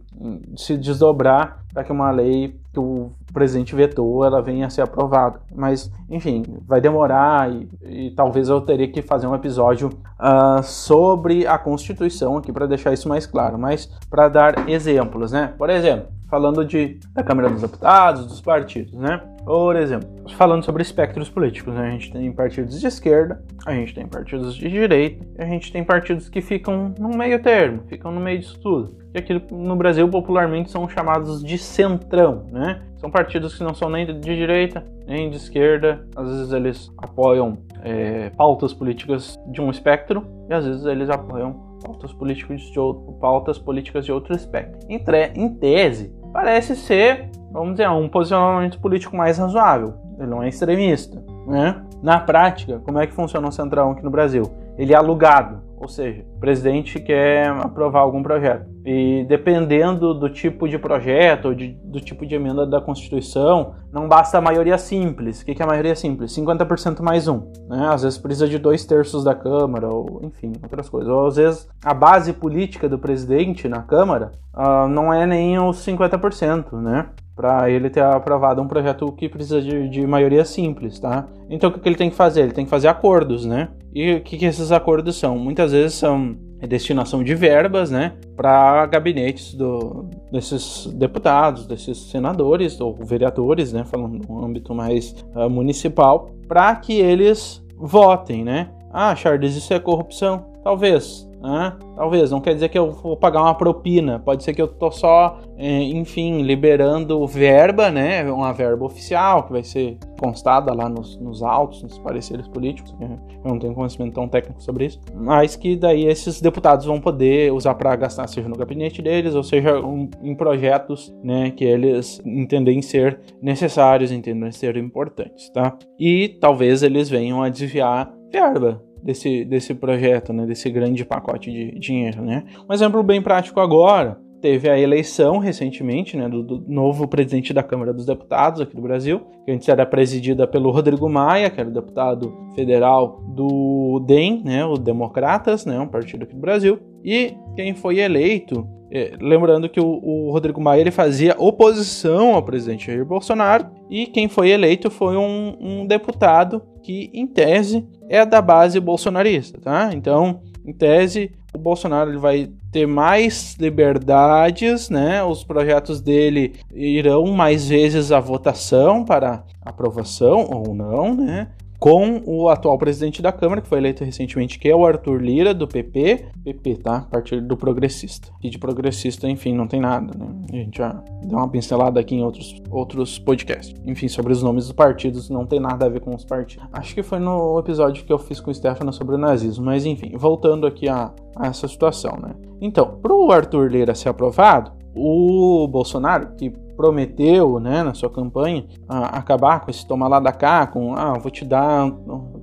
de 0.47 0.61
se 0.61 0.77
desdobrar 0.77 1.63
para 1.73 1.83
que 1.83 1.91
uma 1.91 2.11
lei 2.11 2.55
que 2.71 2.79
o 2.79 3.11
presidente 3.33 3.75
vetou 3.75 4.23
ela 4.23 4.41
venha 4.41 4.67
a 4.67 4.69
ser 4.69 4.81
aprovada. 4.81 5.39
Mas, 5.53 5.91
enfim, 6.09 6.43
vai 6.67 6.79
demorar 6.79 7.51
e, 7.51 7.67
e 7.83 8.11
talvez 8.11 8.47
eu 8.47 8.61
teria 8.61 8.87
que 8.87 9.01
fazer 9.01 9.25
um 9.25 9.33
episódio 9.33 9.89
uh, 9.89 10.61
sobre 10.61 11.47
a 11.47 11.57
Constituição 11.57 12.37
aqui 12.37 12.51
para 12.51 12.67
deixar 12.67 12.93
isso 12.93 13.09
mais 13.09 13.25
claro. 13.25 13.57
Mas 13.57 13.89
para 14.09 14.29
dar 14.29 14.69
exemplos, 14.69 15.31
né? 15.31 15.53
Por 15.57 15.69
exemplo, 15.69 16.07
falando 16.29 16.63
de, 16.63 16.99
da 17.13 17.23
Câmara 17.23 17.49
dos 17.49 17.61
Deputados, 17.61 18.27
dos 18.27 18.41
partidos, 18.41 18.93
né? 18.93 19.21
Por 19.45 19.75
exemplo, 19.75 20.07
falando 20.35 20.63
sobre 20.63 20.81
espectros 20.81 21.29
políticos, 21.29 21.73
né? 21.73 21.87
a 21.87 21.91
gente 21.91 22.11
tem 22.11 22.31
partidos 22.31 22.79
de 22.79 22.87
esquerda, 22.87 23.43
a 23.65 23.73
gente 23.73 23.93
tem 23.93 24.07
partidos 24.07 24.55
de 24.55 24.69
direita, 24.69 25.25
a 25.37 25.45
gente 25.45 25.71
tem 25.71 25.83
partidos 25.83 26.29
que 26.29 26.41
ficam 26.41 26.93
no 26.99 27.09
meio 27.09 27.41
termo, 27.41 27.83
ficam 27.87 28.11
no 28.11 28.19
meio 28.19 28.39
disso 28.39 28.59
tudo. 28.59 28.97
E 29.13 29.17
aqui 29.17 29.41
no 29.51 29.75
Brasil, 29.75 30.07
popularmente, 30.07 30.71
são 30.71 30.87
chamados 30.87 31.43
de 31.43 31.57
centrão, 31.57 32.45
né? 32.51 32.81
São 32.97 33.11
partidos 33.11 33.57
que 33.57 33.63
não 33.63 33.73
são 33.73 33.89
nem 33.89 34.05
de 34.05 34.19
direita, 34.19 34.85
nem 35.05 35.29
de 35.29 35.35
esquerda, 35.35 36.07
às 36.15 36.29
vezes 36.29 36.53
eles 36.53 36.91
apoiam 36.97 37.57
é, 37.83 38.29
pautas 38.29 38.73
políticas 38.73 39.37
de 39.47 39.59
um 39.59 39.69
espectro, 39.69 40.25
e 40.49 40.53
às 40.53 40.65
vezes 40.65 40.85
eles 40.85 41.09
apoiam 41.09 41.77
pautas 41.83 42.13
políticas 42.13 42.61
de 42.61 42.79
outro, 42.79 43.13
pautas 43.19 43.57
políticas 43.57 44.05
de 44.05 44.11
outro 44.11 44.33
espectro. 44.35 44.79
Em, 44.87 45.03
em 45.35 45.49
tese, 45.55 46.13
parece 46.31 46.75
ser, 46.75 47.29
vamos 47.51 47.71
dizer, 47.73 47.89
um 47.89 48.07
posicionamento 48.07 48.79
político 48.79 49.15
mais 49.15 49.37
razoável. 49.37 49.95
Ele 50.17 50.27
não 50.27 50.43
é 50.43 50.49
extremista, 50.49 51.21
né? 51.47 51.83
Na 52.01 52.19
prática, 52.19 52.79
como 52.79 52.99
é 52.99 53.05
que 53.05 53.13
funciona 53.13 53.47
o 53.47 53.51
Centrão 53.51 53.91
aqui 53.91 54.03
no 54.03 54.09
Brasil? 54.09 54.43
Ele 54.77 54.93
é 54.93 54.95
alugado, 54.95 55.61
ou 55.77 55.87
seja, 55.87 56.23
o 56.35 56.39
presidente 56.39 56.99
quer 56.99 57.47
aprovar 57.47 58.01
algum 58.01 58.23
projeto. 58.23 58.70
E 58.85 59.25
dependendo 59.27 60.13
do 60.13 60.29
tipo 60.29 60.67
de 60.67 60.77
projeto 60.77 61.53
de, 61.53 61.77
do 61.83 61.99
tipo 61.99 62.25
de 62.25 62.35
emenda 62.35 62.65
da 62.65 62.81
Constituição, 62.81 63.75
não 63.91 64.07
basta 64.07 64.37
a 64.37 64.41
maioria 64.41 64.77
simples. 64.77 65.41
O 65.41 65.45
que 65.45 65.61
é 65.61 65.63
a 65.63 65.67
maioria 65.67 65.95
simples? 65.95 66.35
50% 66.35 67.01
mais 67.01 67.27
um. 67.27 67.51
Né? 67.67 67.87
Às 67.91 68.03
vezes 68.03 68.17
precisa 68.17 68.47
de 68.47 68.57
dois 68.57 68.85
terços 68.85 69.23
da 69.23 69.35
Câmara, 69.35 69.87
ou 69.87 70.21
enfim, 70.23 70.53
outras 70.61 70.89
coisas. 70.89 71.09
Ou 71.09 71.27
às 71.27 71.35
vezes 71.35 71.69
a 71.83 71.93
base 71.93 72.33
política 72.33 72.89
do 72.89 72.97
presidente 72.97 73.67
na 73.67 73.83
Câmara 73.83 74.31
uh, 74.55 74.87
não 74.87 75.13
é 75.13 75.25
nem 75.25 75.59
os 75.59 75.77
50%, 75.85 76.73
né? 76.81 77.09
para 77.35 77.71
ele 77.71 77.89
ter 77.89 78.03
aprovado 78.03 78.61
um 78.61 78.67
projeto 78.67 79.11
que 79.13 79.27
precisa 79.27 79.61
de, 79.61 79.89
de, 79.89 80.05
maioria 80.05 80.45
simples, 80.45 80.99
tá? 80.99 81.25
Então 81.49 81.71
o 81.71 81.73
que 81.73 81.89
ele 81.89 81.95
tem 81.95 82.09
que 82.09 82.15
fazer? 82.15 82.41
Ele 82.41 82.51
tem 82.51 82.65
que 82.65 82.69
fazer 82.69 82.87
acordos, 82.87 83.45
né? 83.45 83.69
E 83.95 84.15
o 84.15 84.21
que, 84.21 84.37
que 84.37 84.45
esses 84.45 84.71
acordos 84.71 85.17
são? 85.17 85.39
Muitas 85.39 85.71
vezes 85.71 85.95
são 85.95 86.37
destinação 86.67 87.23
de 87.23 87.33
verbas, 87.35 87.89
né, 87.89 88.13
para 88.41 88.87
gabinetes 88.87 89.53
do, 89.53 90.09
desses 90.31 90.87
deputados, 90.87 91.67
desses 91.67 92.09
senadores 92.09 92.81
ou 92.81 92.95
vereadores, 92.95 93.71
né, 93.71 93.83
falando 93.83 94.27
no 94.27 94.43
âmbito 94.43 94.73
mais 94.73 95.15
uh, 95.35 95.47
municipal, 95.47 96.31
para 96.47 96.75
que 96.75 96.93
eles 96.93 97.63
votem, 97.77 98.43
né? 98.43 98.71
Ah, 98.91 99.15
Charles, 99.15 99.55
isso 99.55 99.71
é 99.71 99.79
corrupção? 99.79 100.43
Talvez. 100.63 101.29
Né? 101.41 101.73
Talvez, 101.95 102.29
não 102.29 102.39
quer 102.39 102.53
dizer 102.53 102.69
que 102.69 102.77
eu 102.77 102.91
vou 102.91 103.17
pagar 103.17 103.41
uma 103.41 103.55
propina, 103.55 104.19
pode 104.19 104.43
ser 104.43 104.53
que 104.53 104.61
eu 104.61 104.67
tô 104.67 104.91
só, 104.91 105.39
é, 105.57 105.81
enfim, 105.81 106.43
liberando 106.43 107.25
verba, 107.25 107.89
né? 107.89 108.23
Uma 108.31 108.53
verba 108.53 108.85
oficial 108.85 109.43
que 109.43 109.51
vai 109.51 109.63
ser 109.63 109.97
constada 110.19 110.71
lá 110.71 110.87
nos, 110.87 111.17
nos 111.17 111.41
autos, 111.41 111.81
nos 111.81 111.97
pareceres 111.97 112.47
políticos. 112.47 112.93
Né? 112.99 113.17
Eu 113.43 113.51
não 113.51 113.59
tenho 113.59 113.73
conhecimento 113.73 114.13
tão 114.13 114.27
técnico 114.27 114.61
sobre 114.61 114.85
isso, 114.85 114.99
mas 115.15 115.55
que 115.55 115.75
daí 115.75 116.05
esses 116.05 116.39
deputados 116.39 116.85
vão 116.85 117.01
poder 117.01 117.51
usar 117.51 117.73
para 117.73 117.95
gastar, 117.95 118.27
seja 118.27 118.47
no 118.47 118.55
gabinete 118.55 119.01
deles, 119.01 119.33
ou 119.33 119.43
seja 119.43 119.79
um, 119.79 120.07
em 120.21 120.35
projetos, 120.35 121.11
né, 121.23 121.49
que 121.49 121.63
eles 121.63 122.21
entendem 122.23 122.81
ser 122.83 123.19
necessários, 123.41 124.11
entendem 124.11 124.51
ser 124.51 124.77
importantes, 124.77 125.49
tá? 125.49 125.75
E 125.99 126.37
talvez 126.39 126.83
eles 126.83 127.09
venham 127.09 127.41
a 127.41 127.49
desviar 127.49 128.13
verba 128.31 128.81
desse, 129.03 129.45
desse 129.45 129.73
projeto, 129.73 130.31
né, 130.33 130.45
desse 130.45 130.69
grande 130.69 131.03
pacote 131.05 131.51
de 131.51 131.79
dinheiro. 131.79 132.21
Né? 132.21 132.43
Um 132.69 132.73
exemplo 132.73 133.01
bem 133.03 133.21
prático 133.21 133.59
agora, 133.59 134.19
teve 134.41 134.67
a 134.69 134.77
eleição 134.77 135.37
recentemente 135.37 136.17
né, 136.17 136.27
do, 136.27 136.41
do, 136.41 136.63
novo 136.67 137.07
presidente 137.07 137.53
da 137.53 137.61
Câmara 137.61 137.93
dos 137.93 138.05
Deputados 138.05 138.59
aqui 138.59 138.75
do 138.75 138.81
Brasil, 138.81 139.21
que 139.45 139.51
antes 139.51 139.69
era 139.69 139.85
presidida 139.85 140.47
pelo 140.47 140.71
Rodrigo 140.71 141.07
Maia, 141.07 141.49
que 141.49 141.59
era 141.59 141.69
o 141.69 141.73
deputado 141.73 142.33
federal 142.55 143.21
do 143.35 144.03
DEM, 144.05 144.41
né, 144.43 144.65
o 144.65 144.77
Democratas, 144.77 145.65
né, 145.65 145.79
um 145.79 145.87
partido 145.87 146.23
aqui 146.23 146.33
do 146.33 146.41
Brasil, 146.41 146.79
e 147.03 147.35
quem 147.55 147.73
foi 147.73 147.99
eleito 147.99 148.67
é, 148.93 149.13
lembrando 149.21 149.69
que 149.69 149.79
o, 149.79 149.87
o, 149.87 150.31
Rodrigo 150.31 150.59
Maia 150.59 150.81
ele 150.81 150.91
fazia 150.91 151.33
oposição 151.39 152.35
ao 152.35 152.43
presidente 152.43 152.87
Jair 152.87 153.05
Bolsonaro 153.05 153.67
e 153.89 154.05
quem 154.05 154.27
foi 154.27 154.49
eleito 154.49 154.91
foi 154.91 155.15
um, 155.15 155.55
um 155.61 155.87
deputado 155.87 156.61
que, 156.83 157.09
em 157.13 157.25
tese, 157.25 157.87
é 158.09 158.25
da 158.25 158.41
base 158.41 158.79
bolsonarista, 158.81 159.59
tá? 159.61 159.91
Então, 159.93 160.41
em 160.65 160.73
tese, 160.73 161.31
o 161.53 161.57
Bolsonaro 161.57 162.09
ele 162.09 162.17
vai 162.17 162.49
ter 162.69 162.85
mais 162.85 163.55
liberdades, 163.57 164.89
né? 164.89 165.23
Os 165.23 165.43
projetos 165.43 166.01
dele 166.01 166.55
irão 166.73 167.27
mais 167.27 167.69
vezes 167.69 168.11
à 168.11 168.19
votação 168.19 169.05
para 169.05 169.45
aprovação 169.61 170.49
ou 170.51 170.75
não, 170.75 171.15
né? 171.15 171.47
Com 171.81 172.21
o 172.27 172.47
atual 172.47 172.77
presidente 172.77 173.23
da 173.23 173.31
Câmara, 173.31 173.59
que 173.59 173.67
foi 173.67 173.79
eleito 173.79 174.03
recentemente, 174.03 174.59
que 174.59 174.69
é 174.69 174.75
o 174.75 174.85
Arthur 174.85 175.19
Lira, 175.19 175.51
do 175.51 175.67
PP. 175.67 176.27
PP, 176.43 176.75
tá? 176.75 177.07
Partido 177.09 177.41
do 177.41 177.57
Progressista. 177.57 178.29
E 178.43 178.51
de 178.51 178.59
progressista, 178.59 179.27
enfim, 179.27 179.55
não 179.55 179.65
tem 179.65 179.81
nada, 179.81 180.15
né? 180.15 180.27
A 180.53 180.55
gente 180.57 180.77
já 180.77 181.03
deu 181.23 181.39
uma 181.39 181.49
pincelada 181.49 181.99
aqui 181.99 182.13
em 182.13 182.23
outros, 182.23 182.61
outros 182.69 183.17
podcasts. 183.17 183.73
Enfim, 183.83 184.07
sobre 184.07 184.31
os 184.31 184.43
nomes 184.43 184.65
dos 184.65 184.73
partidos, 184.73 185.27
não 185.31 185.43
tem 185.43 185.59
nada 185.59 185.87
a 185.87 185.89
ver 185.89 186.01
com 186.01 186.13
os 186.13 186.23
partidos. 186.23 186.67
Acho 186.71 186.93
que 186.93 187.01
foi 187.01 187.17
no 187.17 187.57
episódio 187.57 188.05
que 188.05 188.13
eu 188.13 188.19
fiz 188.19 188.39
com 188.39 188.51
o 188.51 188.53
Stefano 188.53 188.93
sobre 188.93 189.15
o 189.15 189.17
nazismo, 189.17 189.65
mas 189.65 189.83
enfim, 189.83 190.11
voltando 190.15 190.67
aqui 190.67 190.87
a, 190.87 191.11
a 191.35 191.47
essa 191.47 191.67
situação, 191.67 192.15
né? 192.21 192.35
Então, 192.61 192.99
para 193.01 193.11
o 193.11 193.31
Arthur 193.31 193.71
Lira 193.71 193.95
ser 193.95 194.09
aprovado, 194.09 194.71
o 194.95 195.67
Bolsonaro, 195.67 196.35
que 196.35 196.53
prometeu, 196.75 197.59
né, 197.59 197.83
na 197.83 197.93
sua 197.93 198.09
campanha, 198.09 198.65
acabar 198.87 199.59
com 199.59 199.71
esse 199.71 199.87
tomar 199.87 200.07
lá 200.07 200.19
da 200.19 200.31
cá, 200.31 200.67
com, 200.67 200.93
ah, 200.95 201.13
vou 201.13 201.31
te 201.31 201.45
dar, 201.45 201.91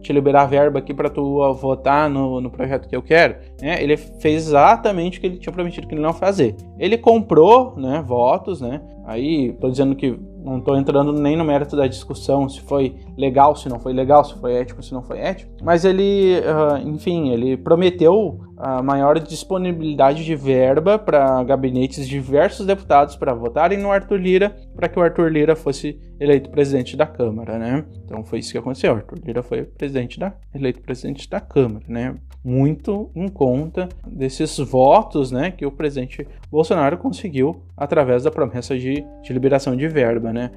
te 0.01 0.13
liberar 0.13 0.47
verba 0.47 0.79
aqui 0.79 0.95
para 0.95 1.11
tu 1.11 1.53
votar 1.55 2.09
no, 2.09 2.41
no 2.41 2.51
projeto 2.51 2.89
que 2.89 2.97
eu 2.97 3.03
quero, 3.03 3.37
né, 3.61 3.83
ele 3.83 3.97
fez 3.97 4.49
exatamente 4.49 5.19
o 5.19 5.21
que 5.21 5.27
ele 5.27 5.39
tinha 5.39 5.53
prometido 5.53 5.87
que 5.87 5.95
ele 5.95 6.03
não 6.03 6.13
fazer. 6.13 6.57
Ele 6.79 6.97
comprou, 6.97 7.75
né, 7.77 8.03
votos, 8.07 8.61
né, 8.61 8.81
aí 9.05 9.53
tô 9.61 9.71
dizendo 9.71 9.95
que 9.95 10.19
não 10.45 10.59
estou 10.59 10.77
entrando 10.77 11.13
nem 11.13 11.37
no 11.37 11.45
mérito 11.45 11.77
da 11.77 11.87
discussão 11.87 12.49
se 12.49 12.61
foi 12.61 12.97
legal, 13.17 13.57
se 13.57 13.69
não 13.69 13.81
foi 13.81 13.93
legal, 13.93 14.25
se 14.25 14.35
foi 14.39 14.55
ético, 14.55 14.83
se 14.83 14.93
não 14.93 15.03
foi 15.03 15.19
ético. 15.19 15.53
Mas 15.63 15.85
ele, 15.85 16.41
uh, 16.41 16.89
enfim, 16.89 17.31
ele 17.31 17.57
prometeu 17.57 18.41
a 18.57 18.83
maior 18.83 19.19
disponibilidade 19.21 20.25
de 20.25 20.35
verba 20.35 20.99
para 20.99 21.43
gabinetes 21.45 22.07
de 22.07 22.11
diversos 22.11 22.67
deputados 22.67 23.17
para 23.17 23.33
votarem 23.33 23.79
no 23.79 23.91
Arthur 23.91 24.19
Lira, 24.19 24.57
para 24.75 24.89
que 24.89 24.99
o 24.99 25.03
Arthur 25.03 25.31
Lira 25.31 25.55
fosse 25.55 25.99
eleito 26.19 26.51
presidente 26.51 26.97
da 26.97 27.07
Câmara, 27.07 27.59
né? 27.59 27.85
Então 28.05 28.25
foi 28.25 28.41
isso 28.41 28.51
que 28.53 28.59
aconteceu. 28.59 28.95
Arthur 28.95 29.19
Lira 29.25 29.43
foi 29.43 29.63
presidente 29.63 30.19
da, 30.19 30.35
eleito 30.55 30.81
presidente 30.81 31.29
da 31.31 31.41
Câmara, 31.41 31.85
né? 31.89 32.17
Muito 32.49 33.11
em 33.15 33.29
conta 33.29 33.91
desses 34.07 34.57
votos, 34.57 35.31
né, 35.31 35.51
que 35.51 35.67
o 35.67 35.71
presidente 35.71 36.27
Bolsonaro 36.51 36.97
conseguiu 36.97 37.61
através 37.77 38.23
da 38.23 38.31
promessa 38.31 38.75
de, 38.75 39.05
de 39.23 39.33
liberação 39.35 39.77
de 39.77 39.87
verba, 39.87 40.33
né, 40.33 40.51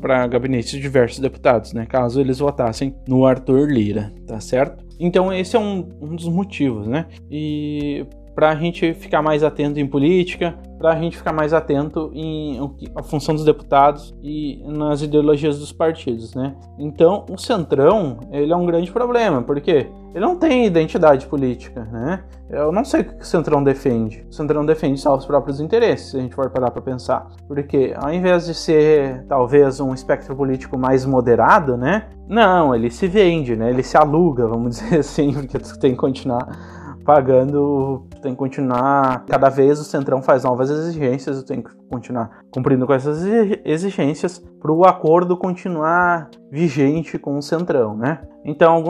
para 0.00 0.26
gabinetes 0.26 0.72
de 0.72 0.80
diversos 0.80 1.20
deputados, 1.20 1.72
né, 1.72 1.86
caso 1.86 2.20
eles 2.20 2.40
votassem 2.40 2.92
no 3.06 3.24
Arthur 3.24 3.68
Lira, 3.70 4.12
tá 4.26 4.40
certo? 4.40 4.84
Então 4.98 5.32
esse 5.32 5.54
é 5.54 5.60
um, 5.60 5.88
um 6.00 6.16
dos 6.16 6.28
motivos, 6.28 6.88
né? 6.88 7.06
E 7.30 8.04
para 8.34 8.50
a 8.50 8.54
gente 8.54 8.94
ficar 8.94 9.22
mais 9.22 9.42
atento 9.42 9.78
em 9.78 9.86
política, 9.86 10.54
para 10.78 10.92
a 10.92 10.96
gente 10.96 11.16
ficar 11.16 11.32
mais 11.32 11.52
atento 11.52 12.10
em 12.12 12.58
a 12.96 13.02
função 13.04 13.34
dos 13.34 13.44
deputados 13.44 14.12
e 14.20 14.60
nas 14.66 15.00
ideologias 15.00 15.58
dos 15.58 15.70
partidos, 15.70 16.34
né? 16.34 16.56
Então, 16.76 17.24
o 17.30 17.38
Centrão, 17.38 18.18
ele 18.32 18.52
é 18.52 18.56
um 18.56 18.66
grande 18.66 18.90
problema, 18.90 19.42
porque 19.42 19.88
ele 20.14 20.24
não 20.24 20.36
tem 20.36 20.66
identidade 20.66 21.26
política, 21.26 21.84
né? 21.84 22.24
Eu 22.50 22.72
não 22.72 22.84
sei 22.84 23.02
o 23.02 23.04
que 23.04 23.22
o 23.22 23.24
Centrão 23.24 23.62
defende. 23.62 24.26
O 24.28 24.34
Centrão 24.34 24.66
defende 24.66 25.00
só 25.00 25.16
os 25.16 25.24
próprios 25.24 25.60
interesses, 25.60 26.10
se 26.10 26.16
a 26.16 26.20
gente 26.20 26.34
for 26.34 26.50
parar 26.50 26.70
para 26.70 26.82
pensar. 26.82 27.28
Porque 27.46 27.94
ao 27.96 28.12
invés 28.12 28.46
de 28.46 28.54
ser 28.54 29.24
talvez 29.28 29.78
um 29.78 29.94
espectro 29.94 30.34
político 30.34 30.76
mais 30.76 31.06
moderado, 31.06 31.76
né? 31.76 32.08
Não, 32.28 32.74
ele 32.74 32.90
se 32.90 33.06
vende, 33.06 33.54
né? 33.54 33.70
Ele 33.70 33.82
se 33.82 33.96
aluga, 33.96 34.46
vamos 34.46 34.76
dizer 34.80 34.98
assim, 34.98 35.32
porque 35.32 35.58
tem 35.78 35.92
que 35.92 35.96
continuar 35.96 36.81
pagando, 37.02 38.06
tem 38.22 38.32
que 38.32 38.38
continuar. 38.38 39.24
Cada 39.26 39.48
vez 39.48 39.78
o 39.80 39.84
Centrão 39.84 40.22
faz 40.22 40.44
novas 40.44 40.70
exigências, 40.70 41.42
tem 41.42 41.60
que 41.62 41.70
continuar 41.92 42.42
cumprindo 42.50 42.86
com 42.86 42.94
essas 42.94 43.22
exigências 43.64 44.38
para 44.60 44.72
o 44.72 44.84
acordo 44.84 45.36
continuar 45.36 46.30
vigente 46.50 47.18
com 47.18 47.36
o 47.36 47.42
Centrão, 47.42 47.96
né? 47.96 48.20
Então, 48.44 48.82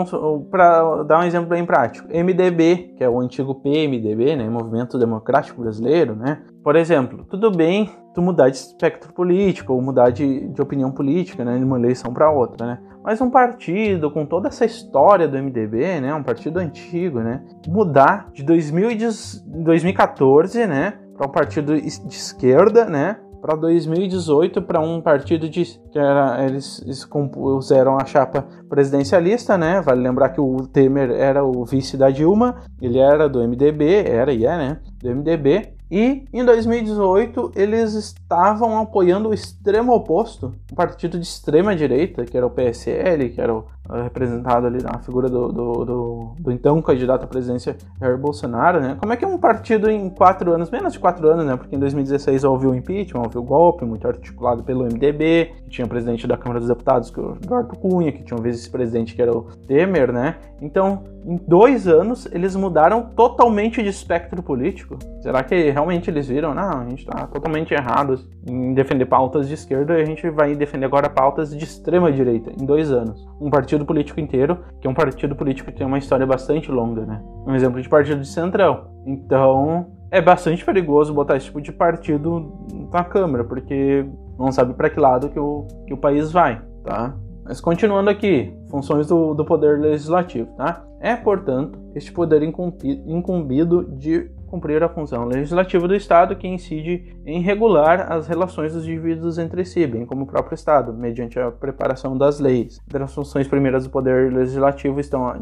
para 0.51 1.03
dar 1.03 1.21
um 1.21 1.25
exemplo 1.25 1.49
bem 1.49 1.67
prático, 1.67 2.09
MDB, 2.09 2.95
que 2.97 3.05
é 3.05 3.09
o 3.09 3.21
antigo 3.21 3.57
PMDB, 3.57 4.37
né, 4.37 4.49
Movimento 4.49 4.99
Democrático 4.99 5.61
Brasileiro, 5.61 6.15
né? 6.15 6.43
Por 6.63 6.77
exemplo, 6.77 7.27
tudo 7.29 7.51
bem 7.51 7.91
tu 8.15 8.23
mudar 8.23 8.51
de 8.51 8.57
espectro 8.57 9.13
político 9.13 9.73
ou 9.73 9.81
mudar 9.81 10.11
de, 10.11 10.49
de 10.49 10.61
opinião 10.61 10.91
política, 10.91 11.45
né, 11.45 11.57
de 11.59 11.65
uma 11.65 11.79
eleição 11.79 12.13
para 12.13 12.29
outra, 12.31 12.67
né? 12.67 12.79
Mas 13.03 13.21
um 13.21 13.31
partido 13.31 14.11
com 14.11 14.25
toda 14.25 14.47
essa 14.49 14.65
história 14.65 15.27
do 15.27 15.37
MDB, 15.37 16.01
né, 16.01 16.15
um 16.15 16.23
partido 16.23 16.59
antigo, 16.59 17.19
né, 17.21 17.43
mudar 17.67 18.31
de 18.33 18.45
2014, 18.45 20.67
né, 20.67 20.95
para 21.23 21.29
um 21.29 21.33
partido 21.33 21.81
de 21.81 21.87
esquerda, 21.87 22.85
né, 22.85 23.17
para 23.41 23.55
2018 23.57 24.63
para 24.63 24.81
um 24.81 25.01
partido 25.01 25.49
de 25.49 25.65
que 25.65 25.99
era 25.99 26.45
eles, 26.45 26.81
eles 26.83 27.05
compuseram 27.05 27.97
a 27.97 28.05
chapa 28.05 28.47
presidencialista, 28.69 29.59
né? 29.59 29.81
Vale 29.81 30.01
lembrar 30.01 30.29
que 30.29 30.41
o 30.41 30.67
Temer 30.69 31.11
era 31.11 31.45
o 31.45 31.65
vice 31.65 31.97
da 31.97 32.09
Dilma, 32.09 32.63
ele 32.81 32.99
era 32.99 33.29
do 33.29 33.41
MDB, 33.41 34.05
era 34.07 34.33
e 34.33 34.47
é, 34.47 34.57
né? 34.57 34.81
Do 35.01 35.11
MDB 35.11 35.75
e 35.91 36.25
em 36.33 36.43
2018 36.43 37.53
eles 37.55 37.93
estavam 37.93 38.79
apoiando 38.79 39.29
o 39.29 39.35
extremo 39.35 39.93
oposto, 39.93 40.55
um 40.73 40.75
partido 40.75 41.19
de 41.19 41.27
extrema 41.27 41.77
direita, 41.77 42.25
que 42.25 42.35
era 42.35 42.47
o 42.47 42.51
PSL, 42.51 43.29
que 43.29 43.39
era 43.39 43.55
o, 43.55 43.67
representado 44.01 44.67
ali 44.67 44.83
na 44.83 44.99
figura 45.01 45.29
do, 45.29 45.49
do, 45.49 45.85
do, 45.85 46.35
do, 46.39 46.53
então 46.53 46.81
candidato 46.81 47.25
à 47.25 47.27
presidência 47.27 47.77
Jair 48.01 48.17
Bolsonaro, 48.17 48.81
né? 48.81 48.97
Como 48.99 49.13
é 49.13 49.17
que 49.17 49.27
um 49.27 49.39
partido 49.39 49.91
em 49.91 50.09
quatro 50.09 50.53
anos, 50.53 50.71
menos 50.71 50.93
de 50.93 50.99
quatro 50.99 51.29
anos, 51.29 51.45
né? 51.45 51.57
Porque 51.57 51.75
em 51.75 51.79
2016 51.79 52.45
houve 52.45 52.67
o 52.67 52.75
impeachment, 52.75 53.23
houve 53.23 53.39
o 53.39 53.43
golpe, 53.43 53.85
muito 53.85 54.07
articulado 54.07 54.63
pelo 54.63 54.85
MDB, 54.85 55.53
que 55.65 55.71
tinha 55.71 55.85
o 55.85 55.89
presidente 55.89 56.27
da 56.27 56.37
Câmara 56.37 56.61
dos 56.61 56.69
Deputados, 56.69 57.11
que 57.11 57.19
era 57.19 57.29
o 57.29 57.37
Eduardo 57.37 57.77
Cunha, 57.77 58.13
que 58.13 58.23
tinha 58.23 58.39
um 58.39 58.43
vice-presidente 58.43 59.15
que 59.15 59.23
era 59.23 59.33
o 59.33 59.43
Temer, 59.67 60.13
né? 60.13 60.37
Então, 60.61 61.03
em 61.25 61.37
dois 61.37 61.87
anos, 61.87 62.29
eles 62.33 62.55
mudaram 62.57 63.03
totalmente 63.17 63.83
de 63.83 63.89
espectro 63.89 64.43
político. 64.43 64.99
Será 65.21 65.43
que 65.43 65.71
realmente 65.71 66.11
eles 66.11 66.29
viram? 66.29 66.55
Não, 66.55 66.81
a 66.81 66.85
gente 66.85 67.01
está 67.01 67.27
totalmente 67.27 67.73
errado 67.73 68.19
em 68.47 68.75
defender 68.75 69.07
pautas 69.07 69.49
de 69.49 69.55
esquerda 69.55 69.99
e 69.99 70.03
a 70.03 70.05
gente 70.05 70.29
vai 70.31 70.55
defender 70.55 70.87
agora 70.87 71.09
pautas 71.09 71.51
de 71.57 71.65
extrema 71.65 72.11
direita 72.11 72.53
em 72.61 72.65
dois 72.65 72.91
anos. 72.91 73.27
Um 73.41 73.51
partido 73.51 73.82
político 73.85 74.21
inteiro, 74.21 74.59
que 74.81 74.87
é 74.87 74.91
um 74.91 74.95
partido 74.95 75.35
político 75.35 75.71
que 75.71 75.79
tem 75.79 75.87
uma 75.87 75.99
história 75.99 76.27
bastante 76.27 76.71
longa, 76.71 77.05
né? 77.05 77.23
Um 77.47 77.55
exemplo 77.55 77.81
de 77.81 77.89
partido 77.89 78.21
de 78.21 78.29
centrão. 78.29 78.91
Então, 79.07 79.87
é 80.11 80.21
bastante 80.21 80.65
perigoso 80.65 81.15
botar 81.15 81.37
esse 81.37 81.47
tipo 81.47 81.61
de 81.61 81.73
partido 81.73 82.53
na 82.93 83.03
Câmara, 83.03 83.45
porque 83.45 84.07
não 84.39 84.53
sabe 84.53 84.75
para 84.75 84.91
que 84.91 85.01
lado 85.01 85.31
que 85.31 85.39
o, 85.39 85.67
que 85.87 85.95
o 85.95 85.97
país 85.97 86.31
vai, 86.31 86.61
tá? 86.85 87.17
Mas 87.45 87.61
continuando 87.61 88.11
aqui, 88.11 88.55
funções 88.71 89.09
do, 89.09 89.35
do 89.35 89.45
poder 89.45 89.81
legislativo, 89.81 90.49
tá? 90.57 90.85
É, 91.01 91.17
portanto, 91.17 91.79
este 91.95 92.13
poder 92.13 92.43
incumbido 92.43 93.85
de 93.97 94.31
cumprir 94.53 94.83
a 94.83 94.89
função 94.89 95.25
legislativa 95.25 95.89
do 95.89 95.95
Estado 95.95 96.37
que 96.37 96.47
incide 96.47 97.17
em 97.25 97.41
regular 97.41 98.13
as 98.13 98.29
relações 98.29 98.75
dos 98.75 98.87
indivíduos 98.87 99.39
entre 99.39 99.65
si, 99.65 99.87
bem 99.87 100.05
como 100.05 100.25
o 100.25 100.27
próprio 100.27 100.55
Estado, 100.55 100.93
mediante 100.93 101.41
a 101.41 101.51
preparação 101.51 102.19
das 102.19 102.39
leis. 102.39 102.79
Entre 102.87 103.03
as 103.03 103.15
funções 103.15 103.49
primeiras 103.49 103.85
do 103.85 103.91
Poder 103.91 104.31
Legislativo 104.31 105.01
estão 105.01 105.35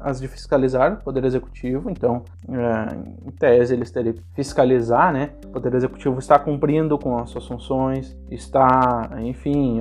as 0.00 0.20
de 0.20 0.28
fiscalizar 0.28 0.92
o 0.92 0.96
Poder 0.98 1.24
Executivo, 1.24 1.88
então, 1.90 2.24
é, 2.46 3.26
em 3.26 3.30
tese, 3.30 3.72
eles 3.72 3.90
teriam 3.90 4.12
que 4.12 4.22
fiscalizar, 4.34 5.10
né? 5.14 5.30
O 5.46 5.48
Poder 5.48 5.72
Executivo 5.74 6.18
está 6.18 6.38
cumprindo 6.38 6.98
com 6.98 7.16
as 7.16 7.30
suas 7.30 7.46
funções, 7.46 8.14
está, 8.30 9.08
enfim, 9.22 9.80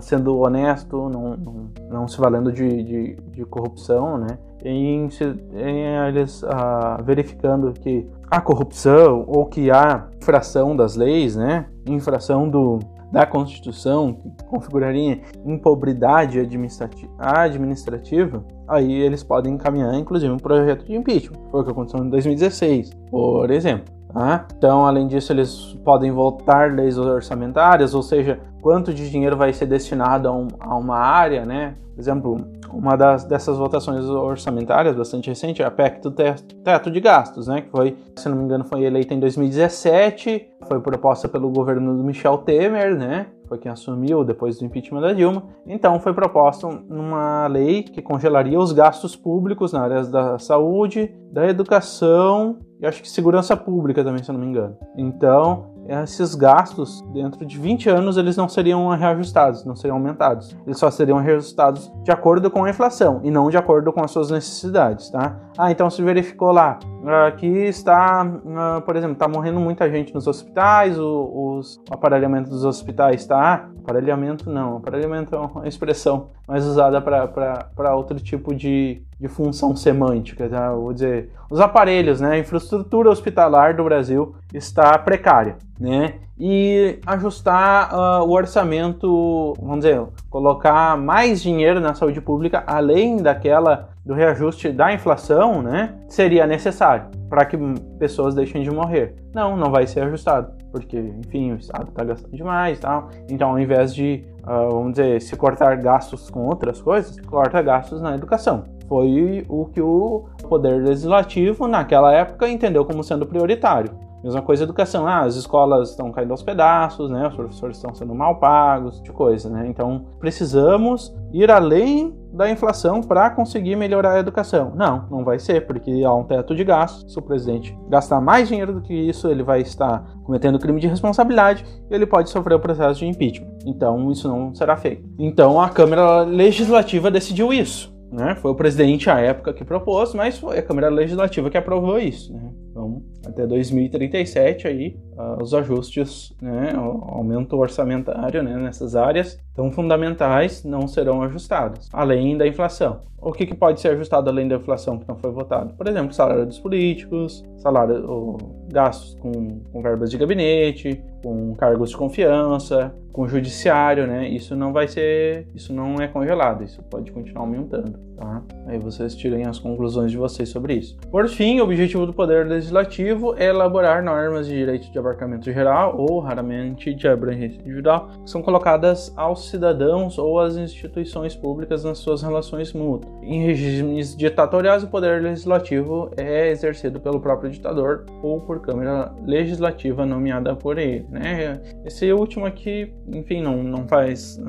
sendo 0.00 0.38
honesto, 0.38 1.08
não, 1.08 1.36
não, 1.36 1.70
não 1.90 2.08
se 2.08 2.20
valendo 2.20 2.52
de, 2.52 2.84
de, 2.84 3.16
de 3.16 3.44
corrupção, 3.44 4.16
né? 4.16 4.38
Em, 4.64 5.08
em 5.54 6.08
eles 6.08 6.42
ah, 6.44 7.00
verificando 7.02 7.72
que 7.72 8.06
há 8.30 8.40
corrupção 8.40 9.24
ou 9.26 9.46
que 9.46 9.70
há 9.70 10.08
infração 10.16 10.74
das 10.74 10.96
leis, 10.96 11.36
né? 11.36 11.66
Infração 11.86 12.48
do, 12.48 12.78
da 13.12 13.26
Constituição, 13.26 14.14
que 14.14 14.44
configuraria 14.46 15.20
impobridade 15.44 16.40
administrativa, 16.40 18.42
aí 18.66 18.90
eles 18.90 19.22
podem 19.22 19.52
encaminhar, 19.52 19.94
inclusive, 19.94 20.32
um 20.32 20.38
projeto 20.38 20.86
de 20.86 20.96
impeachment. 20.96 21.38
Foi 21.50 21.60
o 21.60 21.64
que 21.64 21.70
aconteceu 21.70 22.02
em 22.02 22.08
2016, 22.08 22.90
por 23.10 23.50
exemplo. 23.50 23.92
Tá? 24.12 24.46
Então, 24.56 24.86
além 24.86 25.06
disso, 25.06 25.32
eles 25.32 25.78
podem 25.84 26.10
voltar 26.10 26.72
leis 26.72 26.98
orçamentárias, 26.98 27.94
ou 27.94 28.02
seja, 28.02 28.40
quanto 28.62 28.94
de 28.94 29.10
dinheiro 29.10 29.36
vai 29.36 29.52
ser 29.52 29.66
destinado 29.66 30.28
a, 30.28 30.32
um, 30.32 30.48
a 30.60 30.76
uma 30.76 30.96
área, 30.96 31.44
né? 31.44 31.74
Por 31.94 32.00
exemplo, 32.00 32.36
uma 32.72 32.96
das, 32.96 33.24
dessas 33.24 33.58
votações 33.58 34.04
orçamentárias 34.06 34.96
bastante 34.96 35.28
recente 35.28 35.60
é 35.60 35.66
a 35.66 35.70
PEC 35.70 36.00
do 36.00 36.10
teto 36.10 36.90
de 36.90 37.00
gastos, 37.00 37.48
né? 37.48 37.60
Que 37.60 37.70
foi, 37.70 37.96
se 38.16 38.28
não 38.28 38.36
me 38.36 38.44
engano, 38.44 38.64
foi 38.64 38.84
eleita 38.84 39.12
em 39.12 39.20
2017, 39.20 40.48
foi 40.66 40.80
proposta 40.80 41.28
pelo 41.28 41.50
governo 41.50 41.94
do 41.96 42.04
Michel 42.04 42.38
Temer, 42.38 42.96
né? 42.96 43.26
foi 43.52 43.58
quem 43.58 43.70
assumiu 43.70 44.24
depois 44.24 44.58
do 44.58 44.64
impeachment 44.64 45.02
da 45.02 45.12
Dilma. 45.12 45.42
Então 45.66 46.00
foi 46.00 46.14
proposta 46.14 46.66
uma 46.66 47.46
lei 47.48 47.82
que 47.82 48.00
congelaria 48.00 48.58
os 48.58 48.72
gastos 48.72 49.14
públicos 49.14 49.74
na 49.74 49.82
área 49.82 50.04
da 50.04 50.38
saúde, 50.38 51.14
da 51.30 51.46
educação 51.46 52.56
e 52.80 52.86
acho 52.86 53.02
que 53.02 53.10
segurança 53.10 53.54
pública 53.54 54.02
também, 54.02 54.22
se 54.24 54.32
não 54.32 54.40
me 54.40 54.46
engano. 54.46 54.74
Então, 54.96 55.71
esses 55.88 56.34
gastos, 56.34 57.02
dentro 57.12 57.44
de 57.44 57.58
20 57.58 57.88
anos, 57.90 58.16
eles 58.16 58.36
não 58.36 58.48
seriam 58.48 58.88
reajustados, 58.90 59.64
não 59.64 59.74
seriam 59.74 59.96
aumentados. 59.96 60.56
Eles 60.66 60.78
só 60.78 60.90
seriam 60.90 61.18
reajustados 61.18 61.92
de 62.02 62.10
acordo 62.10 62.50
com 62.50 62.64
a 62.64 62.70
inflação 62.70 63.20
e 63.24 63.30
não 63.30 63.50
de 63.50 63.56
acordo 63.56 63.92
com 63.92 64.02
as 64.02 64.10
suas 64.10 64.30
necessidades, 64.30 65.10
tá? 65.10 65.36
Ah, 65.56 65.70
então 65.70 65.90
se 65.90 66.02
verificou 66.02 66.50
lá, 66.50 66.78
aqui 67.26 67.46
está, 67.46 68.26
ah, 68.56 68.82
por 68.84 68.96
exemplo, 68.96 69.12
está 69.12 69.28
morrendo 69.28 69.60
muita 69.60 69.90
gente 69.90 70.14
nos 70.14 70.26
hospitais, 70.26 70.98
o, 70.98 71.58
os, 71.58 71.76
o 71.90 71.94
aparelhamento 71.94 72.48
dos 72.48 72.64
hospitais 72.64 73.20
está... 73.20 73.68
Aparelhamento 73.82 74.48
não, 74.48 74.76
aparelhamento 74.76 75.34
é 75.34 75.38
uma 75.38 75.66
expressão 75.66 76.28
mais 76.46 76.64
usada 76.64 77.00
para 77.00 77.96
outro 77.96 78.20
tipo 78.20 78.54
de, 78.54 79.02
de 79.18 79.26
função 79.26 79.74
semântica, 79.74 80.48
tá? 80.48 80.72
Vou 80.72 80.92
dizer, 80.92 81.30
os 81.50 81.58
aparelhos, 81.60 82.20
né? 82.20 82.32
A 82.32 82.38
infraestrutura 82.38 83.10
hospitalar 83.10 83.76
do 83.76 83.82
Brasil 83.82 84.36
está 84.54 84.96
precária, 84.98 85.56
né? 85.80 86.14
E 86.38 87.00
ajustar 87.06 87.92
uh, 87.92 88.24
o 88.24 88.30
orçamento, 88.32 89.54
vamos 89.60 89.80
dizer, 89.80 90.00
colocar 90.30 90.96
mais 90.96 91.42
dinheiro 91.42 91.80
na 91.80 91.94
saúde 91.94 92.20
pública 92.20 92.62
além 92.66 93.16
daquela 93.16 93.90
do 94.04 94.14
reajuste 94.14 94.70
da 94.70 94.92
inflação, 94.92 95.62
né? 95.62 95.94
Seria 96.08 96.46
necessário 96.46 97.06
para 97.28 97.44
que 97.46 97.56
pessoas 97.98 98.34
deixem 98.34 98.62
de 98.62 98.70
morrer. 98.70 99.14
Não, 99.34 99.56
não 99.56 99.70
vai 99.70 99.86
ser 99.86 100.00
ajustado, 100.00 100.52
porque, 100.70 100.98
enfim, 100.98 101.52
o 101.52 101.56
Estado 101.56 101.88
está 101.88 102.04
gastando 102.04 102.36
demais 102.36 102.78
e 102.78 102.80
tal. 102.80 103.08
Então, 103.30 103.50
ao 103.50 103.58
invés 103.58 103.94
de, 103.94 104.24
uh, 104.42 104.70
vamos 104.70 104.92
dizer, 104.92 105.22
se 105.22 105.34
cortar 105.36 105.76
gastos 105.76 106.28
com 106.28 106.46
outras 106.46 106.82
coisas, 106.82 107.18
corta 107.20 107.62
gastos 107.62 108.02
na 108.02 108.14
educação. 108.14 108.64
Foi 108.88 109.46
o 109.48 109.64
que 109.66 109.80
o 109.80 110.26
Poder 110.46 110.82
Legislativo, 110.82 111.66
naquela 111.66 112.12
época, 112.12 112.48
entendeu 112.48 112.84
como 112.84 113.02
sendo 113.02 113.24
prioritário. 113.24 113.90
Mesma 114.22 114.42
coisa 114.42 114.62
educação, 114.62 115.06
ah, 115.06 115.22
as 115.22 115.34
escolas 115.34 115.90
estão 115.90 116.12
caindo 116.12 116.30
aos 116.30 116.42
pedaços, 116.42 117.10
né? 117.10 117.26
Os 117.26 117.34
professores 117.34 117.76
estão 117.76 117.92
sendo 117.94 118.14
mal 118.14 118.36
pagos, 118.36 119.02
de 119.02 119.10
coisa, 119.10 119.48
né? 119.50 119.66
Então 119.66 120.04
precisamos 120.20 121.12
ir 121.32 121.50
além 121.50 122.14
da 122.32 122.50
inflação 122.50 123.02
para 123.02 123.30
conseguir 123.30 123.76
melhorar 123.76 124.14
a 124.14 124.18
educação. 124.18 124.72
Não, 124.74 125.06
não 125.10 125.24
vai 125.24 125.38
ser, 125.38 125.66
porque 125.66 126.02
há 126.04 126.14
um 126.14 126.24
teto 126.24 126.54
de 126.54 126.64
gastos. 126.64 127.12
Se 127.12 127.18
o 127.18 127.22
presidente 127.22 127.76
gastar 127.88 128.20
mais 128.20 128.48
dinheiro 128.48 128.72
do 128.72 128.80
que 128.80 128.94
isso, 128.94 129.28
ele 129.28 129.42
vai 129.42 129.60
estar 129.60 130.04
cometendo 130.24 130.58
crime 130.58 130.80
de 130.80 130.86
responsabilidade 130.86 131.64
e 131.90 131.94
ele 131.94 132.06
pode 132.06 132.30
sofrer 132.30 132.54
o 132.54 132.60
processo 132.60 133.00
de 133.00 133.06
impeachment. 133.06 133.52
Então 133.66 134.10
isso 134.10 134.28
não 134.28 134.54
será 134.54 134.76
feito. 134.76 135.08
Então 135.18 135.60
a 135.60 135.68
Câmara 135.68 136.22
Legislativa 136.22 137.10
decidiu 137.10 137.52
isso. 137.52 137.92
Né? 138.12 138.34
Foi 138.34 138.50
o 138.50 138.54
presidente 138.54 139.08
à 139.08 139.18
época 139.18 139.54
que 139.54 139.64
propôs, 139.64 140.12
mas 140.12 140.38
foi 140.38 140.58
a 140.58 140.62
Câmara 140.62 140.90
Legislativa 140.90 141.48
que 141.48 141.56
aprovou 141.56 141.98
isso. 141.98 142.30
Né? 142.32 142.50
Então, 142.70 143.02
até 143.26 143.46
2037 143.46 144.66
aí, 144.66 144.96
uh, 145.12 145.42
os 145.42 145.54
ajustes, 145.54 146.32
né, 146.40 146.72
o 146.76 147.04
aumento 147.08 147.56
orçamentário 147.56 148.42
né, 148.42 148.56
nessas 148.56 148.96
áreas 148.96 149.38
tão 149.54 149.70
fundamentais 149.70 150.64
não 150.64 150.88
serão 150.88 151.22
ajustados, 151.22 151.88
além 151.92 152.36
da 152.36 152.46
inflação. 152.46 153.00
O 153.20 153.30
que, 153.30 153.46
que, 153.46 153.54
pode 153.54 153.80
ser 153.80 153.88
ajustado 153.88 154.28
além 154.28 154.48
da 154.48 154.56
inflação 154.56 154.98
que 154.98 155.06
não 155.06 155.16
foi 155.16 155.30
votado? 155.30 155.74
Por 155.74 155.86
exemplo, 155.86 156.12
salário 156.12 156.44
dos 156.44 156.58
políticos, 156.58 157.44
salário, 157.58 158.04
ou 158.10 158.36
gastos 158.72 159.14
com, 159.20 159.60
com 159.72 159.80
verbas 159.80 160.10
de 160.10 160.18
gabinete, 160.18 161.00
com 161.22 161.54
cargos 161.54 161.90
de 161.90 161.96
confiança, 161.96 162.92
com 163.12 163.28
judiciário, 163.28 164.08
né? 164.08 164.28
Isso 164.28 164.56
não 164.56 164.72
vai 164.72 164.88
ser, 164.88 165.46
isso 165.54 165.72
não 165.72 165.94
é 166.00 166.08
congelado, 166.08 166.64
isso 166.64 166.82
pode 166.82 167.12
continuar 167.12 167.42
aumentando, 167.42 167.96
tá? 168.22 168.42
Aí 168.66 168.78
vocês 168.78 169.16
tirem 169.16 169.44
as 169.44 169.58
conclusões 169.58 170.12
de 170.12 170.16
vocês 170.16 170.48
sobre 170.48 170.74
isso. 170.74 170.96
Por 171.10 171.28
fim, 171.28 171.60
o 171.60 171.64
objetivo 171.64 172.06
do 172.06 172.12
Poder 172.12 172.46
Legislativo 172.46 173.34
é 173.36 173.46
elaborar 173.46 174.02
normas 174.02 174.46
de 174.46 174.54
direito 174.54 174.90
de 174.90 174.98
abarcamento 174.98 175.52
geral 175.52 175.96
ou, 175.98 176.20
raramente, 176.20 176.94
de 176.94 177.08
abrangência 177.08 177.60
individual, 177.60 178.08
que 178.24 178.30
são 178.30 178.40
colocadas 178.40 179.12
aos 179.16 179.50
cidadãos 179.50 180.18
ou 180.18 180.38
às 180.38 180.56
instituições 180.56 181.34
públicas 181.34 181.84
nas 181.84 181.98
suas 181.98 182.22
relações 182.22 182.72
mútuas. 182.72 183.12
Em 183.22 183.44
regimes 183.44 184.16
ditatoriais, 184.16 184.84
o 184.84 184.88
Poder 184.88 185.22
Legislativo 185.22 186.10
é 186.16 186.50
exercido 186.50 187.00
pelo 187.00 187.20
próprio 187.20 187.50
ditador 187.50 188.06
ou 188.22 188.40
por 188.40 188.60
Câmara 188.60 189.12
Legislativa 189.26 190.06
nomeada 190.06 190.54
por 190.54 190.78
ele, 190.78 191.04
né? 191.10 191.60
Esse 191.84 192.12
último 192.12 192.46
aqui, 192.46 192.92
enfim, 193.08 193.42
não, 193.42 193.62
não 193.62 193.88
faz... 193.88 194.40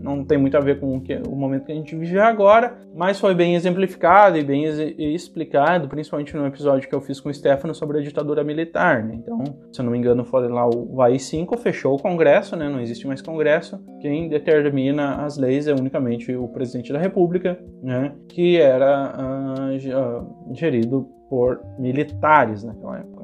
não 0.00 0.24
tem 0.24 0.38
muito 0.38 0.56
a 0.56 0.60
ver 0.60 0.80
com 0.80 0.96
o, 0.96 1.00
que, 1.00 1.14
o 1.28 1.34
momento 1.34 1.66
que 1.66 1.72
a 1.72 1.74
gente 1.74 1.94
vive 1.96 2.18
agora, 2.18 2.78
mas 2.94 3.18
foi 3.18 3.34
bem 3.34 3.54
exemplificado 3.54 4.36
e 4.36 4.44
bem 4.44 4.64
explicado, 5.14 5.88
principalmente 5.88 6.36
no 6.36 6.46
episódio 6.46 6.88
que 6.88 6.94
eu 6.94 7.00
fiz 7.00 7.20
com 7.20 7.28
o 7.28 7.34
Stefano 7.34 7.74
sobre 7.74 7.98
a 7.98 8.02
ditadura 8.02 8.42
militar. 8.44 9.04
Né? 9.04 9.16
Então, 9.16 9.42
se 9.72 9.80
eu 9.80 9.84
não 9.84 9.92
me 9.92 9.98
engano, 9.98 10.24
foi 10.24 10.48
lá 10.48 10.68
o 10.68 11.00
AI-5 11.02 11.58
fechou 11.58 11.96
o 11.96 12.02
Congresso, 12.02 12.56
né? 12.56 12.68
não 12.68 12.80
existe 12.80 13.06
mais 13.06 13.20
Congresso. 13.20 13.80
Quem 14.00 14.28
determina 14.28 15.24
as 15.24 15.36
leis 15.36 15.66
é 15.66 15.72
unicamente 15.72 16.34
o 16.34 16.48
presidente 16.48 16.92
da 16.92 16.98
República, 16.98 17.58
né? 17.82 18.12
que 18.28 18.56
era 18.56 19.14
uh, 19.70 20.54
gerido 20.54 21.08
por 21.28 21.60
militares 21.78 22.64
naquela 22.64 22.98
época. 22.98 23.17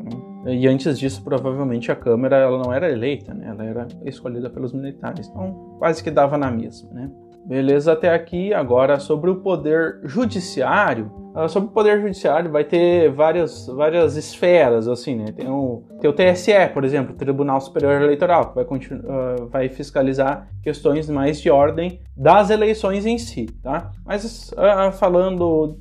E 0.46 0.66
antes 0.68 0.98
disso, 0.98 1.22
provavelmente 1.22 1.90
a 1.90 1.96
Câmara 1.96 2.36
ela 2.36 2.58
não 2.58 2.72
era 2.72 2.90
eleita, 2.90 3.32
né? 3.32 3.46
ela 3.48 3.64
era 3.64 3.86
escolhida 4.04 4.50
pelos 4.50 4.72
militares. 4.72 5.28
Então, 5.28 5.76
quase 5.78 6.02
que 6.02 6.10
dava 6.10 6.36
na 6.36 6.50
mesma. 6.50 6.90
Né? 6.92 7.10
Beleza 7.44 7.92
até 7.92 8.12
aqui. 8.12 8.54
Agora 8.54 8.98
sobre 8.98 9.30
o 9.30 9.36
poder 9.36 10.00
judiciário. 10.04 11.12
Uh, 11.34 11.48
sobre 11.48 11.68
o 11.68 11.72
poder 11.72 12.00
judiciário 12.00 12.50
vai 12.50 12.64
ter 12.64 13.10
várias, 13.10 13.66
várias 13.66 14.16
esferas, 14.16 14.86
assim, 14.86 15.16
né? 15.16 15.32
Tem 15.32 15.48
o, 15.48 15.82
tem 16.00 16.08
o 16.08 16.12
TSE, 16.12 16.52
por 16.72 16.84
exemplo, 16.84 17.14
Tribunal 17.16 17.60
Superior 17.60 18.00
Eleitoral, 18.02 18.50
que 18.50 18.54
vai, 18.54 18.64
uh, 18.64 19.46
vai 19.48 19.68
fiscalizar 19.68 20.48
questões 20.62 21.10
mais 21.10 21.40
de 21.40 21.50
ordem 21.50 22.00
das 22.16 22.50
eleições 22.50 23.04
em 23.04 23.18
si, 23.18 23.46
tá? 23.62 23.90
Mas 24.06 24.52
uh, 24.52 24.92
falando 24.92 25.76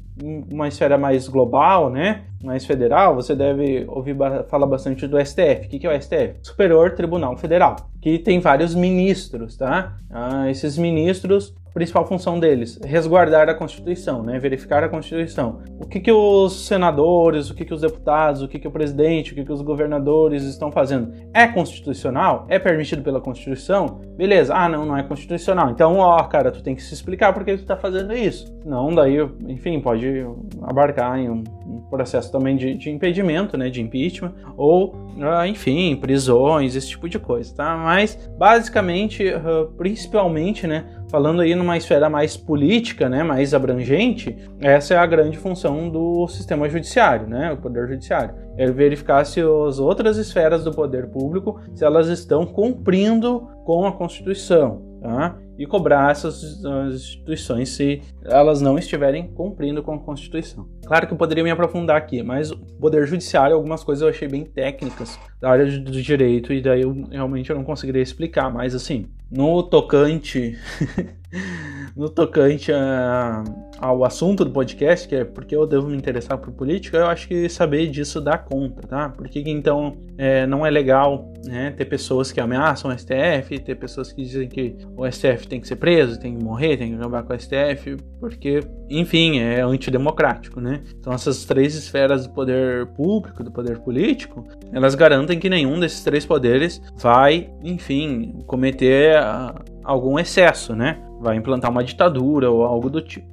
uma 0.52 0.68
esfera 0.68 0.98
mais 0.98 1.28
global, 1.28 1.90
né, 1.90 2.24
mais 2.44 2.66
federal, 2.66 3.16
você 3.16 3.36
deve 3.36 3.86
ouvir 3.88 4.16
falar 4.48 4.68
bastante 4.68 5.08
do 5.08 5.18
STF. 5.24 5.66
O 5.66 5.70
que, 5.70 5.80
que 5.80 5.88
é 5.88 5.96
o 5.96 6.02
STF? 6.02 6.36
Superior 6.42 6.92
Tribunal 6.92 7.38
Federal, 7.38 7.76
que 8.02 8.20
tem 8.20 8.40
vários 8.40 8.76
ministros, 8.76 9.58
tá? 9.58 9.98
Ah, 10.12 10.50
esses 10.50 10.78
ministros 10.78 11.56
principal 11.74 12.06
função 12.06 12.40
deles, 12.40 12.80
resguardar 12.84 13.50
a 13.50 13.56
Constituição, 13.56 14.22
né? 14.22 14.38
verificar 14.38 14.84
a 14.84 14.90
Constituição. 14.90 15.62
O 15.80 15.88
que, 15.88 16.00
que 16.00 16.12
os 16.12 16.68
senadores, 16.68 17.50
o 17.50 17.56
que, 17.56 17.66
que 17.66 17.74
os 17.74 17.82
deputados, 17.82 18.42
o 18.42 18.48
que, 18.48 18.60
que 18.60 18.68
o 18.68 18.72
presidente, 18.72 19.32
o 19.32 19.36
que, 19.36 19.44
que 19.44 19.52
os 19.52 19.62
governadores 19.62 20.44
estão 20.44 20.72
fazendo? 20.72 21.12
É 21.34 21.48
constitucional? 21.48 22.46
É 22.48 22.60
permitido 22.60 23.02
pela 23.02 23.20
Constituição? 23.20 24.02
Beleza, 24.16 24.54
ah, 24.56 24.70
não, 24.70 24.86
não 24.86 24.96
é 24.96 25.04
constitucional. 25.04 25.72
Então, 25.72 25.98
ó, 25.98 26.22
cara, 26.26 26.52
tu 26.52 26.62
tem 26.62 26.76
que 26.76 26.84
se 26.84 26.94
explicar 26.94 27.34
por 27.34 27.44
que 27.44 27.58
tu 27.58 27.66
tá 27.66 27.76
fazendo 27.76 28.14
isso. 28.14 28.54
Não, 28.64 28.94
daí, 28.94 29.18
enfim, 29.48 29.80
pode 29.80 30.26
abarcar 30.62 31.18
em 31.18 31.30
um 31.30 31.44
processo 31.90 32.32
também 32.34 32.58
de, 32.58 32.74
de, 32.74 32.90
impedimento, 32.90 33.56
né, 33.56 33.70
de 33.70 33.82
impeachment, 33.82 34.34
ou, 34.58 34.96
ah, 35.22 35.48
enfim, 35.48 35.96
prisões, 35.96 36.76
esse 36.76 36.90
tipo 36.90 37.08
de 37.08 37.20
coisa, 37.20 37.56
tá? 37.56 37.78
Mas, 37.78 38.30
basicamente, 38.38 39.24
uh, 39.24 39.72
principalmente, 39.78 40.68
né, 40.68 40.86
falando 41.10 41.42
aí 41.42 41.54
numa 41.54 41.78
esfera 41.78 42.10
mais 42.10 42.36
política, 42.36 43.08
né, 43.08 43.24
mais 43.24 43.54
abrangente, 43.54 44.36
essa 44.60 44.96
é 44.96 44.98
a 44.98 45.06
grande 45.06 45.38
função 45.38 45.90
do 45.90 46.28
sistema 46.28 46.68
judiciário, 46.68 47.28
né, 47.28 47.54
o 47.54 47.58
poder 47.58 47.88
judiciário. 47.88 48.34
É 48.58 48.70
verificar 48.70 49.24
se 49.26 49.40
as 49.40 49.80
outras 49.80 50.18
esferas 50.18 50.64
do 50.64 50.72
poder 50.72 51.08
público, 51.08 51.60
se 51.76 51.86
elas 51.86 52.08
estão 52.08 52.46
cumprindo 52.46 53.48
com 53.64 53.86
a 53.86 53.92
Constituição, 53.92 54.93
tá? 55.04 55.38
e 55.58 55.68
cobrar 55.68 56.12
essas 56.12 56.64
instituições 56.94 57.70
se 57.70 58.02
elas 58.24 58.62
não 58.62 58.78
estiverem 58.78 59.28
cumprindo 59.28 59.84
com 59.84 59.94
a 59.94 60.00
Constituição. 60.00 60.68
Claro 60.86 61.06
que 61.06 61.14
eu 61.14 61.18
poderia 61.18 61.44
me 61.44 61.52
aprofundar 61.52 61.98
aqui, 61.98 62.24
mas 62.24 62.52
o 62.52 62.58
Poder 62.58 63.06
Judiciário, 63.06 63.56
algumas 63.56 63.84
coisas 63.84 64.02
eu 64.02 64.10
achei 64.10 64.28
bem 64.28 64.44
técnicas 64.44 65.20
da 65.40 65.52
área 65.52 65.66
do 65.66 66.02
direito 66.02 66.52
e 66.52 66.62
daí 66.62 66.82
eu 66.82 67.08
realmente 67.12 67.50
eu 67.50 67.56
não 67.56 67.64
conseguiria 67.64 68.02
explicar, 68.02 68.52
mas 68.52 68.74
assim, 68.74 69.06
no 69.30 69.62
tocante 69.62 70.58
no 71.96 72.10
tocante 72.10 72.72
a, 72.72 73.44
ao 73.84 74.06
assunto 74.06 74.46
do 74.46 74.52
podcast, 74.52 75.06
que 75.06 75.14
é 75.14 75.26
porque 75.26 75.54
eu 75.54 75.68
devo 75.68 75.90
me 75.90 75.98
interessar 75.98 76.38
por 76.38 76.54
política, 76.54 77.00
eu 77.00 77.08
acho 77.08 77.28
que 77.28 77.50
saber 77.50 77.88
disso 77.88 78.22
dá 78.22 78.38
conta, 78.38 78.88
tá? 78.88 79.10
Porque 79.10 79.44
então 79.46 79.98
é, 80.18 80.48
não 80.48 80.66
é 80.66 80.70
legal 80.70 81.34
né, 81.46 81.72
ter 81.72 81.84
pessoas 81.84 82.32
que 82.32 82.40
ameaçam 82.40 82.90
o 82.90 82.98
STF, 82.98 83.60
ter 83.60 83.76
pessoas 83.76 84.14
que 84.14 84.24
dizem 84.24 84.48
que 84.48 84.78
o 84.96 85.06
STF 85.12 85.50
tem 85.50 85.60
que 85.60 85.68
ser 85.68 85.76
preso, 85.76 86.18
tem 86.18 86.38
que 86.38 86.42
morrer, 86.42 86.78
tem 86.78 86.92
que 86.92 86.96
acabar 86.96 87.24
com 87.24 87.34
o 87.34 87.38
STF, 87.38 87.98
porque, 88.22 88.62
enfim, 88.90 89.40
é 89.40 89.60
antidemocrático, 89.60 90.62
né? 90.62 90.82
Então 90.98 91.12
essas 91.12 91.44
três 91.44 91.76
esferas 91.76 92.26
do 92.26 92.34
poder 92.34 92.86
público, 92.94 93.44
do 93.44 93.52
poder 93.52 93.80
político, 93.80 94.48
elas 94.72 94.96
garantem 94.96 95.38
que 95.38 95.50
nenhum 95.50 95.78
desses 95.78 96.02
três 96.02 96.26
poderes 96.26 96.82
vai, 96.96 97.50
enfim, 97.62 98.40
cometer 98.48 99.20
uh, 99.20 99.62
algum 99.84 100.18
excesso, 100.18 100.74
né? 100.74 101.04
Vai 101.20 101.36
implantar 101.36 101.70
uma 101.70 101.84
ditadura 101.84 102.50
ou 102.50 102.64
algo 102.64 102.90
do 102.90 103.02
tipo. 103.02 103.33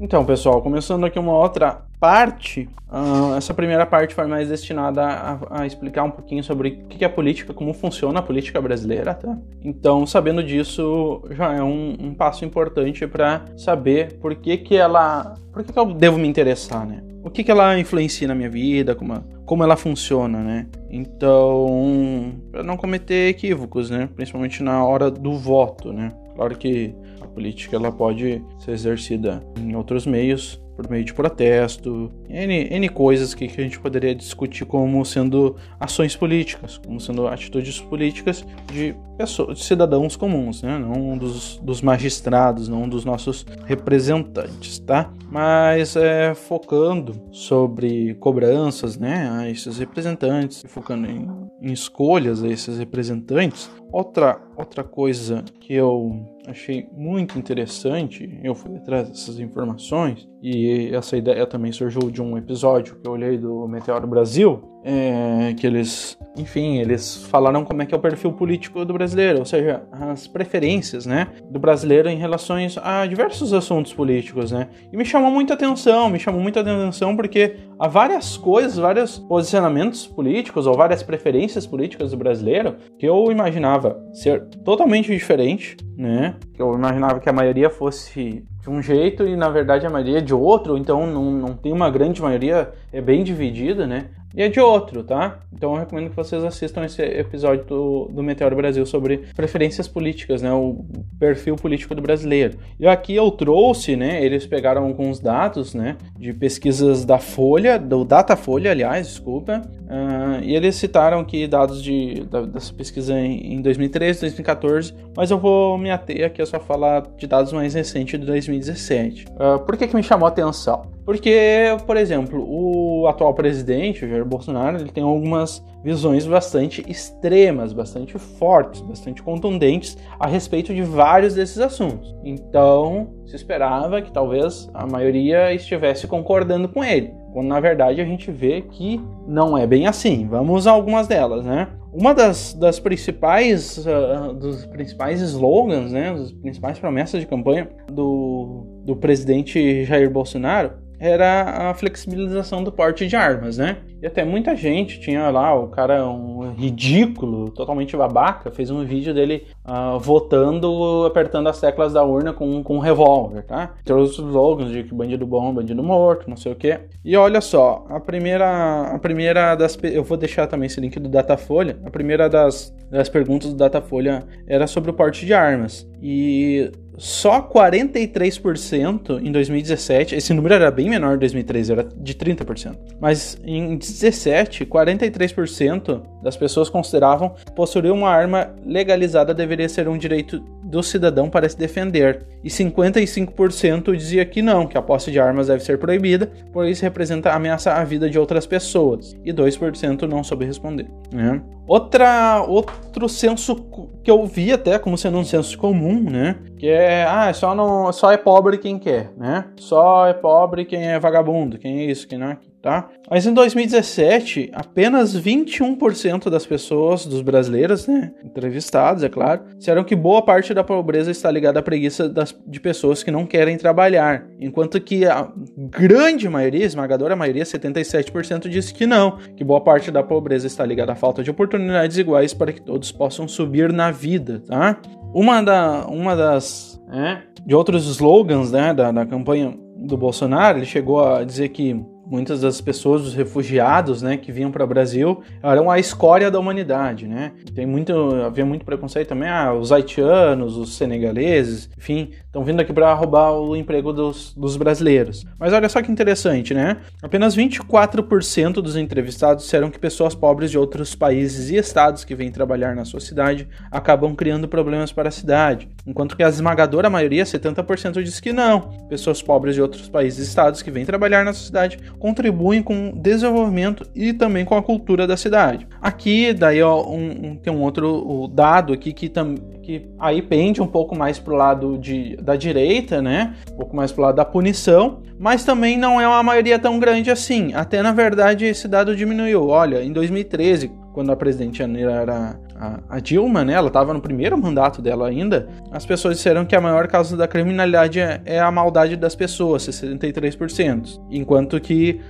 Então, 0.00 0.24
pessoal, 0.24 0.62
começando 0.62 1.04
aqui 1.04 1.18
uma 1.18 1.36
outra 1.36 1.82
parte, 1.98 2.68
uh, 2.88 3.36
essa 3.36 3.52
primeira 3.52 3.84
parte 3.84 4.14
foi 4.14 4.26
mais 4.28 4.48
destinada 4.48 5.04
a, 5.04 5.62
a, 5.62 5.66
explicar 5.66 6.04
um 6.04 6.10
pouquinho 6.10 6.42
sobre 6.44 6.84
o 6.84 6.88
que 6.88 7.04
é 7.04 7.08
política, 7.08 7.52
como 7.52 7.74
funciona 7.74 8.20
a 8.20 8.22
política 8.22 8.60
brasileira, 8.60 9.12
tá? 9.12 9.36
Então, 9.60 10.06
sabendo 10.06 10.42
disso, 10.42 11.22
já 11.32 11.52
é 11.52 11.62
um, 11.62 11.96
um 11.98 12.14
passo 12.14 12.44
importante 12.44 13.06
para 13.08 13.44
saber 13.56 14.14
por 14.20 14.36
que 14.36 14.56
que 14.58 14.76
ela, 14.76 15.34
por 15.52 15.64
que 15.64 15.72
que 15.72 15.78
eu 15.78 15.92
devo 15.92 16.16
me 16.16 16.28
interessar, 16.28 16.86
né? 16.86 17.02
O 17.24 17.28
que 17.28 17.42
que 17.42 17.50
ela 17.50 17.76
influencia 17.78 18.28
na 18.28 18.34
minha 18.36 18.48
vida, 18.48 18.94
como, 18.94 19.14
como 19.48 19.64
ela 19.64 19.78
funciona, 19.78 20.42
né? 20.42 20.66
Então, 20.90 22.34
para 22.52 22.62
não 22.62 22.76
cometer 22.76 23.30
equívocos, 23.30 23.88
né? 23.88 24.06
Principalmente 24.14 24.62
na 24.62 24.84
hora 24.84 25.10
do 25.10 25.32
voto, 25.38 25.90
né? 25.90 26.12
Claro 26.36 26.54
que 26.56 26.94
política 27.34 27.76
ela 27.76 27.90
pode 27.90 28.44
ser 28.58 28.72
exercida 28.72 29.42
em 29.58 29.74
outros 29.74 30.06
meios, 30.06 30.62
por 30.76 30.90
meio 30.90 31.02
de 31.02 31.14
protesto, 31.14 32.12
N, 32.28 32.68
N 32.70 32.88
coisas 32.88 33.34
que, 33.34 33.48
que 33.48 33.60
a 33.60 33.64
gente 33.64 33.80
poderia 33.80 34.14
discutir 34.14 34.64
como 34.64 35.04
sendo 35.04 35.56
ações 35.80 36.14
políticas, 36.14 36.78
como 36.78 37.00
sendo 37.00 37.26
atitudes 37.26 37.80
políticas 37.80 38.44
de 38.72 38.94
pessoas, 39.16 39.58
de 39.58 39.64
cidadãos 39.64 40.16
comuns, 40.16 40.62
né? 40.62 40.78
não 40.78 41.18
dos, 41.18 41.58
dos 41.62 41.82
magistrados, 41.82 42.68
não 42.68 42.88
dos 42.88 43.04
nossos 43.04 43.44
representantes, 43.64 44.78
tá? 44.78 45.12
Mas 45.30 45.96
é, 45.96 46.34
focando 46.34 47.20
sobre 47.30 48.14
cobranças 48.14 48.96
né, 48.96 49.28
a 49.30 49.50
esses 49.50 49.78
representantes, 49.78 50.64
focando 50.68 51.06
em, 51.06 51.28
em 51.60 51.72
escolhas 51.72 52.42
a 52.42 52.48
esses 52.48 52.78
representantes, 52.78 53.70
outra, 53.92 54.40
outra 54.56 54.84
coisa 54.84 55.44
que 55.60 55.74
eu 55.74 56.24
achei 56.46 56.88
muito 56.92 57.38
interessante, 57.38 58.38
eu 58.42 58.54
fui 58.54 58.76
atrás 58.76 59.08
dessas 59.08 59.38
informações, 59.38 60.26
e 60.42 60.88
essa 60.94 61.16
ideia 61.16 61.46
também 61.46 61.72
surgiu 61.72 62.10
de 62.10 62.17
um 62.22 62.36
episódio 62.36 62.96
que 62.96 63.08
eu 63.08 63.12
olhei 63.12 63.38
do 63.38 63.66
Meteoro 63.68 64.06
Brasil, 64.06 64.60
é, 64.84 65.54
que 65.56 65.66
eles, 65.66 66.18
enfim, 66.36 66.78
eles 66.78 67.24
falaram 67.24 67.64
como 67.64 67.82
é 67.82 67.86
que 67.86 67.94
é 67.94 67.96
o 67.96 68.00
perfil 68.00 68.32
político 68.32 68.84
do 68.84 68.92
brasileiro, 68.92 69.40
ou 69.40 69.44
seja, 69.44 69.82
as 69.92 70.26
preferências, 70.26 71.04
né, 71.06 71.28
do 71.50 71.58
brasileiro 71.58 72.08
em 72.08 72.16
relação 72.16 72.56
a 72.82 73.06
diversos 73.06 73.52
assuntos 73.52 73.92
políticos, 73.92 74.52
né, 74.52 74.68
e 74.92 74.96
me 74.96 75.04
chamou 75.04 75.30
muita 75.30 75.54
atenção, 75.54 76.08
me 76.08 76.18
chamou 76.18 76.40
muita 76.40 76.60
atenção 76.60 77.16
porque 77.16 77.56
há 77.78 77.88
várias 77.88 78.36
coisas, 78.36 78.76
vários 78.76 79.18
posicionamentos 79.18 80.06
políticos 80.06 80.66
ou 80.66 80.74
várias 80.74 81.02
preferências 81.02 81.66
políticas 81.66 82.12
do 82.12 82.16
brasileiro 82.16 82.76
que 82.98 83.06
eu 83.06 83.30
imaginava 83.30 84.00
ser 84.12 84.44
totalmente 84.64 85.12
diferente, 85.12 85.76
né, 85.96 86.36
eu 86.58 86.72
imaginava 86.74 87.20
que 87.20 87.28
a 87.28 87.32
maioria 87.32 87.68
fosse 87.68 88.44
de 88.60 88.70
um 88.70 88.82
jeito 88.82 89.26
e 89.26 89.36
na 89.36 89.48
verdade 89.48 89.86
a 89.86 89.90
maioria 89.90 90.20
de 90.20 90.34
outro, 90.34 90.76
então 90.76 91.06
não, 91.06 91.30
não 91.30 91.54
tem 91.54 91.72
uma 91.72 91.90
grande 91.90 92.20
maioria, 92.20 92.70
é 92.92 93.00
bem 93.00 93.24
dividida, 93.24 93.86
né? 93.86 94.10
E 94.34 94.42
é 94.42 94.48
de 94.48 94.60
outro, 94.60 95.02
tá? 95.02 95.38
Então 95.52 95.72
eu 95.72 95.80
recomendo 95.80 96.10
que 96.10 96.16
vocês 96.16 96.44
assistam 96.44 96.84
esse 96.84 97.02
episódio 97.02 97.64
do, 97.64 98.04
do 98.12 98.22
Meteoro 98.22 98.54
Brasil 98.54 98.84
sobre 98.84 99.18
preferências 99.34 99.88
políticas, 99.88 100.42
né? 100.42 100.52
O 100.52 100.84
perfil 101.18 101.56
político 101.56 101.94
do 101.94 102.02
brasileiro. 102.02 102.58
E 102.78 102.86
aqui 102.86 103.14
eu 103.14 103.30
trouxe, 103.30 103.96
né? 103.96 104.22
Eles 104.24 104.46
pegaram 104.46 104.84
alguns 104.84 105.18
dados, 105.18 105.74
né? 105.74 105.96
De 106.18 106.32
pesquisas 106.32 107.04
da 107.04 107.18
Folha, 107.18 107.78
do 107.78 108.04
Datafolha, 108.04 108.70
aliás, 108.70 109.08
desculpa. 109.08 109.62
Uh, 109.88 110.44
e 110.44 110.54
eles 110.54 110.74
citaram 110.74 111.20
aqui 111.20 111.46
dados 111.46 111.82
de, 111.82 112.22
da, 112.30 112.42
dessa 112.42 112.74
pesquisa 112.74 113.18
em, 113.18 113.54
em 113.54 113.62
2013, 113.62 114.20
2014, 114.20 114.94
mas 115.16 115.30
eu 115.30 115.38
vou 115.38 115.78
me 115.78 115.90
ater 115.90 116.26
aqui 116.26 116.42
a 116.42 116.46
só 116.46 116.60
falar 116.60 117.04
de 117.16 117.26
dados 117.26 117.54
mais 117.54 117.72
recentes 117.72 118.20
de 118.20 118.26
2017. 118.26 119.24
Uh, 119.30 119.58
por 119.64 119.76
que 119.78 119.88
que 119.88 119.96
me 119.96 120.02
chamou 120.02 120.26
a 120.26 120.28
atenção? 120.28 120.98
Porque, 121.08 121.74
por 121.86 121.96
exemplo, 121.96 122.38
o 122.46 122.77
atual 123.06 123.34
presidente, 123.34 124.04
o 124.04 124.08
Jair 124.08 124.24
Bolsonaro, 124.24 124.78
ele 124.78 124.90
tem 124.90 125.04
algumas 125.04 125.64
visões 125.82 126.26
bastante 126.26 126.84
extremas, 126.88 127.72
bastante 127.72 128.18
fortes, 128.18 128.80
bastante 128.80 129.22
contundentes 129.22 129.96
a 130.18 130.26
respeito 130.26 130.74
de 130.74 130.82
vários 130.82 131.34
desses 131.34 131.58
assuntos. 131.58 132.14
Então, 132.24 133.10
se 133.26 133.36
esperava 133.36 134.02
que 134.02 134.10
talvez 134.10 134.68
a 134.74 134.86
maioria 134.86 135.52
estivesse 135.54 136.06
concordando 136.06 136.68
com 136.68 136.82
ele, 136.82 137.12
quando 137.32 137.48
na 137.48 137.60
verdade 137.60 138.00
a 138.00 138.04
gente 138.04 138.30
vê 138.30 138.62
que 138.62 139.00
não 139.26 139.56
é 139.56 139.66
bem 139.66 139.86
assim. 139.86 140.26
Vamos 140.26 140.66
a 140.66 140.72
algumas 140.72 141.06
delas, 141.06 141.44
né? 141.44 141.68
Uma 141.92 142.14
das, 142.14 142.52
das 142.54 142.78
principais 142.78 143.78
uh, 143.78 144.34
dos 144.34 144.66
principais 144.66 145.20
slogans, 145.22 145.90
né, 145.90 146.12
das 146.12 146.32
principais 146.32 146.78
promessas 146.78 147.20
de 147.20 147.26
campanha 147.26 147.68
do, 147.90 148.82
do 148.84 148.94
presidente 148.94 149.84
Jair 149.84 150.10
Bolsonaro 150.10 150.87
era 150.98 151.70
a 151.70 151.74
flexibilização 151.74 152.62
do 152.62 152.72
porte 152.72 153.06
de 153.06 153.16
armas, 153.16 153.58
né? 153.58 153.78
E 154.00 154.06
até 154.06 154.24
muita 154.24 154.54
gente 154.54 155.00
tinha 155.00 155.28
lá, 155.30 155.54
o 155.54 155.68
cara 155.68 156.08
um 156.08 156.52
ridículo, 156.52 157.50
totalmente 157.50 157.96
babaca, 157.96 158.50
fez 158.50 158.70
um 158.70 158.84
vídeo 158.84 159.12
dele 159.12 159.44
uh, 159.66 159.98
votando, 159.98 161.04
apertando 161.04 161.48
as 161.48 161.60
teclas 161.60 161.92
da 161.92 162.04
urna 162.04 162.32
com, 162.32 162.62
com 162.62 162.76
um 162.76 162.80
revólver, 162.80 163.42
tá? 163.42 163.74
Trouxe 163.84 164.20
os 164.20 164.28
slogans 164.28 164.70
de 164.70 164.84
que 164.84 164.94
bandido 164.94 165.26
bom, 165.26 165.52
bandido 165.52 165.82
morto, 165.82 166.30
não 166.30 166.36
sei 166.36 166.52
o 166.52 166.56
quê. 166.56 166.80
E 167.04 167.16
olha 167.16 167.40
só, 167.40 167.84
a 167.88 167.98
primeira, 167.98 168.94
a 168.94 168.98
primeira 168.98 169.56
das... 169.56 169.76
Eu 169.82 170.04
vou 170.04 170.16
deixar 170.16 170.46
também 170.46 170.66
esse 170.66 170.80
link 170.80 170.98
do 171.00 171.08
Datafolha. 171.08 171.76
A 171.84 171.90
primeira 171.90 172.28
das, 172.28 172.72
das 172.90 173.08
perguntas 173.08 173.50
do 173.50 173.56
Datafolha 173.56 174.22
era 174.46 174.66
sobre 174.66 174.90
o 174.90 174.94
porte 174.94 175.26
de 175.26 175.34
armas. 175.34 175.88
E 176.00 176.70
só 176.98 177.40
43% 177.40 179.24
em 179.24 179.30
2017, 179.30 180.16
esse 180.16 180.34
número 180.34 180.54
era 180.54 180.70
bem 180.70 180.90
menor 180.90 181.14
em 181.14 181.18
2013, 181.18 181.72
era 181.72 181.84
de 181.84 182.14
30%. 182.14 182.76
Mas 183.00 183.38
em 183.44 183.76
2017, 183.78 184.66
43% 184.66 186.02
das 186.22 186.36
pessoas 186.36 186.68
consideravam 186.68 187.34
possuir 187.54 187.92
uma 187.92 188.10
arma 188.10 188.54
legalizada 188.66 189.32
deveria 189.32 189.68
ser 189.68 189.88
um 189.88 189.96
direito 189.96 190.44
do 190.68 190.82
cidadão 190.82 191.30
para 191.30 191.48
se 191.48 191.56
defender. 191.56 192.26
E 192.44 192.48
55% 192.48 193.96
dizia 193.96 194.24
que 194.24 194.42
não, 194.42 194.66
que 194.66 194.78
a 194.78 194.82
posse 194.82 195.10
de 195.10 195.18
armas 195.18 195.48
deve 195.48 195.64
ser 195.64 195.78
proibida, 195.78 196.30
pois 196.52 196.80
representa 196.80 197.32
ameaça 197.32 197.72
à 197.72 197.82
vida 197.84 198.08
de 198.08 198.18
outras 198.18 198.46
pessoas. 198.46 199.16
E 199.24 199.32
2% 199.32 200.02
não 200.02 200.22
soube 200.22 200.44
responder. 200.44 200.86
Né? 201.10 201.42
Outra, 201.66 202.42
outro 202.46 203.08
senso 203.08 203.56
que 204.02 204.10
eu 204.10 204.24
vi 204.24 204.52
até 204.52 204.78
como 204.78 204.96
sendo 204.96 205.18
um 205.18 205.24
senso 205.24 205.56
comum, 205.58 206.00
né? 206.02 206.36
Que 206.56 206.68
é, 206.68 207.04
ah, 207.04 207.32
só, 207.34 207.54
não, 207.54 207.92
só 207.92 208.10
é 208.10 208.16
pobre 208.16 208.56
quem 208.56 208.78
quer, 208.78 209.10
né? 209.16 209.44
Só 209.56 210.06
é 210.06 210.14
pobre 210.14 210.64
quem 210.64 210.88
é 210.88 210.98
vagabundo, 210.98 211.58
quem 211.58 211.80
é 211.80 211.84
isso, 211.84 212.08
quem 212.08 212.18
não 212.18 212.28
é 212.28 212.38
tá? 212.62 212.88
Mas 213.10 213.26
em 213.26 213.32
2017, 213.32 214.50
apenas 214.52 215.16
21% 215.16 216.28
das 216.28 216.44
pessoas, 216.44 217.06
dos 217.06 217.22
brasileiros, 217.22 217.86
né, 217.86 218.12
entrevistados, 218.24 219.02
é 219.02 219.08
claro, 219.08 219.42
disseram 219.56 219.84
que 219.84 219.94
boa 219.94 220.22
parte 220.22 220.52
da 220.52 220.64
pobreza 220.64 221.10
está 221.10 221.30
ligada 221.30 221.60
à 221.60 221.62
preguiça 221.62 222.08
das, 222.08 222.36
de 222.46 222.60
pessoas 222.60 223.02
que 223.02 223.10
não 223.10 223.24
querem 223.26 223.56
trabalhar, 223.56 224.26
enquanto 224.38 224.80
que 224.80 225.06
a 225.06 225.30
grande 225.56 226.28
maioria, 226.28 226.64
esmagadora 226.64 227.16
maioria, 227.16 227.44
77% 227.44 228.48
disse 228.48 228.74
que 228.74 228.86
não, 228.86 229.18
que 229.36 229.44
boa 229.44 229.60
parte 229.60 229.90
da 229.90 230.02
pobreza 230.02 230.46
está 230.46 230.64
ligada 230.64 230.92
à 230.92 230.96
falta 230.96 231.22
de 231.22 231.30
oportunidades 231.30 231.96
iguais 231.96 232.34
para 232.34 232.52
que 232.52 232.60
todos 232.60 232.90
possam 232.92 233.28
subir 233.28 233.72
na 233.72 233.90
vida, 233.90 234.42
tá? 234.46 234.80
Uma, 235.14 235.42
da, 235.42 235.86
uma 235.86 236.14
das 236.14 236.78
é, 236.92 237.18
de 237.44 237.54
outros 237.54 237.86
slogans 237.86 238.52
né, 238.52 238.74
da, 238.74 238.90
da 238.92 239.06
campanha 239.06 239.56
do 239.76 239.96
Bolsonaro, 239.96 240.58
ele 240.58 240.66
chegou 240.66 241.04
a 241.04 241.24
dizer 241.24 241.48
que 241.50 241.80
muitas 242.10 242.40
das 242.40 242.60
pessoas, 242.60 243.02
os 243.02 243.14
refugiados, 243.14 244.02
né, 244.02 244.16
que 244.16 244.32
vinham 244.32 244.50
para 244.50 244.64
o 244.64 244.66
Brasil, 244.66 245.22
eram 245.42 245.70
a 245.70 245.78
escória 245.78 246.30
da 246.30 246.38
humanidade, 246.38 247.06
né? 247.06 247.32
Tem 247.54 247.66
muito, 247.66 247.92
havia 248.24 248.44
muito 248.44 248.64
preconceito 248.64 249.08
também, 249.08 249.28
ah, 249.28 249.52
os 249.52 249.70
haitianos, 249.70 250.56
os 250.56 250.76
senegaleses, 250.76 251.70
enfim. 251.76 252.10
Estão 252.38 252.46
vindo 252.46 252.60
aqui 252.60 252.72
para 252.72 252.94
roubar 252.94 253.32
o 253.32 253.56
emprego 253.56 253.92
dos, 253.92 254.32
dos 254.32 254.56
brasileiros. 254.56 255.26
Mas 255.40 255.52
olha 255.52 255.68
só 255.68 255.82
que 255.82 255.90
interessante, 255.90 256.54
né? 256.54 256.76
Apenas 257.02 257.36
24% 257.36 258.52
dos 258.62 258.76
entrevistados 258.76 259.42
disseram 259.42 259.72
que 259.72 259.78
pessoas 259.78 260.14
pobres 260.14 260.48
de 260.48 260.56
outros 260.56 260.94
países 260.94 261.50
e 261.50 261.56
estados 261.56 262.04
que 262.04 262.14
vêm 262.14 262.30
trabalhar 262.30 262.76
na 262.76 262.84
sua 262.84 263.00
cidade 263.00 263.48
acabam 263.72 264.14
criando 264.14 264.46
problemas 264.46 264.92
para 264.92 265.08
a 265.08 265.10
cidade, 265.10 265.68
enquanto 265.84 266.16
que 266.16 266.22
a 266.22 266.28
esmagadora 266.28 266.88
maioria, 266.88 267.24
70%, 267.24 268.00
diz 268.04 268.20
que 268.20 268.32
não. 268.32 268.70
Pessoas 268.88 269.20
pobres 269.20 269.56
de 269.56 269.62
outros 269.62 269.88
países 269.88 270.20
e 270.20 270.28
estados 270.28 270.62
que 270.62 270.70
vêm 270.70 270.84
trabalhar 270.84 271.24
na 271.24 271.32
sua 271.32 271.44
cidade 271.44 271.80
contribuem 271.98 272.62
com 272.62 272.90
o 272.90 272.92
desenvolvimento 272.92 273.84
e 273.96 274.12
também 274.12 274.44
com 274.44 274.56
a 274.56 274.62
cultura 274.62 275.08
da 275.08 275.16
cidade. 275.16 275.66
Aqui, 275.82 276.32
daí, 276.32 276.62
ó, 276.62 276.86
um, 276.86 277.30
um, 277.30 277.36
tem 277.36 277.52
um 277.52 277.62
outro 277.62 278.30
dado 278.32 278.72
aqui 278.72 278.92
que, 278.92 279.08
tam, 279.08 279.34
que 279.68 279.86
aí 279.98 280.22
pende 280.22 280.62
um 280.62 280.66
pouco 280.66 280.96
mais 280.96 281.18
pro 281.18 281.36
lado 281.36 281.76
de, 281.76 282.16
da 282.16 282.36
direita, 282.36 283.02
né? 283.02 283.34
Um 283.52 283.56
pouco 283.56 283.76
mais 283.76 283.92
pro 283.92 284.00
lado 284.00 284.16
da 284.16 284.24
punição, 284.24 285.02
mas 285.20 285.44
também 285.44 285.76
não 285.76 286.00
é 286.00 286.08
uma 286.08 286.22
maioria 286.22 286.58
tão 286.58 286.78
grande 286.78 287.10
assim. 287.10 287.52
Até 287.52 287.82
na 287.82 287.92
verdade 287.92 288.46
esse 288.46 288.66
dado 288.66 288.96
diminuiu. 288.96 289.46
Olha, 289.48 289.84
em 289.84 289.92
2013, 289.92 290.70
quando 290.94 291.12
a 291.12 291.16
presidente 291.16 291.62
era 291.62 292.40
a, 292.58 292.96
a 292.96 293.00
Dilma, 293.00 293.44
né, 293.44 293.54
ela 293.54 293.68
estava 293.68 293.94
no 293.94 294.00
primeiro 294.00 294.36
mandato 294.36 294.82
dela 294.82 295.08
ainda, 295.08 295.48
as 295.70 295.86
pessoas 295.86 296.16
disseram 296.16 296.44
que 296.44 296.56
a 296.56 296.60
maior 296.60 296.88
causa 296.88 297.16
da 297.16 297.28
criminalidade 297.28 298.00
é, 298.00 298.20
é 298.24 298.40
a 298.40 298.50
maldade 298.50 298.96
das 298.96 299.14
pessoas, 299.14 299.62
63%, 299.62 301.00
enquanto 301.10 301.60
que 301.60 302.00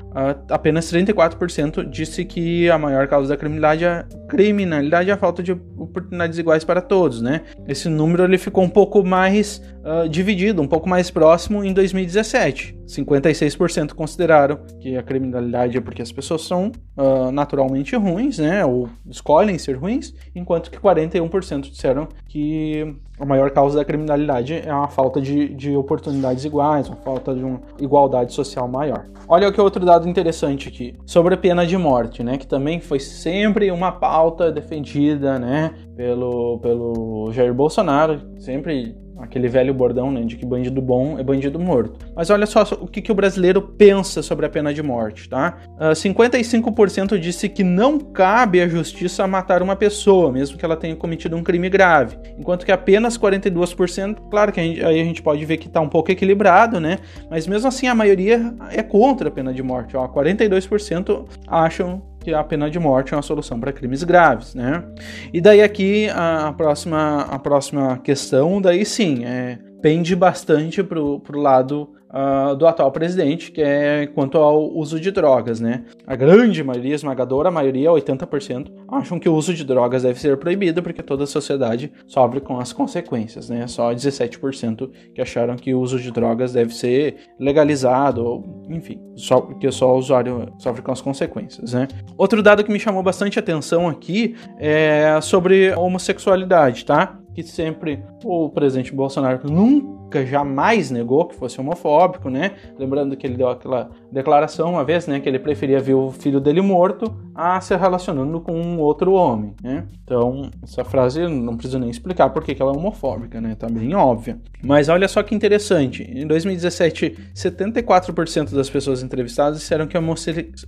apenas 0.49 0.93
34% 0.93 1.89
disse 1.89 2.25
que 2.25 2.71
a 2.71 2.79
maior 2.79 3.07
causa 3.07 3.29
da 3.29 3.37
criminalidade 3.37 3.85
é, 3.85 4.05
criminalidade 4.29 5.11
é 5.11 5.13
a 5.13 5.17
falta 5.17 5.43
de 5.43 5.53
oportunidades 5.53 6.39
iguais 6.39 6.65
para 6.65 6.81
todos, 6.81 7.21
né? 7.21 7.43
Esse 7.67 7.89
número 7.89 8.25
ele 8.25 8.39
ficou 8.39 8.63
um 8.63 8.69
pouco 8.69 9.05
mais 9.05 9.63
uh, 9.83 10.09
dividido, 10.09 10.61
um 10.61 10.67
pouco 10.67 10.89
mais 10.89 11.11
próximo 11.11 11.65
em 11.65 11.73
2017. 11.73 12.77
56% 12.87 13.93
consideraram 13.95 14.61
que 14.81 14.97
a 14.97 15.03
criminalidade 15.03 15.77
é 15.77 15.81
porque 15.81 16.03
as 16.03 16.13
pessoas 16.13 16.43
são 16.43 16.73
uh, 16.97 17.31
naturalmente 17.33 17.97
ruins, 17.97 18.39
né? 18.39 18.65
Ou 18.65 18.89
escolhem 19.09 19.59
ser 19.59 19.77
ruins, 19.77 20.15
enquanto 20.39 20.71
que 20.71 20.79
41% 20.79 21.63
disseram 21.63 22.09
que 22.27 22.97
a 23.19 23.27
maior 23.27 23.51
causa 23.51 23.79
da 23.79 23.85
criminalidade 23.85 24.55
é 24.55 24.71
a 24.71 24.87
falta 24.87 25.21
de, 25.21 25.49
de 25.49 25.77
oportunidades 25.77 26.45
iguais, 26.45 26.89
uma 26.89 26.97
falta 26.97 27.35
de 27.35 27.43
uma 27.43 27.61
igualdade 27.79 28.33
social 28.33 28.69
maior. 28.69 29.07
Olha 29.29 29.51
que 29.53 29.61
outro 29.61 29.85
dado 29.85 30.09
interessante 30.09 30.69
aqui, 30.69 30.95
sobre 31.05 31.35
a 31.35 31.37
pena 31.37 31.67
de 31.67 31.77
morte, 31.77 32.23
né, 32.23 32.39
que 32.39 32.47
também 32.47 32.81
foi 32.81 33.01
sempre 33.01 33.71
uma 33.71 33.93
pauta 33.93 34.53
defendida, 34.53 35.39
né, 35.39 35.75
pelo, 35.97 36.59
pelo 36.61 37.33
Jair 37.33 37.53
Bolsonaro, 37.53 38.21
sempre 38.39 38.97
aquele 39.19 39.49
velho 39.49 39.75
bordão, 39.75 40.11
né, 40.11 40.23
de 40.23 40.37
que 40.37 40.47
bandido 40.47 40.81
bom 40.81 41.19
é 41.19 41.23
bandido 41.23 41.59
morto. 41.59 41.99
Mas 42.15 42.31
olha 42.31 42.47
só 42.47 42.63
o 42.81 42.87
que, 42.87 43.03
que 43.03 43.13
o 43.13 43.15
brasileiro 43.15 43.61
pensa 43.61 44.23
sobre 44.23 44.47
a 44.47 44.49
pena 44.49 44.73
de 44.73 44.83
morte, 44.83 45.29
tá? 45.29 45.59
Uh, 45.79 45.85
ah, 45.89 45.93
55% 45.93 47.19
disse 47.19 47.49
que 47.49 47.65
não 47.65 47.99
cabe 47.99 48.61
à 48.61 48.69
justiça 48.69 49.27
matar 49.27 49.63
uma 49.63 49.77
pessoa, 49.77 50.33
mesmo 50.33 50.57
que 50.57 50.65
ela 50.65 50.77
tenha 50.77 50.95
cometido 50.97 51.37
um 51.37 51.43
crime 51.43 51.69
grave, 51.69 52.17
enquanto 52.39 52.65
que 52.65 52.73
apenas 52.73 53.19
42%, 53.19 54.17
claro 54.31 54.53
que 54.53 54.61
a 54.61 54.63
gente, 54.63 54.85
aí 54.85 55.01
a 55.01 55.05
gente 55.05 55.23
pode 55.23 55.45
ver 55.45 55.57
que 55.57 55.67
está 55.67 55.81
um 55.81 55.89
pouco 55.89 56.11
equilibrado, 56.11 56.81
né? 56.81 56.99
Mas 57.31 57.47
mesmo 57.47 57.69
assim 57.69 57.87
a 57.87 57.95
maioria 57.95 58.55
é 58.71 58.83
contra 58.83 59.29
a 59.29 59.31
pena 59.31 59.53
de 59.53 59.63
morte, 59.63 59.97
ó, 59.97 60.07
42% 60.09 61.27
acham 61.47 62.03
que 62.29 62.35
a 62.35 62.45
pena 62.45 62.69
de 62.69 62.79
morte 62.79 63.15
é 63.15 63.17
uma 63.17 63.23
solução 63.23 63.59
para 63.59 63.73
crimes 63.73 64.05
graves, 64.05 64.55
né? 64.55 64.85
E 65.33 65.41
daí 65.41 65.63
aqui 65.63 66.11
a, 66.11 66.49
a, 66.49 66.53
próxima, 66.53 67.23
a 67.23 67.39
próxima 67.39 67.99
questão, 68.05 68.61
daí 68.61 68.85
sim, 68.85 69.25
é, 69.25 69.59
pende 69.81 70.15
bastante 70.17 70.83
pro, 70.83 71.21
pro 71.21 71.41
lado 71.41 71.91
uh, 72.09 72.55
do 72.57 72.67
atual 72.67 72.91
presidente, 72.91 73.51
que 73.51 73.63
é 73.63 74.07
quanto 74.07 74.39
ao 74.39 74.73
uso 74.75 74.99
de 74.99 75.11
drogas, 75.11 75.61
né? 75.61 75.85
A 76.07 76.17
grande 76.17 76.63
maioria, 76.63 76.95
esmagadora 76.95 77.51
maioria, 77.51 77.91
80%, 77.91 78.71
acham 78.89 79.19
que 79.19 79.29
o 79.29 79.35
uso 79.35 79.55
de 79.55 79.65
drogas 79.65 80.03
deve 80.03 80.19
ser 80.19 80.37
proibido 80.37 80.83
porque 80.83 81.03
toda 81.03 81.25
a 81.25 81.27
sociedade 81.27 81.93
sofre 82.07 82.41
com 82.41 82.59
as 82.59 82.73
consequências, 82.73 83.49
né? 83.49 83.67
Só 83.67 83.93
17% 83.93 84.91
que 85.15 85.21
acharam 85.21 85.57
que 85.57 85.75
o 85.75 85.81
uso 85.81 85.99
de 85.99 86.11
drogas 86.11 86.53
deve 86.53 86.75
ser 86.75 87.17
legalizado, 87.39 88.25
ou, 88.25 88.67
enfim, 88.69 89.01
só, 89.15 89.41
que 89.41 89.71
só 89.71 89.95
o 89.95 89.99
usuário 89.99 90.53
sofre 90.59 90.83
com 90.83 90.93
as 90.93 91.01
consequências, 91.01 91.73
né? 91.73 91.89
Outro 92.17 92.43
dado 92.43 92.65
que 92.65 92.73
me 92.73 92.81
chamou 92.81 93.03
bastante 93.03 93.39
atenção 93.39 93.89
aqui 93.89 94.35
é 94.59 95.19
sobre 95.21 95.73
a 95.73 95.79
homossexualidade, 95.79 96.85
tá? 96.85 97.19
Que 97.39 97.45
sempre 97.45 98.05
o 98.25 98.51
presidente 98.51 98.93
Bolsonaro 98.93 99.49
nunca 99.49 99.98
jamais 100.27 100.91
negou 100.91 101.27
que 101.27 101.35
fosse 101.35 101.61
homofóbico, 101.61 102.31
né? 102.31 102.53
Lembrando 102.79 103.17
que 103.17 103.27
ele 103.27 103.37
deu 103.37 103.49
aquela 103.49 103.91
declaração 104.11 104.71
uma 104.71 104.85
vez, 104.85 105.07
né, 105.07 105.21
que 105.21 105.29
ele 105.29 105.39
preferia 105.39 105.81
ver 105.81 105.95
o 105.95 106.11
filho 106.11 106.41
dele 106.41 106.61
morto 106.61 107.15
a 107.35 107.61
se 107.61 107.77
relacionando 107.77 108.41
com 108.41 108.53
um 108.53 108.81
outro 108.81 109.13
homem, 109.13 109.55
né? 109.63 109.87
Então, 110.03 110.51
essa 110.63 110.85
frase 110.85 111.27
não 111.29 111.57
preciso 111.57 111.79
nem 111.79 111.91
explicar 111.91 112.31
porque 112.31 112.55
que 112.55 112.63
ela 112.63 112.73
é 112.73 112.77
homofóbica, 112.77 113.41
né? 113.41 113.55
Tá 113.55 113.69
bem 113.69 113.95
óbvia. 113.95 114.39
Mas 114.63 114.89
olha 114.89 115.07
só 115.07 115.23
que 115.23 115.35
interessante. 115.35 116.03
Em 116.03 116.27
2017, 116.27 117.17
74% 117.35 118.55
das 118.55 118.71
pessoas 118.71 119.03
entrevistadas 119.03 119.59
disseram 119.59 119.87
que 119.87 119.97
a 119.97 120.03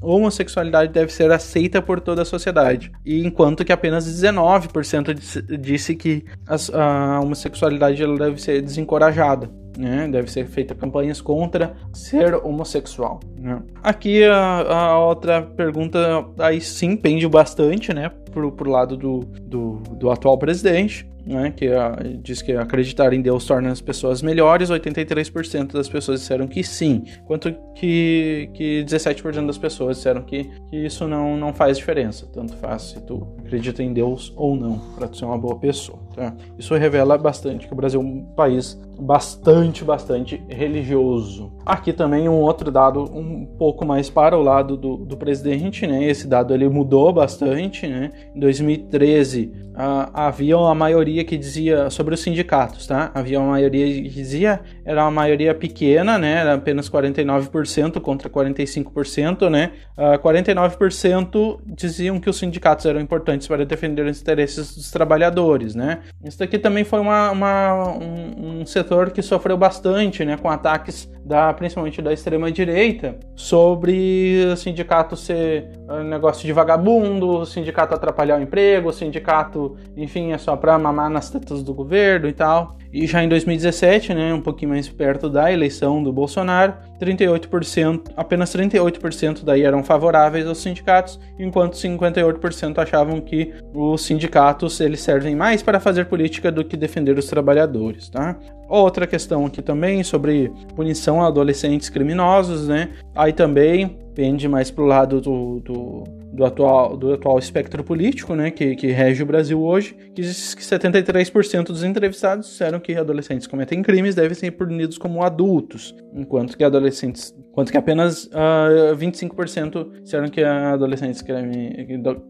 homossexualidade 0.03 0.93
deve 0.93 1.13
ser 1.13 1.31
aceita 1.33 1.81
por 1.83 2.01
toda 2.01 2.23
a 2.23 2.25
sociedade, 2.25 2.93
e 3.05 3.25
enquanto 3.25 3.65
que 3.65 3.73
apenas 3.73 4.07
19% 4.07 5.59
disse 5.59 5.95
que 5.97 6.25
a 6.47 7.21
homossexualidade 7.21 8.05
deve 8.19 8.41
ser 8.41 8.63
desencorajada 8.63 9.30
né? 9.77 10.09
Deve 10.09 10.31
ser 10.31 10.47
feita 10.47 10.75
campanhas 10.75 11.21
contra 11.21 11.75
ser 11.93 12.35
homossexual. 12.35 13.21
Né? 13.41 13.63
Aqui 13.83 14.23
a, 14.25 14.61
a, 14.61 14.99
outra 14.99 15.41
pergunta 15.41 15.99
aí 16.39 16.61
sim 16.61 16.95
pende 16.95 17.27
bastante, 17.27 17.95
né? 17.95 18.11
Pro, 18.31 18.53
pro 18.53 18.71
lado 18.71 18.97
do, 18.97 19.21
do, 19.43 19.83
do 19.97 20.11
atual 20.11 20.39
presidente 20.39 21.11
né, 21.25 21.53
que 21.55 21.69
a, 21.69 21.97
diz 22.23 22.43
que 22.43 22.53
acreditar 22.53 23.13
em 23.13 23.21
Deus 23.21 23.45
torna 23.45 23.71
as 23.71 23.81
pessoas 23.81 24.23
melhores, 24.23 24.71
83% 24.71 25.73
das 25.73 25.89
pessoas 25.89 26.21
disseram 26.21 26.47
que 26.47 26.63
sim, 26.63 27.05
enquanto 27.23 27.55
que, 27.75 28.51
que 28.55 28.85
17% 28.85 29.47
das 29.47 29.59
pessoas 29.59 29.97
disseram 29.97 30.23
que, 30.23 30.45
que 30.69 30.77
isso 30.77 31.07
não, 31.07 31.37
não 31.37 31.53
faz 31.53 31.79
diferença, 31.79 32.27
tanto 32.33 32.55
faz 32.57 32.83
se 32.83 33.01
tu 33.03 33.27
acredita 33.39 33.83
em 33.83 33.93
Deus 33.93 34.33
ou 34.37 34.57
não, 34.57 34.79
para 34.97 35.09
tu 35.09 35.17
ser 35.17 35.25
uma 35.25 35.39
boa 35.39 35.57
pessoa. 35.57 35.99
Tá? 36.15 36.35
Isso 36.59 36.75
revela 36.75 37.17
bastante 37.17 37.67
que 37.67 37.73
o 37.73 37.77
Brasil 37.77 38.01
é 38.01 38.05
um 38.05 38.25
país 38.35 38.81
bastante, 38.99 39.85
bastante 39.85 40.43
religioso. 40.49 41.53
Aqui 41.65 41.93
também 41.93 42.29
um 42.29 42.41
outro 42.41 42.71
dado 42.71 43.05
um 43.15 43.30
pouco 43.59 43.85
mais 43.85 44.09
para 44.11 44.37
o 44.37 44.43
lado 44.43 44.77
do, 44.77 44.97
do 44.97 45.17
presidente, 45.17 45.87
né? 45.87 46.05
Esse 46.05 46.27
dado 46.27 46.55
ele 46.55 46.69
mudou 46.69 47.13
bastante, 47.13 47.87
né? 47.87 48.11
Em 48.35 48.41
2013 48.41 49.53
uh, 49.71 50.11
havia 50.13 50.57
uma 50.57 50.75
maioria 50.75 51.25
que 51.25 51.37
dizia 51.37 51.91
sobre 51.91 52.15
os 52.15 52.21
sindicatos, 52.21 52.87
tá? 52.87 53.11
Havia 53.15 53.41
uma 53.41 53.51
maioria 53.51 53.87
que 54.03 54.09
dizia 54.09 54.61
era 54.85 55.03
uma 55.03 55.11
maioria 55.11 55.55
pequena, 55.55 56.19
né? 56.19 56.41
Era 56.41 56.55
apenas 56.55 56.89
49% 56.89 58.01
contra 58.01 58.29
45%, 58.29 59.49
né? 59.49 59.73
Uh, 59.97 60.15
ah, 60.15 60.19
49% 60.19 61.61
diziam 61.67 62.19
que 62.19 62.29
os 62.29 62.37
sindicatos 62.37 62.87
eram 62.87 63.01
importantes 63.01 63.47
para 63.47 63.65
defender 63.65 64.07
os 64.07 64.21
interesses 64.21 64.75
dos 64.75 64.91
trabalhadores, 64.91 65.75
né? 65.75 66.01
Isso 66.25 66.39
daqui 66.39 66.59
também 66.59 66.85
foi 66.85 67.01
uma, 67.01 67.31
uma 67.31 67.97
um, 67.97 68.61
um, 68.61 68.67
setor 68.67 69.11
que 69.11 69.23
sofreu 69.23 69.57
bastante, 69.57 70.25
né? 70.25 70.37
Com 70.37 70.49
ataques 70.49 71.11
da, 71.25 71.53
principalmente 71.53 72.03
da 72.03 72.13
extrema 72.13 72.51
direita, 72.51 73.19
sobre 73.35 74.45
o 74.53 74.57
sindicato 74.57 75.17
ser 75.17 75.71
um 75.89 76.05
negócio 76.05 76.45
de 76.45 76.53
vagabundo, 76.53 77.39
o 77.39 77.47
sindicato 77.47 77.95
atrapalhar 77.95 78.39
o 78.39 78.43
emprego, 78.43 78.91
o 78.91 78.93
sindicato, 78.93 79.77
enfim, 79.97 80.33
é 80.33 80.39
só 80.39 80.57
para 80.57 80.79
mamar 80.79 81.11
nas 81.11 81.31
tetas 81.31 81.63
do 81.63 81.73
governo 81.73 82.29
e 82.29 82.33
tal. 82.33 82.77
E 82.93 83.07
já 83.07 83.23
em 83.23 83.29
2017, 83.29 84.13
né, 84.15 84.35
um 84.35 84.41
pouquinho 84.41 84.71
mais 84.71 84.89
perto 84.89 85.29
da 85.29 85.53
eleição 85.53 86.03
do 86.03 86.13
Bolsonaro, 86.13 86.75
38%, 87.01 88.13
apenas 88.17 88.55
38% 88.55 89.45
daí 89.45 89.63
eram 89.63 89.85
favoráveis 89.85 90.47
aos 90.47 90.59
sindicatos, 90.59 91.21
enquanto 91.39 91.75
58% 91.75 92.79
achavam 92.79 93.21
que 93.21 93.55
os 93.73 94.03
sindicatos 94.03 94.81
eles 94.81 95.01
servem 95.01 95.37
mais 95.37 95.63
para 95.63 95.79
fazer 95.79 96.07
política 96.07 96.51
do 96.51 96.65
que 96.65 96.77
defender 96.77 97.17
os 97.17 97.27
trabalhadores, 97.27 98.09
tá? 98.09 98.37
Outra 98.69 99.07
questão 99.07 99.47
aqui 99.47 99.63
também 99.63 100.03
sobre 100.03 100.53
punição 100.75 101.23
a 101.23 101.29
adolescentes 101.29 101.89
criminosos, 101.89 102.69
né? 102.69 102.91
Aí 103.15 103.33
também 103.33 103.99
pende 104.15 104.49
mais 104.49 104.71
pro 104.71 104.85
lado 104.85 105.21
do, 105.21 105.61
do, 105.61 106.05
do, 106.33 106.45
atual, 106.45 106.97
do 106.97 107.13
atual 107.13 107.39
espectro 107.39 107.83
político, 107.83 108.35
né, 108.35 108.51
que, 108.51 108.77
que 108.77 108.89
rege 108.89 109.23
o 109.23 109.27
Brasil 109.27 109.61
hoje, 109.61 109.95
que 110.15 110.23
diz 110.23 110.55
que 110.55 110.63
73% 110.63 111.65
dos 111.65 111.83
entrevistados 111.83 112.47
disseram 112.47 112.79
que 112.79 112.95
adolescentes 112.95 113.47
cometem 113.47 113.83
crimes 113.83 114.15
devem 114.15 114.35
ser 114.35 114.53
punidos 114.53 114.99
como 114.99 115.23
adultos, 115.23 115.95
enquanto 116.15 116.57
que 116.57 116.65
adolescentes, 116.65 117.35
enquanto 117.51 117.71
que 117.71 117.79
apenas 117.79 118.25
uh, 118.27 118.93
ah, 118.93 118.97
25% 118.97 120.03
disseram 120.03 120.29
que 120.29 120.43
adolescentes 120.43 121.23
que 121.23 121.33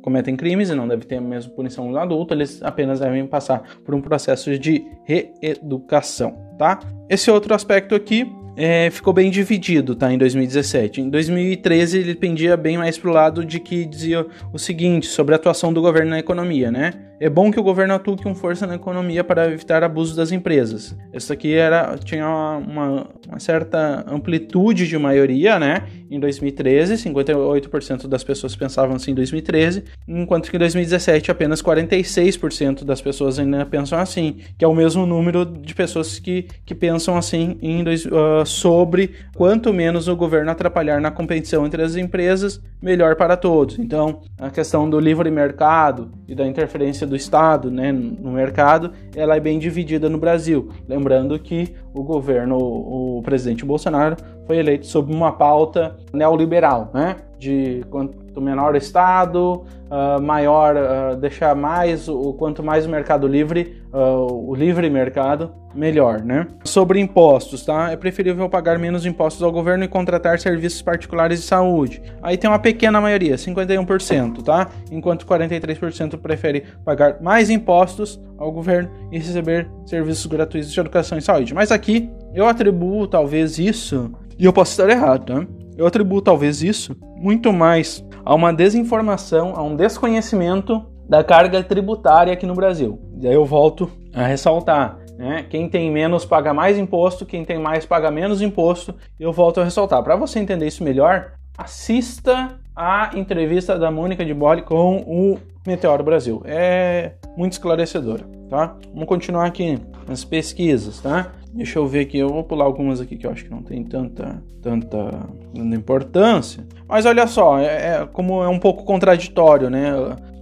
cometem 0.03 0.37
crimes 0.37 0.71
e 0.71 0.75
não 0.75 0.89
devem 0.89 1.07
ter 1.07 1.17
a 1.17 1.21
mesma 1.21 1.53
punição 1.53 1.91
do 1.91 1.99
adulto, 1.99 2.35
eles 2.35 2.63
apenas 2.63 3.01
devem 3.01 3.27
passar 3.27 3.63
por 3.85 3.95
um 3.95 4.01
processo 4.01 4.59
de 4.59 4.85
reeducação. 5.05 6.37
tá? 6.59 6.81
Esse 7.09 7.31
outro 7.31 7.55
aspecto 7.55 7.95
aqui 7.95 8.40
é, 8.63 8.91
ficou 8.91 9.15
bem 9.15 9.31
dividido, 9.31 9.95
tá? 9.95 10.13
Em 10.13 10.19
2017. 10.19 11.01
Em 11.01 11.09
2013 11.09 11.99
ele 11.99 12.15
pendia 12.15 12.59
bem 12.59 12.77
mais 12.77 12.99
pro 12.99 13.11
lado 13.11 13.43
de 13.43 13.59
que 13.59 13.87
dizia 13.87 14.27
o 14.53 14.59
seguinte 14.59 15.07
sobre 15.07 15.35
a 15.35 15.37
atuação 15.37 15.73
do 15.73 15.81
governo 15.81 16.11
na 16.11 16.19
economia, 16.19 16.71
né? 16.71 16.93
É 17.21 17.29
bom 17.29 17.51
que 17.51 17.61
o 17.61 17.63
governo 17.63 17.93
atue 17.93 18.17
com 18.17 18.35
força 18.35 18.67
na 18.67 18.77
economia 18.77 19.23
para 19.23 19.53
evitar 19.53 19.85
abusos 19.85 20.17
das 20.17 20.33
empresas. 20.33 20.97
Isso 21.13 21.31
aqui 21.31 21.53
era, 21.53 21.99
tinha 21.99 22.27
uma, 22.27 23.07
uma 23.29 23.39
certa 23.39 24.07
amplitude 24.09 24.89
de 24.89 24.97
maioria, 24.97 25.59
né? 25.59 25.83
Em 26.11 26.19
2013, 26.19 26.95
58% 26.95 28.09
das 28.09 28.25
pessoas 28.25 28.57
pensavam 28.57 28.97
assim 28.97 29.11
em 29.11 29.15
2013, 29.15 29.85
enquanto 30.09 30.51
que 30.51 30.57
em 30.57 30.59
2017 30.59 31.31
apenas 31.31 31.63
46% 31.63 32.85
das 32.85 33.03
pessoas 33.03 33.39
ainda 33.39 33.67
pensam 33.67 33.99
assim, 33.99 34.39
que 34.57 34.65
é 34.65 34.69
o 34.69 34.75
mesmo 34.75 35.05
número 35.05 35.45
de 35.45 35.75
pessoas 35.75 36.19
que, 36.19 36.47
que 36.65 36.75
pensam 36.75 37.19
assim 37.19 37.59
em 37.61 37.85
dois, 37.85 38.07
uh, 38.07 38.47
sobre 38.47 39.11
quanto 39.37 39.75
menos 39.75 40.09
o 40.09 40.17
governo 40.17 40.51
atrapalhar 40.51 41.03
na 41.03 41.11
competição 41.11 41.67
entre 41.67 41.83
as 41.83 41.97
empresas, 41.97 42.63
melhor 42.81 43.15
para 43.15 43.37
todos. 43.37 43.79
Então, 43.79 44.23
a 44.39 44.49
questão 44.49 44.89
do 44.89 44.99
livre 44.99 45.31
mercado 45.31 46.11
e 46.27 46.35
da 46.35 46.47
interferência 46.47 47.10
do 47.11 47.17
Estado 47.17 47.71
né, 47.71 47.93
no 47.93 48.31
mercado, 48.31 48.93
ela 49.15 49.37
é 49.37 49.41
bem 49.41 49.59
dividida 49.59 50.09
no 50.09 50.17
Brasil. 50.17 50.71
Lembrando 50.89 51.39
que 51.39 51.75
o 51.93 52.03
governo, 52.03 52.57
o 52.57 53.21
presidente 53.23 53.65
Bolsonaro, 53.65 54.17
foi 54.51 54.59
eleito 54.59 54.85
sob 54.85 55.15
uma 55.15 55.31
pauta 55.31 55.97
neoliberal, 56.13 56.91
né? 56.93 57.19
De 57.39 57.85
quanto 57.89 58.41
menor 58.41 58.75
o 58.75 58.77
Estado, 58.77 59.65
uh, 59.89 60.21
maior, 60.21 60.75
uh, 60.75 61.17
deixar 61.17 61.55
mais, 61.55 62.09
o 62.09 62.33
quanto 62.33 62.61
mais 62.61 62.85
o 62.85 62.89
mercado 62.89 63.29
livre, 63.29 63.81
uh, 63.95 64.51
o 64.51 64.53
livre 64.53 64.91
mercado, 64.91 65.53
melhor, 65.73 66.21
né? 66.21 66.49
Sobre 66.65 66.99
impostos, 66.99 67.65
tá? 67.65 67.93
É 67.93 67.97
preferível 67.97 68.49
pagar 68.49 68.77
menos 68.77 69.07
impostos 69.07 69.41
ao 69.41 69.53
governo 69.53 69.85
e 69.85 69.89
contratar 69.89 70.41
serviços 70.41 70.83
particulares 70.83 71.41
de 71.41 71.47
saúde. 71.47 72.03
Aí 72.21 72.37
tem 72.37 72.51
uma 72.51 72.59
pequena 72.59 73.01
maioria, 73.01 73.37
51%, 73.37 74.43
tá? 74.43 74.69
Enquanto 74.91 75.25
43% 75.27 76.19
prefere 76.19 76.65
pagar 76.85 77.23
mais 77.23 77.51
impostos 77.51 78.21
ao 78.37 78.51
governo 78.51 78.91
e 79.13 79.19
receber 79.19 79.71
serviços 79.87 80.27
gratuitos 80.27 80.73
de 80.73 80.81
educação 80.81 81.17
e 81.17 81.23
saúde. 81.23 81.55
Mas 81.55 81.71
aqui 81.71 82.11
eu 82.35 82.47
atribuo 82.47 83.07
talvez 83.07 83.59
isso 83.59 84.11
e 84.41 84.47
eu 84.47 84.55
posso 84.55 84.71
estar 84.71 84.89
errado, 84.89 85.35
né? 85.35 85.47
Eu 85.77 85.87
atribuo 85.87 86.23
talvez 86.23 86.63
isso 86.63 86.97
muito 87.15 87.53
mais 87.53 88.03
a 88.25 88.35
uma 88.35 88.55
desinformação, 88.55 89.53
a 89.55 89.63
um 89.63 89.77
desconhecimento 89.77 90.83
da 91.07 91.23
carga 91.23 91.63
tributária 91.63 92.33
aqui 92.33 92.47
no 92.47 92.55
Brasil. 92.55 92.99
E 93.21 93.29
aí 93.29 93.35
eu 93.35 93.45
volto 93.45 93.91
a 94.15 94.25
ressaltar. 94.27 94.99
Né? 95.19 95.45
Quem 95.51 95.69
tem 95.69 95.91
menos 95.91 96.25
paga 96.25 96.55
mais 96.55 96.79
imposto, 96.79 97.27
quem 97.27 97.45
tem 97.45 97.59
mais 97.59 97.85
paga 97.85 98.11
menos 98.11 98.41
imposto. 98.41 98.95
Eu 99.19 99.31
volto 99.31 99.61
a 99.61 99.65
ressaltar. 99.65 100.03
Para 100.03 100.17
você 100.17 100.39
entender 100.39 100.67
isso 100.67 100.83
melhor, 100.83 101.33
assista 101.59 102.59
a 102.75 103.11
entrevista 103.15 103.79
da 103.79 103.91
Mônica 103.91 104.25
de 104.25 104.33
Bolle 104.33 104.63
com 104.63 104.97
o 105.07 105.39
Meteoro 105.67 106.03
Brasil. 106.03 106.43
É 106.47 107.13
muito 107.37 107.53
esclarecedora, 107.53 108.25
tá? 108.49 108.77
Vamos 108.93 109.09
continuar 109.09 109.47
aqui 109.47 109.79
nas 110.07 110.25
pesquisas, 110.25 111.01
tá? 111.01 111.33
Deixa 111.53 111.79
eu 111.79 111.87
ver 111.87 112.01
aqui, 112.01 112.19
eu 112.19 112.29
vou 112.29 112.45
pular 112.45 112.65
algumas 112.65 113.01
aqui 113.01 113.17
que 113.17 113.27
eu 113.27 113.31
acho 113.31 113.45
que 113.45 113.51
não 113.51 113.63
tem 113.63 113.83
tanta, 113.83 114.41
tanta, 114.63 115.29
tanta 115.55 115.77
importância. 115.77 116.65
Mas 116.89 117.07
olha 117.07 117.27
só, 117.27 117.59
é, 117.59 117.65
é, 117.65 118.09
como 118.13 118.43
é 118.43 118.49
um 118.49 118.59
pouco 118.59 118.85
contraditório, 118.85 119.69
né? 119.69 119.91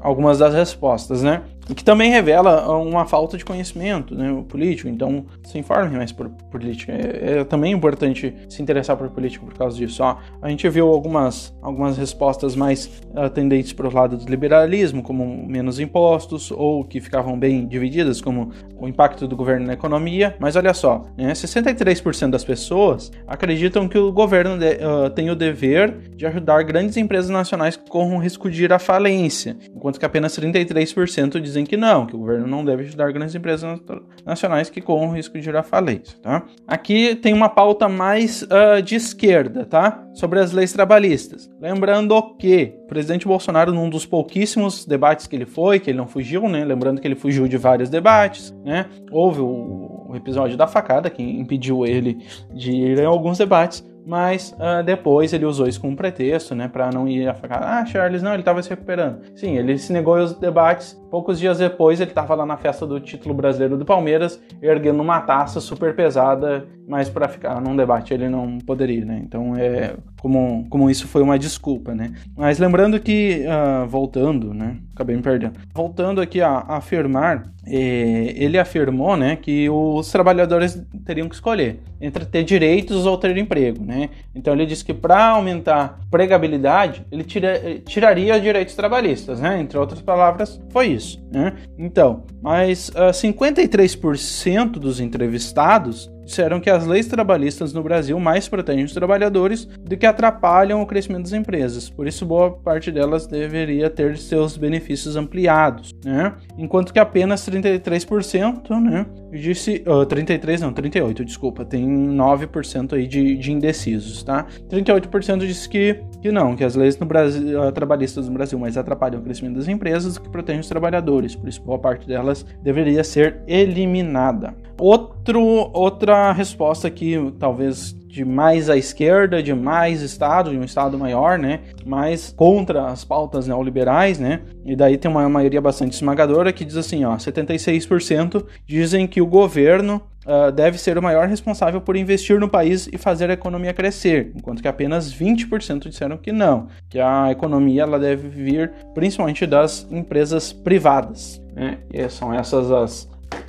Algumas 0.01 0.39
das 0.39 0.55
respostas, 0.55 1.23
né? 1.23 1.43
E 1.69 1.75
que 1.75 1.85
também 1.85 2.11
revela 2.11 2.71
uma 2.79 3.07
falta 3.07 3.37
de 3.37 3.45
conhecimento 3.45 4.15
né, 4.15 4.43
político. 4.49 4.89
Então, 4.89 5.27
se 5.45 5.59
informe 5.59 5.97
mais 5.97 6.13
por 6.13 6.29
política. 6.51 6.93
É, 6.93 7.41
é, 7.41 7.45
também 7.45 7.73
importante 7.73 8.35
se 8.49 8.63
interessar 8.63 8.97
por 8.97 9.11
política 9.11 9.45
por 9.45 9.55
causa 9.55 9.77
disso. 9.77 10.03
Ó, 10.03 10.17
a 10.41 10.49
gente 10.49 10.69
viu 10.69 10.89
algumas, 10.89 11.55
algumas 11.61 11.99
respostas 11.99 12.57
mais 12.57 12.87
uh, 13.15 13.29
tendentes 13.29 13.73
para 13.73 13.87
o 13.87 13.93
lado 13.93 14.17
do 14.17 14.29
liberalismo, 14.29 15.03
como 15.03 15.47
menos 15.47 15.79
impostos, 15.79 16.51
ou 16.51 16.85
que 16.85 17.01
ficavam 17.01 17.39
bem 17.39 17.67
divididas, 17.67 18.21
como 18.21 18.51
o 18.77 18.89
impacto 18.89 19.29
do 19.29 19.37
governo 19.37 19.67
na 19.67 19.75
economia. 19.75 20.37
Mas 20.39 20.57
olha 20.57 20.73
só, 20.73 21.05
né, 21.17 21.33
63% 21.33 22.31
das 22.31 22.45
pessoas 22.45 23.13
acreditam 23.27 23.89
que 23.89 23.99
o 23.99 24.11
governo 24.11 24.59
de, 24.59 24.77
uh, 24.77 25.11
tem 25.11 25.31
o 25.31 25.37
dever 25.37 26.11
de 26.17 26.27
ajudar 26.27 26.63
grandes 26.63 26.97
empresas 26.97 27.31
nacionais 27.31 27.77
que 27.77 27.89
corram 27.89 28.19
risco 28.19 28.51
de 28.51 28.65
ir 28.65 28.73
à 28.73 28.79
falência, 28.79 29.57
enquanto 29.75 29.99
que 29.99 30.07
apenas 30.07 30.37
33% 30.39 31.41
dizem 31.41 31.58
dizem 31.59 31.67
que 31.67 31.77
não, 31.77 32.07
que 32.07 32.15
o 32.15 32.19
governo 32.19 32.47
não 32.47 32.65
deve 32.65 32.85
ajudar 32.85 33.13
grandes 33.13 33.35
empresas 33.35 33.81
nacionais 34.25 34.71
que 34.71 34.81
corram 34.81 35.09
o 35.09 35.13
risco 35.13 35.39
de 35.39 35.49
à 35.49 35.63
falência, 35.63 36.19
tá? 36.21 36.45
Aqui 36.67 37.15
tem 37.17 37.33
uma 37.33 37.49
pauta 37.49 37.89
mais 37.89 38.43
uh, 38.43 38.83
de 38.83 38.95
esquerda, 38.95 39.65
tá? 39.65 40.05
Sobre 40.13 40.39
as 40.39 40.53
leis 40.53 40.73
trabalhistas. 40.73 41.51
Lembrando 41.59 42.35
que 42.37 42.75
o 42.85 42.87
presidente 42.87 43.27
Bolsonaro, 43.27 43.73
num 43.73 43.89
dos 43.89 44.05
pouquíssimos 44.05 44.85
debates 44.85 45.27
que 45.27 45.35
ele 45.35 45.47
foi, 45.47 45.81
que 45.81 45.91
ele 45.91 45.99
não 45.99 46.07
fugiu, 46.07 46.49
né? 46.49 46.65
Lembrando 46.65 47.01
que 47.01 47.09
ele 47.09 47.15
fugiu 47.15 47.49
de 47.49 47.57
vários 47.57 47.89
debates, 47.89 48.55
né? 48.63 48.87
Houve 49.11 49.41
o, 49.41 50.15
episódio 50.15 50.57
da 50.57 50.67
facada 50.67 51.11
que 51.11 51.23
impediu 51.23 51.85
ele 51.87 52.19
de 52.53 52.73
ir 52.73 52.99
em 52.99 53.05
alguns 53.05 53.39
debates, 53.39 53.85
mas 54.09 54.53
uh, 54.53 54.83
depois 54.83 55.35
ele 55.35 55.45
usou 55.45 55.69
isso 55.69 55.79
como 55.79 55.95
pretexto, 55.95 56.55
né, 56.55 56.67
para 56.67 56.91
não 56.91 57.07
ir 57.07 57.29
a 57.29 57.35
falar, 57.35 57.59
ah, 57.61 57.85
Charles, 57.85 58.23
não, 58.23 58.33
ele 58.33 58.41
estava 58.41 58.63
se 58.63 58.71
recuperando. 58.71 59.21
Sim, 59.37 59.59
ele 59.59 59.77
se 59.77 59.93
negou 59.93 60.17
aos 60.17 60.33
debates. 60.33 60.99
Poucos 61.11 61.39
dias 61.39 61.59
depois, 61.59 62.01
ele 62.01 62.11
estava 62.11 62.35
lá 62.35 62.45
na 62.45 62.57
festa 62.57 62.87
do 62.87 63.01
título 63.01 63.35
brasileiro 63.35 63.77
do 63.77 63.85
Palmeiras, 63.85 64.41
erguendo 64.61 65.03
uma 65.03 65.21
taça 65.21 65.61
super 65.61 65.95
pesada, 65.95 66.67
mas 66.87 67.09
para 67.09 67.29
ficar 67.29 67.61
num 67.61 67.77
debate 67.77 68.15
ele 68.15 68.29
não 68.29 68.59
poderia, 68.59 69.05
né? 69.05 69.21
Então 69.23 69.57
é 69.57 69.95
como, 70.21 70.67
como 70.69 70.91
isso 70.91 71.07
foi 71.07 71.23
uma 71.23 71.39
desculpa, 71.39 71.95
né? 71.95 72.13
Mas 72.37 72.59
lembrando 72.59 72.99
que, 72.99 73.45
uh, 73.45 73.87
voltando, 73.87 74.53
né? 74.53 74.79
Acabei 74.95 75.15
me 75.15 75.23
perdendo. 75.23 75.61
Voltando 75.75 76.21
aqui 76.21 76.41
a, 76.41 76.49
a 76.49 76.77
afirmar, 76.79 77.53
eh, 77.65 78.35
ele 78.37 78.59
afirmou, 78.59 79.17
né, 79.17 79.37
que 79.37 79.69
os 79.71 80.11
trabalhadores 80.11 80.83
teriam 81.05 81.29
que 81.29 81.35
escolher 81.35 81.79
entre 82.01 82.25
ter 82.25 82.43
direitos 82.43 83.07
ou 83.07 83.17
ter 83.17 83.37
emprego, 83.37 83.85
né? 83.85 84.11
Então 84.35 84.53
ele 84.55 84.67
disse 84.67 84.85
que 84.85 84.95
para 84.95 85.31
aumentar 85.31 86.01
pregabilidade, 86.11 87.05
ele 87.13 87.23
tira, 87.23 87.61
tiraria 87.85 88.41
direitos 88.41 88.75
trabalhistas, 88.75 89.41
né? 89.41 89.61
Entre 89.61 89.79
outras 89.79 90.01
palavras, 90.01 90.61
foi 90.71 90.89
isso, 90.89 90.98
né? 91.31 91.57
Então, 91.79 92.25
mas 92.43 92.89
uh, 92.91 93.09
ah, 93.09 93.11
53% 93.11 94.73
dos 94.73 95.01
entrevistados 95.01 96.11
disseram 96.29 96.61
que 96.61 96.69
as 96.69 96.87
leis 96.87 97.07
trabalhistas 97.07 97.73
no 97.73 97.83
Brasil 97.83 98.19
mais 98.21 98.49
protegem 98.49 98.85
os 98.85 98.93
trabalhadores 98.93 99.65
do 99.65 99.97
que 99.97 100.07
atrapalham 100.07 100.83
o 100.83 100.87
crescimento 100.87 101.23
das 101.23 101.33
empresas. 101.33 101.89
Por 101.89 102.07
isso, 102.07 102.27
boa 102.27 102.53
parte 102.53 102.93
delas 102.93 103.27
deveria 103.27 103.89
ter 103.89 104.17
seus 104.19 104.57
benefícios 104.57 105.17
ampliados, 105.17 105.95
né? 106.05 106.35
Enquanto 106.57 106.93
que 106.93 106.99
apenas 106.99 107.49
33%, 107.49 108.79
né? 108.81 109.07
Disse, 109.33 109.83
uh, 109.87 110.05
33 110.05 110.61
não, 110.61 110.73
38, 110.73 111.25
desculpa, 111.25 111.65
tem 111.65 111.87
9% 111.87 112.93
aí 112.93 113.07
de, 113.07 113.37
de 113.37 113.53
indecisos, 113.53 114.23
tá? 114.23 114.47
38% 114.69 115.39
disse 115.47 115.69
que, 115.69 116.03
que 116.21 116.31
não, 116.31 116.55
que 116.55 116.65
as 116.65 116.75
leis 116.75 116.99
no 116.99 117.07
Brasil, 117.07 117.61
uh, 117.61 117.73
trabalhistas 117.73 118.29
no 118.29 118.35
Brasil 118.35 118.59
mais 118.59 118.77
atrapalham 118.77 119.21
o 119.21 119.25
crescimento 119.25 119.57
das 119.57 119.69
empresas 119.69 120.15
do 120.15 120.21
que 120.21 120.29
protegem 120.29 120.61
os 120.61 120.69
trabalhadores. 120.69 121.35
Por 121.35 121.49
isso, 121.49 121.63
boa 121.63 121.79
parte 121.79 122.07
delas 122.07 122.45
deveria 122.63 123.03
ser 123.03 123.41
eliminada. 123.47 124.55
Outro, 124.79 125.43
outra 125.73 126.18
resposta 126.33 126.89
aqui, 126.89 127.17
talvez 127.39 127.93
de 128.09 128.25
mais 128.25 128.69
à 128.69 128.77
esquerda, 128.77 129.43
de 129.43 129.55
mais 129.55 130.03
Estado, 130.03 130.51
de 130.51 130.59
um 130.59 130.65
Estado 130.65 130.99
maior, 130.99 131.39
né? 131.39 131.61
Mais 131.85 132.33
contra 132.37 132.87
as 132.87 133.05
pautas 133.05 133.47
neoliberais, 133.47 134.19
né? 134.19 134.41
E 134.65 134.75
daí 134.75 134.97
tem 134.97 135.11
uma 135.11 135.29
maioria 135.29 135.61
bastante 135.61 135.93
esmagadora 135.93 136.53
que 136.53 136.65
diz 136.65 136.77
assim, 136.77 137.05
ó, 137.05 137.17
76% 137.17 138.45
dizem 138.67 139.07
que 139.07 139.21
o 139.21 139.27
governo 139.27 140.03
Uh, 140.29 140.53
deve 140.53 140.77
ser 140.77 140.99
o 140.99 141.03
maior 141.03 141.27
responsável 141.27 141.81
por 141.81 141.97
investir 141.97 142.39
no 142.39 142.51
país 142.51 142.87
e 142.93 142.99
fazer 142.99 143.31
a 143.31 143.33
economia 143.33 143.73
crescer, 143.73 144.31
enquanto 144.37 144.61
que 144.61 144.69
apenas 144.69 145.11
20% 145.11 145.89
disseram 145.89 146.19
que 146.19 146.33
não, 146.33 146.67
que 146.91 147.01
a 147.01 147.31
economia 147.31 147.85
ela 147.85 147.99
deve 147.99 148.29
vir 148.29 148.71
principalmente 148.95 149.47
das 149.47 149.87
empresas 149.91 150.53
privadas. 150.53 151.41
Né? 151.55 151.79
E 151.91 152.07
são 152.11 152.35
essas 152.35 152.71
as, 152.71 153.09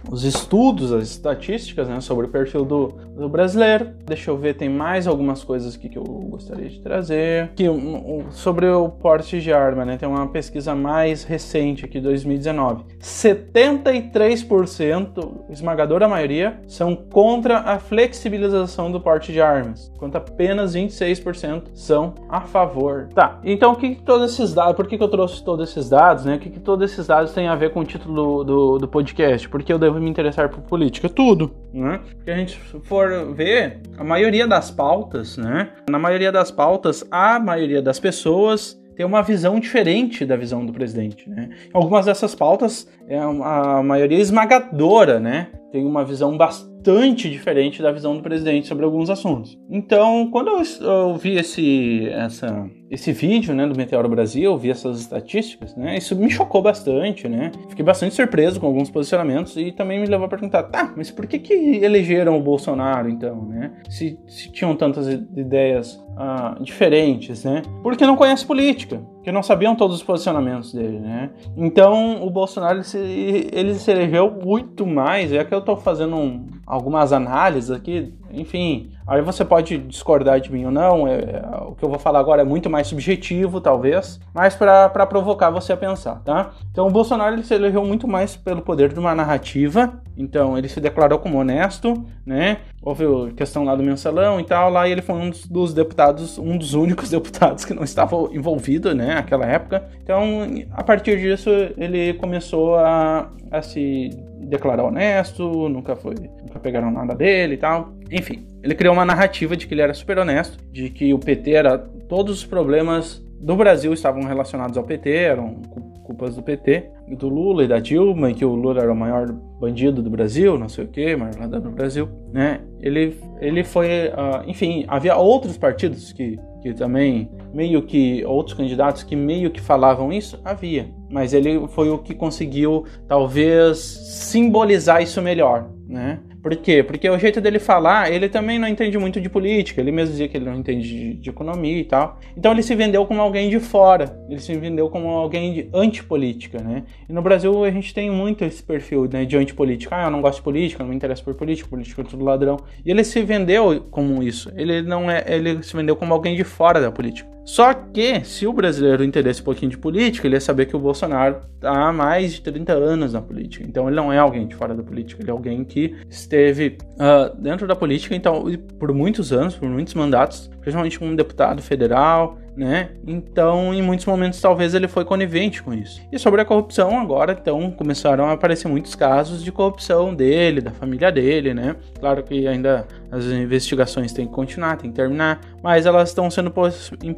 os 0.10 0.24
estudos, 0.24 0.92
as 0.92 1.10
estatísticas 1.10 1.88
né, 1.88 2.02
sobre 2.02 2.26
o 2.26 2.30
perfil 2.30 2.66
do, 2.66 2.88
do 3.20 3.30
brasileiro. 3.30 3.90
Deixa 4.06 4.32
eu 4.32 4.38
ver, 4.38 4.56
tem 4.56 4.70
mais 4.70 5.08
algumas 5.08 5.44
coisas 5.44 5.76
aqui 5.76 5.90
que 5.90 5.98
eu 5.98 6.04
gostaria 6.04 6.70
de 6.70 6.80
trazer. 6.80 7.50
Um, 7.60 8.32
sobre 8.32 8.68
o 8.68 8.88
porte 8.90 9.42
de 9.42 9.52
arma, 9.54 9.84
né? 9.86 9.98
Tem 9.98 10.08
uma 10.08 10.28
pesquisa 10.28 10.74
mais 10.74 11.24
recente 11.24 11.84
aqui, 11.86 12.00
2019. 12.00 12.86
73%, 13.00 15.32
esmagadora 15.50 16.08
maioria, 16.08 16.62
são 16.68 16.96
contra 16.96 17.58
a 17.60 17.78
flexibilização 17.80 18.92
do 18.92 19.02
porte 19.02 19.32
de 19.32 19.42
armas, 19.42 19.92
enquanto 19.96 20.16
apenas 20.16 20.76
26% 20.76 21.64
são 21.74 22.14
a 22.28 22.42
favor. 22.42 23.08
Tá, 23.14 23.40
então 23.44 23.74
o 23.74 23.76
que, 23.76 23.96
que 23.96 24.02
todos 24.02 24.34
esses 24.34 24.54
dados, 24.54 24.76
por 24.76 24.88
que, 24.88 24.98
que 24.98 25.04
eu 25.04 25.08
trouxe 25.08 25.44
todos 25.44 25.70
esses 25.70 25.90
dados, 25.90 26.26
né? 26.26 26.36
O 26.36 26.40
que, 26.40 26.50
que 26.50 26.60
todos 26.60 26.92
esses 26.92 27.08
dados 27.08 27.32
têm 27.34 27.48
a 27.48 27.56
ver 27.56 27.72
com 27.72 27.82
o 27.82 27.86
título 27.86 28.16
do, 28.16 28.44
do, 28.44 28.78
do 28.80 28.88
podcast? 28.88 29.48
Porque 29.50 29.72
eu 29.72 29.80
devo 29.80 30.00
me 30.00 30.10
interessar 30.10 30.50
por 30.50 30.62
política? 30.62 31.08
Tudo, 31.10 31.52
né? 31.74 32.00
Porque 32.16 32.32
a 32.32 32.36
gente 32.36 32.58
for 32.58 33.09
ver, 33.34 33.80
a 33.98 34.04
maioria 34.04 34.48
das 34.48 34.72
pautas, 34.72 35.38
né? 35.38 35.70
Na 35.90 36.00
maioria 36.00 36.32
das 36.32 36.52
pautas, 36.52 37.06
a 37.12 37.40
maioria 37.40 37.82
das 37.82 38.00
pessoas 38.00 38.80
tem 38.96 39.06
uma 39.06 39.22
visão 39.22 39.60
diferente 39.62 40.26
da 40.26 40.36
visão 40.36 40.66
do 40.66 40.74
presidente, 40.74 41.30
né? 41.30 41.50
Algumas 41.74 42.06
dessas 42.06 42.36
pautas, 42.36 42.86
é 43.10 43.18
a 43.18 43.82
maioria 43.82 44.20
esmagadora, 44.20 45.20
né? 45.20 45.48
Tem 45.72 45.84
uma 45.84 46.06
visão 46.06 46.38
bastante 46.38 47.30
diferente 47.30 47.82
da 47.82 47.92
visão 47.92 48.16
do 48.16 48.22
presidente 48.22 48.68
sobre 48.68 48.86
alguns 48.86 49.10
assuntos. 49.10 49.58
Então, 49.70 50.30
quando 50.32 50.50
eu, 50.50 50.62
eu 50.82 51.16
vi 51.16 51.36
esse, 51.36 52.08
essa, 52.10 52.70
esse 52.90 53.12
vídeo 53.12 53.54
né, 53.54 53.68
do 53.68 53.76
Meteoro 53.76 54.08
Brasil, 54.08 54.58
vi 54.58 54.70
essas 54.70 55.00
estatísticas, 55.00 55.76
né, 55.76 55.98
isso 55.98 56.16
me 56.16 56.30
chocou 56.30 56.62
bastante, 56.62 57.28
né? 57.28 57.52
Fiquei 57.68 57.84
bastante 57.84 58.14
surpreso 58.14 58.60
com 58.60 58.68
alguns 58.68 58.90
posicionamentos 58.90 59.58
e 59.58 59.72
também 59.72 60.00
me 60.00 60.06
levou 60.06 60.28
a 60.28 60.30
perguntar, 60.30 60.64
tá, 60.64 60.94
mas 60.96 61.10
por 61.10 61.26
que 61.26 61.40
que 61.40 61.54
elegeram 61.54 62.38
o 62.38 62.42
Bolsonaro 62.42 63.10
então, 63.10 63.44
né? 63.46 63.72
Se, 63.90 64.20
se 64.28 64.52
tinham 64.52 64.76
tantas 64.76 65.08
ideias 65.08 66.00
ah, 66.16 66.58
diferentes, 66.62 67.44
né? 67.44 67.62
Porque 67.82 68.06
não 68.06 68.16
conhece 68.16 68.46
política, 68.46 69.02
porque 69.30 69.32
não 69.32 69.44
sabiam 69.44 69.76
todos 69.76 69.98
os 69.98 70.04
posicionamentos 70.04 70.74
dele, 70.74 71.00
né? 71.00 71.30
Então 71.56 72.24
o 72.24 72.32
Bolsonaro 72.32 72.78
ele 72.78 72.84
se, 72.84 72.98
ele 72.98 73.76
se 73.76 73.92
elegeu 73.92 74.32
muito 74.32 74.88
mais, 74.88 75.32
é 75.32 75.44
que 75.44 75.54
eu 75.54 75.62
tô 75.62 75.78
fazendo 75.78 76.16
um, 76.16 76.48
algumas 76.66 77.14
análises 77.14 77.70
aqui, 77.70 78.12
enfim, 78.32 78.90
Aí 79.10 79.24
você 79.24 79.44
pode 79.44 79.78
discordar 79.80 80.40
de 80.40 80.52
mim 80.52 80.66
ou 80.66 80.72
não, 80.72 81.08
é, 81.08 81.42
o 81.68 81.74
que 81.74 81.84
eu 81.84 81.90
vou 81.90 81.98
falar 81.98 82.20
agora 82.20 82.44
é 82.44 82.46
muito 82.46 82.70
mais 82.70 82.86
subjetivo, 82.86 83.60
talvez, 83.60 84.20
mas 84.32 84.56
para 84.56 84.88
provocar 85.08 85.50
você 85.50 85.74
a 85.74 85.78
pensar, 85.78 86.22
tá? 86.24 86.52
Então 86.72 86.86
o 86.86 86.92
Bolsonaro 86.92 87.34
ele 87.34 87.44
se 87.44 87.56
elegeu 87.56 87.84
muito 87.84 88.08
mais 88.08 88.36
pelo 88.36 88.62
poder 88.62 88.94
de 88.94 89.00
uma 89.00 89.16
narrativa, 89.16 90.00
então 90.16 90.56
ele 90.56 90.70
se 90.70 90.80
declarou 90.80 91.18
como 91.18 91.40
honesto, 91.40 92.06
né? 92.24 92.60
Houve 92.84 93.34
questão 93.34 93.64
lá 93.64 93.76
do 93.76 93.82
mensalão 93.82 94.40
e 94.40 94.44
tal, 94.44 94.70
lá 94.70 94.88
e 94.88 94.92
ele 94.92 95.02
foi 95.02 95.16
um 95.16 95.32
dos 95.50 95.74
deputados, 95.74 96.38
um 96.38 96.56
dos 96.56 96.76
únicos 96.76 97.10
deputados 97.12 97.66
que 97.66 97.74
não 97.74 97.84
estava 97.84 98.16
envolvido, 98.32 98.94
né, 98.94 99.16
naquela 99.16 99.46
época. 99.46 99.90
Então, 100.04 100.46
a 100.72 100.84
partir 100.84 101.20
disso, 101.20 101.50
ele 101.78 102.14
começou 102.14 102.76
a, 102.76 103.28
a 103.50 103.62
se 103.64 104.12
declarar 104.40 104.84
honesto, 104.84 105.68
nunca 105.68 105.96
foi, 105.96 106.16
nunca 106.42 106.60
pegaram 106.60 106.92
nada 106.92 107.16
dele 107.16 107.56
e 107.56 107.58
tal. 107.58 107.90
Enfim, 108.12 108.46
ele 108.64 108.76
criou 108.76 108.94
uma 108.94 109.06
narrativa 109.06 109.56
de 109.56 109.68
que 109.68 109.74
ele 109.74 109.82
era 109.82 109.94
super 109.94 110.18
honesto, 110.18 110.58
de 110.72 110.90
que 110.90 111.14
o 111.14 111.20
PT 111.20 111.52
era 111.52 111.78
todos 111.78 112.40
os 112.40 112.46
problemas 112.46 113.24
do 113.40 113.56
Brasil 113.56 113.94
estavam 113.94 114.24
relacionados 114.24 114.78
ao 114.78 114.84
PT, 114.84 115.10
eram 115.10 115.62
culpas 116.04 116.36
do 116.36 116.42
PT, 116.42 116.90
do 117.18 117.30
Lula 117.30 117.64
e 117.64 117.68
da 117.68 117.80
Dilma, 117.80 118.32
e 118.32 118.34
que 118.34 118.44
o 118.44 118.56
Lula 118.56 118.82
era 118.82 118.92
o 118.92 118.96
maior 118.96 119.32
bandido 119.32 120.02
do 120.02 120.10
Brasil, 120.10 120.58
não 120.58 120.68
sei 120.68 120.86
o 120.86 120.88
que, 120.88 121.16
maior 121.16 121.36
ladrão 121.40 121.62
do 121.62 121.72
Brasil, 121.72 122.10
né? 122.34 122.62
Ele, 122.82 123.16
ele 123.40 123.64
foi, 123.64 124.08
uh, 124.08 124.48
enfim, 124.48 124.86
havia 124.88 125.16
outros 125.16 125.58
partidos 125.58 126.12
que, 126.12 126.38
que 126.62 126.74
também, 126.74 127.30
meio 127.54 127.84
que, 127.84 128.26
outros 128.26 128.58
candidatos 128.58 129.04
que 129.04 129.16
meio 129.16 129.52
que 129.52 129.62
falavam 129.62 130.12
isso, 130.12 130.40
havia, 130.44 130.90
mas 131.12 131.34
ele 131.34 131.68
foi 131.70 131.90
o 131.90 132.00
que 132.00 132.16
conseguiu, 132.16 132.86
talvez, 133.08 133.78
simbolizar 133.78 135.02
isso 135.02 135.22
melhor, 135.22 135.70
né? 135.88 136.20
Por 136.42 136.56
quê? 136.56 136.82
Porque 136.82 137.10
o 137.10 137.18
jeito 137.18 137.42
dele 137.42 137.60
falar, 137.60 138.12
ele 138.12 138.30
também 138.30 138.58
não 138.58 138.68
entende 138.68 138.98
muito 138.98 139.20
de 139.20 139.30
política, 139.30 139.82
ele 139.82 139.92
mesmo 139.92 140.12
dizia 140.12 140.28
que 140.28 140.38
ele 140.38 140.46
não 140.46 140.56
entende 140.56 140.88
de, 140.88 141.14
de, 141.16 141.30
economia 141.30 141.80
e 141.80 141.84
tal. 141.84 142.18
Então 142.38 142.52
ele 142.52 142.64
se 142.64 142.74
vendeu 142.76 143.06
como 143.06 143.22
alguém 143.22 143.50
de 143.50 143.60
fora, 143.60 144.18
ele 144.30 144.40
se 144.40 144.56
vendeu 144.56 144.90
como 144.90 145.10
alguém 145.10 145.54
de 145.54 145.70
antipolítica, 145.74 146.60
né? 146.60 146.84
E 147.08 147.14
no 147.14 147.22
Brasil 147.22 147.64
a 147.64 147.72
gente 147.72 147.94
tem 147.94 148.10
muito 148.10 148.46
esse 148.46 148.64
perfil 148.64 149.10
né, 149.12 149.26
de 149.26 149.36
antipolítica. 149.36 149.96
Ah, 149.96 150.06
eu 150.06 150.12
não 150.12 150.22
gosto 150.22 150.38
de 150.38 150.44
política, 150.44 150.84
não 150.84 150.90
me 150.90 150.96
interesso 150.96 151.24
por 151.24 151.34
política, 151.36 151.70
política 151.70 152.02
é 152.02 152.06
tudo 152.06 152.24
ladrão. 152.24 152.58
E 152.86 152.92
ele 152.92 153.04
se 153.04 153.22
vendeu 153.22 153.86
como 153.92 154.24
isso. 154.24 154.52
Ele 154.56 154.82
não 154.82 155.12
é, 155.12 155.24
ele 155.28 155.62
se 155.62 155.76
vendeu 155.76 155.96
como 155.96 156.14
alguém 156.14 156.36
de 156.36 156.44
fora 156.44 156.80
da 156.80 156.92
política. 156.92 157.30
Só 157.50 157.74
que, 157.74 158.24
se 158.26 158.46
o 158.46 158.54
brasileiro 158.54 159.04
entendesse 159.04 159.42
um 159.42 159.44
pouquinho 159.44 159.72
de 159.72 159.78
política, 159.80 160.28
ele 160.28 160.36
ia 160.36 160.40
saber 160.40 160.68
que 160.68 160.76
o 160.76 160.80
Bolsonaro 160.80 161.42
está 161.56 161.72
há 161.72 161.92
mais 161.92 162.34
de 162.34 162.42
30 162.42 162.74
anos 162.74 163.14
na 163.14 163.24
política. 163.24 163.66
Então, 163.68 163.88
ele 163.88 163.96
não 163.96 164.14
é 164.14 164.20
alguém 164.20 164.46
de 164.46 164.54
fora 164.54 164.76
da 164.76 164.84
política, 164.84 165.24
ele 165.24 165.32
é 165.32 165.34
alguém 165.34 165.64
que 165.64 165.96
esteve 166.30 166.78
uh, 166.94 167.36
dentro 167.36 167.68
da 167.68 167.76
política 167.76 168.16
então, 168.16 168.46
por 168.78 168.94
muitos 168.94 169.34
anos, 169.34 169.56
por 169.56 169.68
muitos 169.68 169.96
mandatos, 169.96 170.50
principalmente 170.62 171.00
como 171.00 171.16
deputado 171.16 171.62
federal, 171.62 172.38
né? 172.56 172.92
Então, 173.08 173.74
em 173.74 173.82
muitos 173.82 174.06
momentos, 174.06 174.40
talvez 174.40 174.76
ele 174.76 174.88
foi 174.88 175.04
conivente 175.04 175.64
com 175.64 175.74
isso. 175.74 176.02
E 176.12 176.20
sobre 176.20 176.42
a 176.42 176.46
corrupção, 176.46 177.00
agora, 177.00 177.38
então, 177.40 177.72
começaram 177.72 178.26
a 178.26 178.34
aparecer 178.34 178.68
muitos 178.68 178.94
casos 178.96 179.44
de 179.44 179.52
corrupção 179.52 180.14
dele, 180.14 180.62
da 180.62 180.72
família 180.72 181.12
dele, 181.12 181.54
né? 181.54 181.76
Claro 182.00 182.22
que 182.22 182.48
ainda 182.48 182.86
as 183.12 183.26
investigações 183.26 184.14
têm 184.14 184.28
que 184.28 184.34
continuar, 184.34 184.78
têm 184.78 184.90
que 184.92 184.96
terminar, 184.96 185.42
mas 185.64 185.86
elas 185.86 186.10
estão 186.10 186.30
sendo 186.30 186.54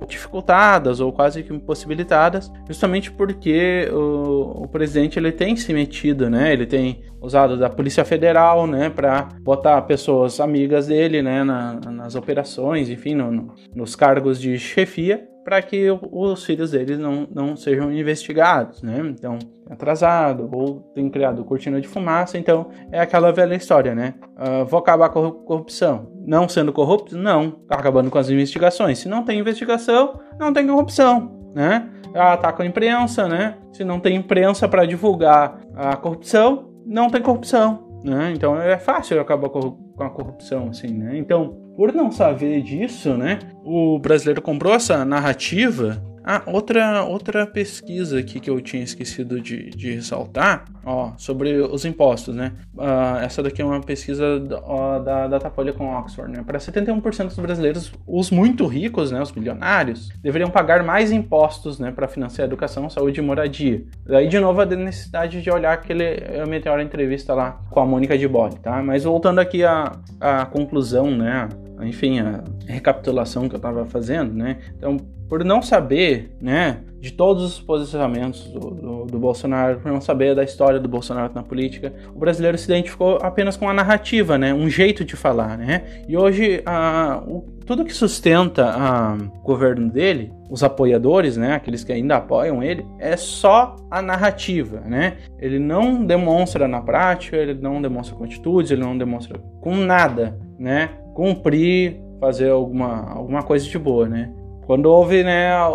dificultadas 0.08 1.00
ou 1.00 1.12
quase 1.12 1.44
que 1.44 1.54
impossibilitadas, 1.54 2.52
justamente 2.68 3.12
porque 3.12 3.90
o, 3.92 4.64
o 4.64 4.68
presidente 4.68 5.20
ele 5.20 5.32
tem 5.32 5.56
se 5.56 5.74
metido, 5.74 6.30
né? 6.30 6.54
Ele 6.54 6.66
tem 6.66 7.04
usado 7.22 7.58
da 7.58 7.70
Polícia 7.70 8.04
Federal, 8.04 8.66
né, 8.66 8.90
para 8.90 9.30
botar 9.42 9.80
pessoas 9.84 10.40
amigas 10.40 10.88
dele, 10.88 11.22
né, 11.22 11.44
na, 11.44 11.80
nas 11.92 12.16
operações, 12.16 12.90
enfim, 12.90 13.14
no, 13.14 13.32
no, 13.32 13.54
nos 13.76 13.96
cargos 13.96 14.42
de 14.42 14.58
chefia, 14.58 15.28
para 15.44 15.62
que 15.62 15.88
os 16.12 16.46
filhos 16.46 16.72
deles 16.72 17.00
não, 17.00 17.28
não 17.34 17.56
sejam 17.56 17.92
investigados, 17.92 18.82
né? 18.82 19.00
Então, 19.00 19.40
atrasado 19.70 20.50
ou 20.52 20.82
tem 20.94 21.10
criado 21.10 21.44
cortina 21.44 21.82
de 21.82 21.88
fumaça, 21.88 22.38
então 22.38 22.70
é 22.92 23.00
aquela 23.00 23.32
velha 23.32 23.56
história, 23.56 23.96
né? 23.96 24.14
Uh, 24.38 24.66
vou 24.66 24.80
acabar 24.80 25.10
com 25.10 25.26
a 25.26 25.32
corrupção. 25.32 26.12
Não 26.26 26.48
sendo 26.48 26.72
corrupto? 26.72 27.18
Não. 27.18 27.52
Tá 27.52 27.76
acabando 27.76 28.10
com 28.10 28.18
as 28.18 28.30
investigações. 28.30 29.00
Se 29.00 29.10
não 29.10 29.24
tem 29.24 29.40
investigação, 29.40 30.20
não 30.40 30.54
tem 30.54 30.68
corrupção, 30.68 31.52
né? 31.56 31.90
Ataca 32.14 32.64
a 32.64 32.66
imprensa, 32.66 33.28
né? 33.28 33.58
Se 33.72 33.84
não 33.84 34.00
tem 34.00 34.16
imprensa 34.16 34.68
para 34.68 34.86
divulgar 34.86 35.60
a 35.76 35.96
corrupção, 35.96 36.70
não 36.86 37.10
tem 37.10 37.22
corrupção, 37.22 38.00
né? 38.04 38.34
Então 38.36 38.62
é 38.62 38.78
fácil 38.78 39.20
acabar 39.20 39.50
com 39.50 39.78
a 40.00 40.10
corrupção, 40.10 40.70
assim, 40.70 40.90
né? 40.90 41.18
Então, 41.18 41.61
por 41.76 41.94
não 41.94 42.12
saber 42.12 42.62
disso, 42.62 43.16
né? 43.16 43.40
O 43.64 44.00
brasileiro 44.00 44.42
comprou 44.42 44.74
essa 44.74 45.04
narrativa 45.06 46.02
ah, 46.24 46.44
outra, 46.46 47.04
outra 47.04 47.48
pesquisa 47.48 48.20
aqui 48.20 48.40
que 48.40 48.50
eu 48.50 48.62
tinha 48.62 48.84
esquecido 48.84 49.42
de, 49.42 49.70
de 49.72 49.94
ressaltar, 49.94 50.66
ó, 50.86 51.14
sobre 51.18 51.60
os 51.62 51.84
impostos, 51.86 52.36
né? 52.36 52.54
Uh, 52.76 53.18
essa 53.22 53.42
daqui 53.42 53.62
é 53.62 53.66
uma 53.66 53.82
pesquisa 53.82 54.42
ó, 54.64 55.00
da 55.00 55.28
Datafolha 55.28 55.74
com 55.74 55.96
Oxford, 55.98 56.32
né? 56.32 56.44
Para 56.46 56.60
71% 56.60 57.26
dos 57.26 57.40
brasileiros, 57.40 57.92
os 58.06 58.30
muito 58.30 58.68
ricos, 58.68 59.12
né, 59.12 59.22
os 59.22 59.32
milionários, 59.32 60.10
deveriam 60.22 60.50
pagar 60.50 60.84
mais 60.84 61.12
impostos, 61.12 61.80
né, 61.80 61.92
para 61.92 62.08
financiar 62.08 62.48
educação, 62.48 62.90
saúde 62.90 63.20
e 63.20 63.24
moradia. 63.24 63.84
Daí, 64.06 64.28
de 64.28 64.40
novo, 64.40 64.62
a 64.62 64.66
necessidade 64.66 65.42
de 65.42 65.50
olhar 65.50 65.74
aquele 65.74 66.04
a 66.42 66.46
meteora 66.46 66.84
entrevista 66.84 67.34
lá 67.34 67.60
com 67.70 67.80
a 67.80 67.86
Mônica 67.86 68.18
de 68.18 68.28
Bode, 68.28 68.60
tá? 68.60 68.82
Mas 68.84 69.04
voltando 69.04 69.40
aqui 69.40 69.64
à, 69.64 69.92
à 70.20 70.46
conclusão, 70.46 71.10
né? 71.10 71.50
Enfim, 71.82 72.20
a 72.20 72.44
recapitulação 72.68 73.50
que 73.50 73.56
eu 73.56 73.58
estava 73.58 73.86
fazendo, 73.86 74.34
né? 74.34 74.58
Então, 74.78 74.98
por 75.32 75.46
não 75.46 75.62
saber, 75.62 76.30
né, 76.42 76.80
de 77.00 77.14
todos 77.14 77.42
os 77.42 77.58
posicionamentos 77.62 78.50
do, 78.50 78.60
do, 78.60 79.06
do, 79.06 79.18
Bolsonaro, 79.18 79.80
por 79.80 79.90
não 79.90 80.02
saber 80.02 80.36
da 80.36 80.44
história 80.44 80.78
do 80.78 80.90
Bolsonaro 80.90 81.32
na 81.34 81.42
política, 81.42 81.94
o 82.14 82.20
brasileiro 82.20 82.58
se 82.58 82.66
identificou 82.66 83.18
apenas 83.22 83.56
com 83.56 83.70
a 83.70 83.74
narrativa, 83.74 84.38
né, 84.38 84.54
um 84.54 84.70
jeito 84.70 85.06
de 85.06 85.16
falar, 85.16 85.58
né, 85.58 86.04
e 86.06 86.18
hoje 86.18 86.62
a, 86.66 87.24
o, 87.26 87.46
tudo 87.66 87.86
que 87.86 87.94
sustenta 87.94 88.72
a, 88.72 89.14
o 89.14 89.42
governo 89.42 89.90
dele, 89.90 90.34
os 90.50 90.64
apoiadores, 90.64 91.38
né, 91.38 91.54
aqueles 91.54 91.86
que 91.86 91.94
ainda 91.94 92.18
apoiam 92.18 92.62
ele, 92.62 92.86
é 93.00 93.16
só 93.16 93.78
a 93.90 94.02
narrativa, 94.02 94.82
né, 94.82 95.16
ele 95.40 95.60
não 95.60 96.04
demonstra 96.04 96.68
na 96.68 96.82
prática, 96.82 97.38
ele 97.38 97.54
não 97.54 97.82
demonstra 97.82 98.18
com 98.18 98.26
atitudes, 98.26 98.70
ele 98.70 98.82
não 98.82 98.98
demonstra 98.98 99.40
com 99.62 99.78
nada, 99.78 100.38
né, 100.60 100.90
cumprir, 101.14 102.02
fazer 102.20 102.50
alguma, 102.50 103.10
alguma 103.14 103.44
coisa 103.44 103.66
de 103.66 103.80
boa, 103.80 104.10
né. 104.10 104.30
Quando 104.66 104.86
houve 104.86 105.24
né, 105.24 105.52
a, 105.52 105.70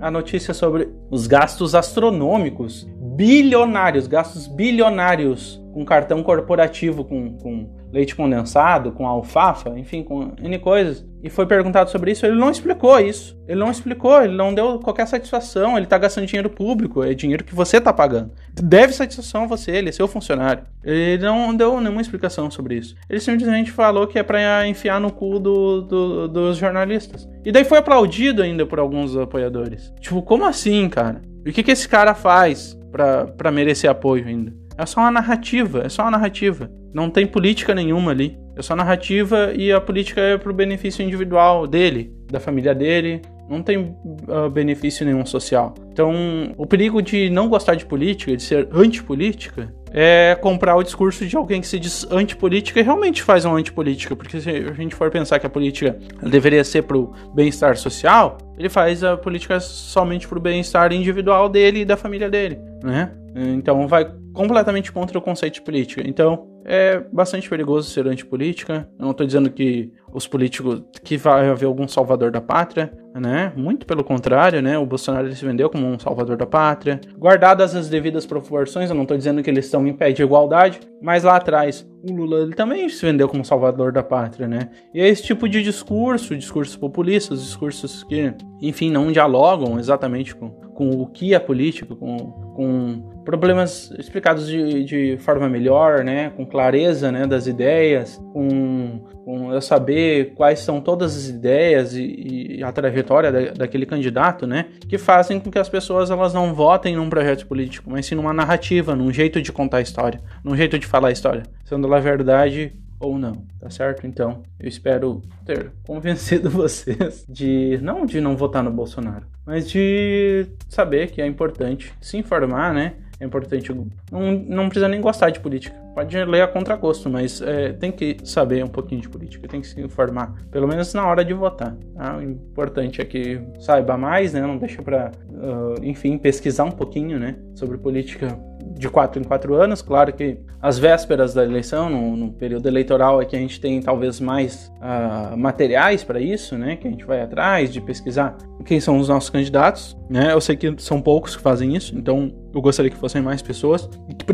a 0.00 0.10
notícia 0.10 0.52
sobre 0.52 0.88
os 1.10 1.26
gastos 1.26 1.74
astronômicos, 1.74 2.86
bilionários, 3.16 4.06
gastos 4.06 4.46
bilionários 4.46 5.62
com 5.72 5.84
cartão 5.84 6.22
corporativo, 6.22 7.04
com, 7.04 7.36
com 7.38 7.68
leite 7.92 8.14
condensado, 8.14 8.92
com 8.92 9.06
alfafa, 9.06 9.78
enfim, 9.78 10.02
com 10.02 10.32
N 10.42 10.58
coisas. 10.58 11.06
E 11.22 11.30
foi 11.30 11.46
perguntado 11.46 11.88
sobre 11.88 12.10
isso, 12.10 12.26
ele 12.26 12.34
não 12.36 12.50
explicou 12.50 12.98
isso. 12.98 13.40
Ele 13.46 13.60
não 13.60 13.70
explicou, 13.70 14.22
ele 14.22 14.34
não 14.34 14.52
deu 14.52 14.78
qualquer 14.80 15.06
satisfação, 15.06 15.76
ele 15.76 15.86
tá 15.86 15.96
gastando 15.96 16.26
dinheiro 16.26 16.50
público, 16.50 17.04
é 17.04 17.14
dinheiro 17.14 17.44
que 17.44 17.54
você 17.54 17.80
tá 17.80 17.92
pagando. 17.92 18.32
Deve 18.54 18.92
satisfação 18.92 19.44
a 19.44 19.46
você, 19.46 19.70
ele 19.70 19.88
é 19.88 19.92
seu 19.92 20.08
funcionário. 20.08 20.64
Ele 20.82 21.24
não 21.24 21.54
deu 21.54 21.80
nenhuma 21.80 22.00
explicação 22.00 22.50
sobre 22.50 22.76
isso. 22.76 22.96
Ele 23.08 23.20
simplesmente 23.20 23.70
falou 23.70 24.06
que 24.06 24.18
é 24.18 24.22
pra 24.22 24.66
enfiar 24.66 25.00
no 25.00 25.12
cu 25.12 25.38
do, 25.38 25.82
do, 25.82 26.28
dos 26.28 26.56
jornalistas. 26.56 27.28
E 27.44 27.52
daí 27.52 27.64
foi 27.64 27.78
aplaudido 27.78 28.42
ainda 28.42 28.66
por 28.66 28.80
alguns 28.80 29.16
apoiadores. 29.16 29.92
Tipo, 30.00 30.22
como 30.22 30.44
assim, 30.44 30.88
cara? 30.88 31.22
E 31.46 31.50
o 31.50 31.52
que, 31.52 31.62
que 31.62 31.70
esse 31.70 31.88
cara 31.88 32.14
faz 32.14 32.78
pra 32.90 33.50
merecer 33.52 33.88
apoio 33.90 34.26
ainda? 34.26 34.52
É 34.76 34.86
só 34.86 35.00
uma 35.00 35.10
narrativa, 35.10 35.82
é 35.84 35.88
só 35.88 36.02
uma 36.02 36.12
narrativa. 36.12 36.70
Não 36.94 37.10
tem 37.10 37.26
política 37.26 37.74
nenhuma 37.74 38.10
ali. 38.10 38.38
É 38.56 38.62
só 38.62 38.76
narrativa 38.76 39.52
e 39.54 39.72
a 39.72 39.80
política 39.80 40.20
é 40.20 40.36
pro 40.36 40.52
benefício 40.52 41.02
individual 41.02 41.66
dele, 41.66 42.12
da 42.30 42.38
família 42.38 42.74
dele. 42.74 43.22
Não 43.48 43.62
tem 43.62 43.78
uh, 43.78 44.48
benefício 44.50 45.04
nenhum 45.04 45.26
social. 45.26 45.74
Então, 45.92 46.14
o 46.56 46.66
perigo 46.66 47.02
de 47.02 47.28
não 47.28 47.48
gostar 47.48 47.74
de 47.74 47.84
política, 47.84 48.34
de 48.34 48.42
ser 48.42 48.68
antipolítica, 48.72 49.72
é 49.92 50.34
comprar 50.40 50.74
o 50.76 50.82
discurso 50.82 51.26
de 51.26 51.36
alguém 51.36 51.60
que 51.60 51.66
se 51.66 51.78
diz 51.78 52.06
antipolítica 52.10 52.80
e 52.80 52.82
realmente 52.82 53.22
faz 53.22 53.44
uma 53.44 53.58
antipolítica. 53.58 54.16
Porque 54.16 54.40
se 54.40 54.48
a 54.48 54.72
gente 54.72 54.94
for 54.94 55.10
pensar 55.10 55.38
que 55.38 55.46
a 55.46 55.50
política 55.50 55.98
deveria 56.22 56.64
ser 56.64 56.82
pro 56.82 57.12
bem-estar 57.34 57.76
social, 57.76 58.38
ele 58.56 58.70
faz 58.70 59.04
a 59.04 59.16
política 59.16 59.60
somente 59.60 60.26
pro 60.26 60.40
bem-estar 60.40 60.92
individual 60.92 61.48
dele 61.48 61.80
e 61.80 61.84
da 61.84 61.96
família 61.96 62.30
dele, 62.30 62.58
né? 62.82 63.12
Então 63.34 63.86
vai 63.86 64.10
completamente 64.32 64.90
contra 64.92 65.18
o 65.18 65.20
conceito 65.20 65.54
de 65.54 65.62
política. 65.62 66.02
Então, 66.06 66.46
é 66.64 67.02
bastante 67.12 67.48
perigoso 67.48 67.90
ser 67.90 68.06
antipolítica. 68.06 68.88
Eu 68.98 69.04
não 69.04 69.10
estou 69.12 69.26
dizendo 69.26 69.50
que 69.50 69.92
os 70.12 70.26
políticos 70.26 70.82
que 71.02 71.16
vai 71.16 71.48
haver 71.48 71.66
algum 71.66 71.88
salvador 71.88 72.30
da 72.30 72.40
pátria, 72.40 72.92
né? 73.14 73.52
Muito 73.56 73.86
pelo 73.86 74.04
contrário, 74.04 74.60
né? 74.62 74.78
O 74.78 74.86
Bolsonaro 74.86 75.32
se 75.32 75.44
vendeu 75.44 75.68
como 75.70 75.86
um 75.86 75.98
salvador 75.98 76.36
da 76.36 76.46
pátria. 76.46 77.00
Guardadas 77.16 77.74
as 77.74 77.88
devidas 77.88 78.26
proporções, 78.26 78.90
eu 78.90 78.94
não 78.94 79.02
estou 79.02 79.16
dizendo 79.16 79.42
que 79.42 79.50
eles 79.50 79.64
estão 79.64 79.86
em 79.86 79.92
pé 79.92 80.12
de 80.12 80.22
igualdade, 80.22 80.80
mas 81.00 81.24
lá 81.24 81.36
atrás 81.36 81.88
o 82.02 82.12
Lula 82.12 82.40
ele 82.42 82.54
também 82.54 82.88
se 82.88 83.04
vendeu 83.04 83.28
como 83.28 83.44
salvador 83.44 83.92
da 83.92 84.02
pátria, 84.02 84.48
né? 84.48 84.70
E 84.94 85.00
é 85.00 85.08
esse 85.08 85.22
tipo 85.22 85.48
de 85.48 85.62
discurso, 85.62 86.36
discursos 86.36 86.76
populistas, 86.76 87.42
discursos 87.42 88.02
que, 88.04 88.34
enfim, 88.60 88.90
não 88.90 89.12
dialogam 89.12 89.78
exatamente 89.78 90.34
com, 90.34 90.50
com 90.82 91.02
o 91.02 91.06
que 91.06 91.32
é 91.32 91.38
política, 91.38 91.94
com, 91.94 92.16
com 92.56 93.22
problemas 93.24 93.92
explicados 93.98 94.48
de, 94.48 94.82
de 94.84 95.16
forma 95.18 95.48
melhor, 95.48 96.02
né? 96.02 96.30
Com 96.30 96.44
clareza, 96.44 97.12
né? 97.12 97.24
Das 97.24 97.46
ideias, 97.46 98.20
com, 98.32 99.00
com 99.24 99.52
eu 99.52 99.60
saber 99.60 100.32
quais 100.34 100.58
são 100.58 100.80
todas 100.80 101.16
as 101.16 101.28
ideias 101.28 101.94
e, 101.94 102.56
e 102.58 102.64
a 102.64 102.72
trajetória 102.72 103.30
da, 103.30 103.52
daquele 103.52 103.86
candidato, 103.86 104.44
né? 104.44 104.66
Que 104.88 104.98
fazem 104.98 105.38
com 105.38 105.50
que 105.50 105.58
as 105.58 105.68
pessoas 105.68 106.10
elas 106.10 106.34
não 106.34 106.52
votem 106.52 106.96
num 106.96 107.08
projeto 107.08 107.46
político, 107.46 107.88
mas 107.88 108.06
sim 108.06 108.16
numa 108.16 108.32
narrativa, 108.32 108.96
num 108.96 109.12
jeito 109.12 109.40
de 109.40 109.52
contar 109.52 109.76
a 109.78 109.82
história, 109.82 110.20
num 110.42 110.56
jeito 110.56 110.78
de 110.78 110.86
falar 110.86 111.08
a 111.08 111.12
história, 111.12 111.44
sendo 111.64 111.86
ela 111.86 112.00
verdade 112.00 112.72
ou 113.02 113.18
não, 113.18 113.44
tá 113.58 113.68
certo? 113.68 114.06
Então, 114.06 114.42
eu 114.58 114.68
espero 114.68 115.20
ter 115.44 115.72
convencido 115.86 116.48
vocês 116.50 117.24
de 117.28 117.78
não 117.82 118.06
de 118.06 118.20
não 118.20 118.36
votar 118.36 118.62
no 118.62 118.70
Bolsonaro, 118.70 119.26
mas 119.44 119.68
de 119.68 120.46
saber 120.68 121.10
que 121.10 121.20
é 121.20 121.26
importante 121.26 121.92
se 122.00 122.16
informar, 122.16 122.72
né? 122.72 122.94
É 123.22 123.24
importante. 123.24 123.72
Não, 124.10 124.32
não 124.32 124.68
precisa 124.68 124.88
nem 124.88 125.00
gostar 125.00 125.30
de 125.30 125.38
política. 125.38 125.76
Pode 125.94 126.24
ler 126.24 126.42
a 126.42 126.48
contragosto, 126.48 127.08
mas 127.08 127.40
é, 127.40 127.72
tem 127.72 127.92
que 127.92 128.16
saber 128.24 128.64
um 128.64 128.68
pouquinho 128.68 129.00
de 129.00 129.08
política, 129.08 129.46
tem 129.46 129.60
que 129.60 129.66
se 129.68 129.80
informar, 129.80 130.34
pelo 130.50 130.66
menos 130.66 130.92
na 130.92 131.06
hora 131.06 131.24
de 131.24 131.32
votar. 131.32 131.76
Tá? 131.94 132.16
O 132.16 132.22
importante 132.22 133.00
é 133.00 133.04
que 133.04 133.40
saiba 133.60 133.96
mais, 133.96 134.32
né? 134.32 134.40
Não 134.40 134.58
deixa 134.58 134.82
para, 134.82 135.12
uh, 135.28 135.84
enfim, 135.84 136.18
pesquisar 136.18 136.64
um 136.64 136.72
pouquinho, 136.72 137.16
né? 137.16 137.36
Sobre 137.54 137.78
política 137.78 138.36
de 138.74 138.88
quatro 138.88 139.20
em 139.20 139.24
quatro 139.24 139.54
anos. 139.54 139.82
Claro 139.82 140.12
que 140.12 140.38
as 140.60 140.78
vésperas 140.78 141.34
da 141.34 141.44
eleição, 141.44 141.90
no, 141.90 142.16
no 142.16 142.32
período 142.32 142.68
eleitoral, 142.68 143.20
é 143.20 143.24
que 143.24 143.34
a 143.34 143.38
gente 143.38 143.60
tem 143.60 143.80
talvez 143.80 144.20
mais 144.20 144.72
uh, 144.78 145.36
materiais 145.36 146.04
para 146.04 146.20
isso, 146.20 146.56
né? 146.56 146.76
Que 146.76 146.86
a 146.86 146.90
gente 146.90 147.04
vai 147.04 147.20
atrás 147.20 147.72
de 147.72 147.80
pesquisar 147.80 148.36
quem 148.64 148.80
são 148.80 148.98
os 148.98 149.08
nossos 149.08 149.30
candidatos, 149.30 149.96
né? 150.08 150.32
Eu 150.32 150.40
sei 150.40 150.56
que 150.56 150.74
são 150.78 151.00
poucos 151.00 151.36
que 151.36 151.42
fazem 151.42 151.74
isso, 151.74 151.96
então 151.96 152.32
eu 152.54 152.60
gostaria 152.60 152.90
que 152.90 152.96
fossem 152.96 153.20
mais 153.20 153.42
pessoas 153.42 153.88
e 154.08 154.14
que 154.14 154.24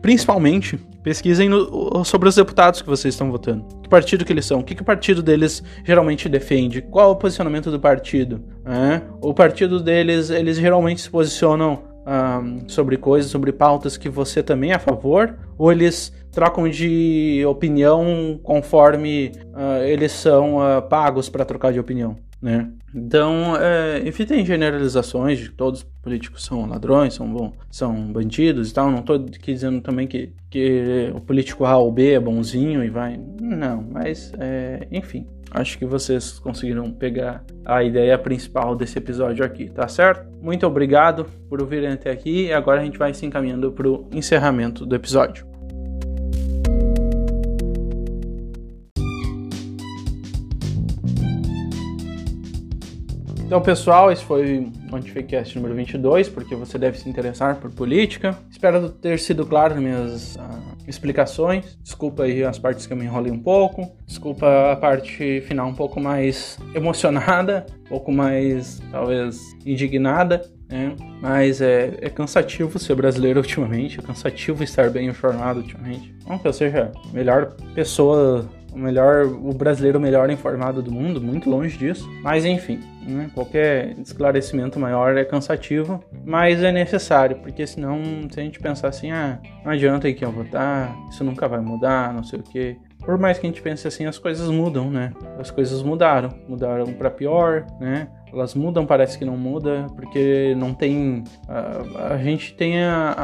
principalmente 0.00 0.78
pesquisem 1.02 1.48
no, 1.48 2.04
sobre 2.04 2.28
os 2.28 2.36
deputados 2.36 2.80
que 2.80 2.88
vocês 2.88 3.14
estão 3.14 3.30
votando. 3.30 3.64
Que 3.82 3.88
partido 3.88 4.24
que 4.24 4.32
eles 4.32 4.46
são? 4.46 4.60
O 4.60 4.64
que, 4.64 4.74
que 4.74 4.82
o 4.82 4.84
partido 4.84 5.22
deles 5.22 5.62
geralmente 5.84 6.28
defende? 6.28 6.80
Qual 6.80 7.08
é 7.08 7.12
o 7.12 7.16
posicionamento 7.16 7.70
do 7.70 7.80
partido? 7.80 8.42
O 9.20 9.34
partido 9.34 9.80
deles, 9.80 10.30
eles 10.30 10.58
geralmente 10.58 11.00
se 11.00 11.10
posicionam 11.10 11.91
um, 12.06 12.68
sobre 12.68 12.96
coisas, 12.96 13.30
sobre 13.30 13.52
pautas 13.52 13.96
que 13.96 14.08
você 14.08 14.42
também 14.42 14.72
é 14.72 14.74
a 14.74 14.78
favor, 14.78 15.36
ou 15.56 15.70
eles 15.70 16.12
trocam 16.30 16.68
de 16.68 17.44
opinião 17.46 18.40
conforme 18.42 19.32
uh, 19.48 19.82
eles 19.84 20.12
são 20.12 20.56
uh, 20.56 20.82
pagos 20.82 21.28
para 21.28 21.44
trocar 21.44 21.72
de 21.72 21.78
opinião, 21.78 22.16
né? 22.40 22.70
Então, 22.94 23.56
é, 23.56 24.06
evitem 24.06 24.44
generalizações 24.44 25.38
de 25.38 25.48
que 25.48 25.54
todos 25.54 25.80
os 25.80 25.86
políticos 26.02 26.44
são 26.44 26.66
ladrões, 26.66 27.14
são, 27.14 27.26
bom, 27.32 27.52
são 27.70 28.12
bandidos 28.12 28.70
e 28.70 28.74
tal. 28.74 28.90
Não 28.90 28.98
estou 28.98 29.18
dizendo 29.18 29.80
também 29.80 30.06
que, 30.06 30.30
que 30.50 31.10
o 31.14 31.20
político 31.20 31.64
A 31.64 31.78
ou 31.78 31.90
B 31.90 32.12
é 32.12 32.20
bonzinho 32.20 32.84
e 32.84 32.90
vai. 32.90 33.18
Não, 33.40 33.82
mas, 33.90 34.30
é, 34.38 34.86
enfim, 34.92 35.26
Acho 35.54 35.78
que 35.78 35.84
vocês 35.84 36.38
conseguiram 36.38 36.90
pegar 36.90 37.44
a 37.64 37.84
ideia 37.84 38.16
principal 38.18 38.74
desse 38.74 38.96
episódio 38.96 39.44
aqui, 39.44 39.68
tá 39.68 39.86
certo? 39.86 40.26
Muito 40.40 40.66
obrigado 40.66 41.26
por 41.48 41.60
ouvirem 41.60 41.90
até 41.90 42.10
aqui 42.10 42.46
e 42.46 42.52
agora 42.52 42.80
a 42.80 42.84
gente 42.84 42.98
vai 42.98 43.12
se 43.12 43.26
encaminhando 43.26 43.70
para 43.70 43.86
o 43.86 44.08
encerramento 44.12 44.86
do 44.86 44.96
episódio. 44.96 45.51
Então, 53.52 53.60
pessoal, 53.60 54.10
esse 54.10 54.24
foi 54.24 54.72
o 54.90 54.96
Antifakecast 54.96 55.56
número 55.56 55.74
22, 55.74 56.26
porque 56.30 56.54
você 56.56 56.78
deve 56.78 56.98
se 56.98 57.06
interessar 57.06 57.56
por 57.56 57.70
política. 57.70 58.34
Espero 58.50 58.88
ter 58.88 59.18
sido 59.18 59.44
claro 59.44 59.74
nas 59.74 59.82
minhas 59.82 60.36
uh, 60.36 60.40
explicações. 60.88 61.76
Desculpa 61.82 62.22
aí 62.22 62.42
as 62.42 62.58
partes 62.58 62.86
que 62.86 62.94
eu 62.94 62.96
me 62.96 63.04
enrolei 63.04 63.30
um 63.30 63.38
pouco. 63.38 63.94
Desculpa 64.06 64.72
a 64.72 64.76
parte 64.76 65.42
final 65.42 65.68
um 65.68 65.74
pouco 65.74 66.00
mais 66.00 66.58
emocionada, 66.74 67.66
um 67.84 67.88
pouco 67.90 68.10
mais, 68.10 68.80
talvez, 68.90 69.38
indignada. 69.66 70.50
Né? 70.66 70.96
Mas 71.20 71.60
é, 71.60 71.98
é 72.00 72.08
cansativo 72.08 72.78
ser 72.78 72.94
brasileiro 72.94 73.40
ultimamente, 73.40 74.00
é 74.00 74.02
cansativo 74.02 74.64
estar 74.64 74.88
bem 74.88 75.08
informado 75.08 75.60
ultimamente. 75.60 76.14
Não 76.26 76.38
que 76.38 76.48
eu 76.48 76.54
seja 76.54 76.90
a 76.96 77.12
melhor 77.12 77.54
pessoa 77.74 78.48
o 78.72 78.78
melhor, 78.78 79.26
o 79.26 79.52
brasileiro 79.52 80.00
melhor 80.00 80.30
informado 80.30 80.82
do 80.82 80.90
mundo, 80.90 81.20
muito 81.20 81.48
longe 81.48 81.76
disso. 81.76 82.08
Mas 82.22 82.44
enfim, 82.44 82.80
né? 83.06 83.30
qualquer 83.34 83.94
esclarecimento 83.98 84.78
maior 84.78 85.16
é 85.16 85.24
cansativo, 85.24 86.02
mas 86.24 86.62
é 86.62 86.72
necessário, 86.72 87.36
porque 87.36 87.66
senão, 87.66 88.00
se 88.30 88.40
a 88.40 88.42
gente 88.42 88.58
pensar 88.58 88.88
assim, 88.88 89.10
ah, 89.10 89.38
não 89.64 89.72
adianta 89.72 90.06
aí 90.06 90.14
que 90.14 90.24
eu 90.24 90.32
votar, 90.32 90.96
isso 91.10 91.22
nunca 91.22 91.46
vai 91.46 91.60
mudar, 91.60 92.12
não 92.12 92.24
sei 92.24 92.40
o 92.40 92.42
que. 92.42 92.76
Por 93.04 93.18
mais 93.18 93.38
que 93.38 93.46
a 93.46 93.50
gente 93.50 93.60
pense 93.60 93.86
assim, 93.86 94.06
as 94.06 94.18
coisas 94.18 94.48
mudam, 94.48 94.88
né? 94.90 95.12
As 95.38 95.50
coisas 95.50 95.82
mudaram, 95.82 96.30
mudaram 96.48 96.86
para 96.92 97.10
pior, 97.10 97.66
né? 97.80 98.08
Elas 98.32 98.54
mudam, 98.54 98.86
parece 98.86 99.18
que 99.18 99.24
não 99.24 99.36
muda, 99.36 99.86
porque 99.94 100.54
não 100.56 100.72
tem. 100.72 101.24
A, 101.48 102.14
a 102.14 102.18
gente 102.18 102.54
tem 102.54 102.82
a, 102.82 103.14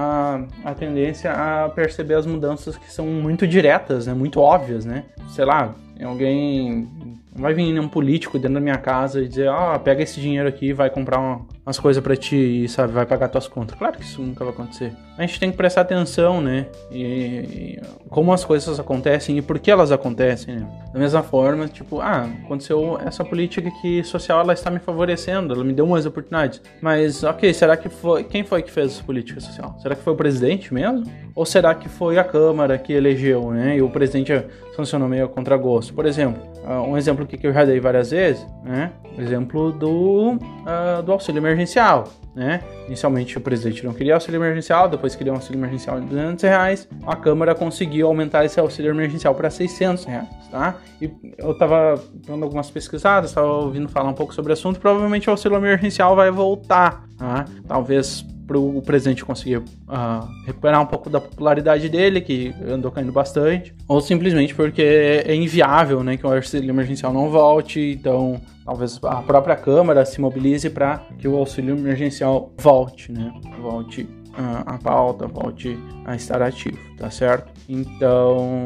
a, 0.64 0.70
a, 0.70 0.74
tendência 0.74 1.32
a 1.32 1.68
perceber 1.68 2.14
as 2.14 2.26
mudanças 2.26 2.76
que 2.76 2.92
são 2.92 3.06
muito 3.06 3.46
diretas, 3.46 4.06
né? 4.06 4.14
Muito 4.14 4.40
óbvias, 4.40 4.84
né? 4.84 5.04
Sei 5.28 5.44
lá, 5.44 5.74
alguém 6.02 6.88
vai 7.34 7.54
vir 7.54 7.78
um 7.78 7.88
político 7.88 8.38
dentro 8.38 8.54
da 8.54 8.60
minha 8.60 8.78
casa 8.78 9.22
e 9.22 9.28
dizer, 9.28 9.48
ó, 9.48 9.74
oh, 9.74 9.80
pega 9.80 10.02
esse 10.02 10.20
dinheiro 10.20 10.48
aqui 10.48 10.66
e 10.66 10.72
vai 10.72 10.90
comprar 10.90 11.18
uma, 11.18 11.46
umas 11.68 11.78
coisas 11.78 12.02
para 12.02 12.16
ti 12.16 12.64
e, 12.64 12.68
sabe, 12.68 12.94
vai 12.94 13.04
pagar 13.04 13.28
tuas 13.28 13.46
contas. 13.46 13.78
Claro 13.78 13.98
que 13.98 14.02
isso 14.02 14.22
nunca 14.22 14.42
vai 14.42 14.54
acontecer. 14.54 14.90
A 15.18 15.20
gente 15.22 15.38
tem 15.38 15.50
que 15.50 15.56
prestar 15.56 15.82
atenção, 15.82 16.40
né? 16.40 16.66
E, 16.90 17.04
e 17.04 17.80
como 18.08 18.32
as 18.32 18.42
coisas 18.42 18.80
acontecem 18.80 19.36
e 19.36 19.42
por 19.42 19.58
que 19.58 19.70
elas 19.70 19.92
acontecem, 19.92 20.56
né? 20.56 20.66
Da 20.92 20.98
mesma 20.98 21.22
forma, 21.22 21.68
tipo, 21.68 22.00
ah, 22.00 22.26
aconteceu 22.42 22.98
essa 23.04 23.22
política 23.22 23.70
que 23.82 24.02
social, 24.02 24.40
ela 24.40 24.54
está 24.54 24.70
me 24.70 24.78
favorecendo, 24.78 25.52
ela 25.52 25.62
me 25.62 25.74
deu 25.74 25.84
umas 25.84 26.06
oportunidades. 26.06 26.62
Mas, 26.80 27.22
ok, 27.22 27.52
será 27.52 27.76
que 27.76 27.90
foi... 27.90 28.24
Quem 28.24 28.44
foi 28.44 28.62
que 28.62 28.70
fez 28.70 28.92
essa 28.92 29.04
política 29.04 29.38
social? 29.38 29.76
Será 29.82 29.94
que 29.94 30.02
foi 30.02 30.14
o 30.14 30.16
presidente 30.16 30.72
mesmo? 30.72 31.04
Ou 31.34 31.44
será 31.44 31.74
que 31.74 31.88
foi 31.88 32.18
a 32.18 32.24
Câmara 32.24 32.78
que 32.78 32.94
elegeu, 32.94 33.50
né? 33.50 33.76
E 33.76 33.82
o 33.82 33.90
presidente 33.90 34.32
sancionou 34.74 35.08
meio 35.08 35.28
contra 35.28 35.54
gosto? 35.56 35.92
Por 35.92 36.06
exemplo, 36.06 36.40
um 36.74 36.96
exemplo 36.96 37.26
que 37.26 37.46
eu 37.46 37.52
já 37.52 37.64
dei 37.64 37.80
várias 37.80 38.10
vezes, 38.10 38.46
né? 38.64 38.92
Exemplo 39.18 39.72
do, 39.72 40.32
uh, 40.32 41.02
do 41.02 41.12
auxílio 41.12 41.40
emergencial. 41.40 42.04
né? 42.34 42.60
Inicialmente 42.86 43.36
o 43.36 43.40
presidente 43.40 43.84
não 43.84 43.92
queria 43.92 44.14
auxílio 44.14 44.38
emergencial, 44.38 44.88
depois 44.88 45.16
queria 45.16 45.32
um 45.32 45.36
auxílio 45.36 45.58
emergencial 45.58 46.00
de 46.00 46.06
200 46.06 46.42
reais. 46.44 46.88
A 47.06 47.16
Câmara 47.16 47.54
conseguiu 47.54 48.06
aumentar 48.06 48.44
esse 48.44 48.60
auxílio 48.60 48.90
emergencial 48.90 49.34
para 49.34 49.50
600 49.50 50.04
reais, 50.04 50.28
tá? 50.50 50.76
E 51.00 51.10
eu 51.38 51.52
estava 51.52 52.00
dando 52.26 52.44
algumas 52.44 52.70
pesquisadas, 52.70 53.30
estava 53.30 53.48
ouvindo 53.48 53.88
falar 53.88 54.10
um 54.10 54.14
pouco 54.14 54.34
sobre 54.34 54.52
o 54.52 54.54
assunto. 54.54 54.78
Provavelmente 54.78 55.28
o 55.28 55.30
auxílio 55.30 55.56
emergencial 55.56 56.14
vai 56.14 56.30
voltar, 56.30 57.04
tá? 57.16 57.44
Talvez 57.66 58.24
para 58.48 58.58
o 58.58 58.80
presidente 58.80 59.22
conseguir 59.22 59.58
uh, 59.58 60.26
recuperar 60.46 60.80
um 60.80 60.86
pouco 60.86 61.10
da 61.10 61.20
popularidade 61.20 61.86
dele, 61.90 62.22
que 62.22 62.54
andou 62.66 62.90
caindo 62.90 63.12
bastante, 63.12 63.74
ou 63.86 64.00
simplesmente 64.00 64.54
porque 64.54 64.82
é 64.82 65.34
inviável 65.34 66.02
né, 66.02 66.16
que 66.16 66.26
o 66.26 66.32
auxílio 66.32 66.70
emergencial 66.70 67.12
não 67.12 67.28
volte, 67.28 67.78
então 67.78 68.40
talvez 68.64 68.98
a 69.04 69.22
própria 69.22 69.54
Câmara 69.54 70.04
se 70.06 70.18
mobilize 70.18 70.70
para 70.70 71.02
que 71.18 71.28
o 71.28 71.36
auxílio 71.36 71.76
emergencial 71.76 72.52
volte, 72.58 73.12
né? 73.12 73.32
Volte 73.60 74.02
uh, 74.02 74.62
a 74.66 74.78
pauta, 74.78 75.26
volte 75.26 75.78
a 76.04 76.14
estar 76.14 76.40
ativo, 76.40 76.78
tá 76.96 77.10
certo? 77.10 77.52
Então, 77.68 78.60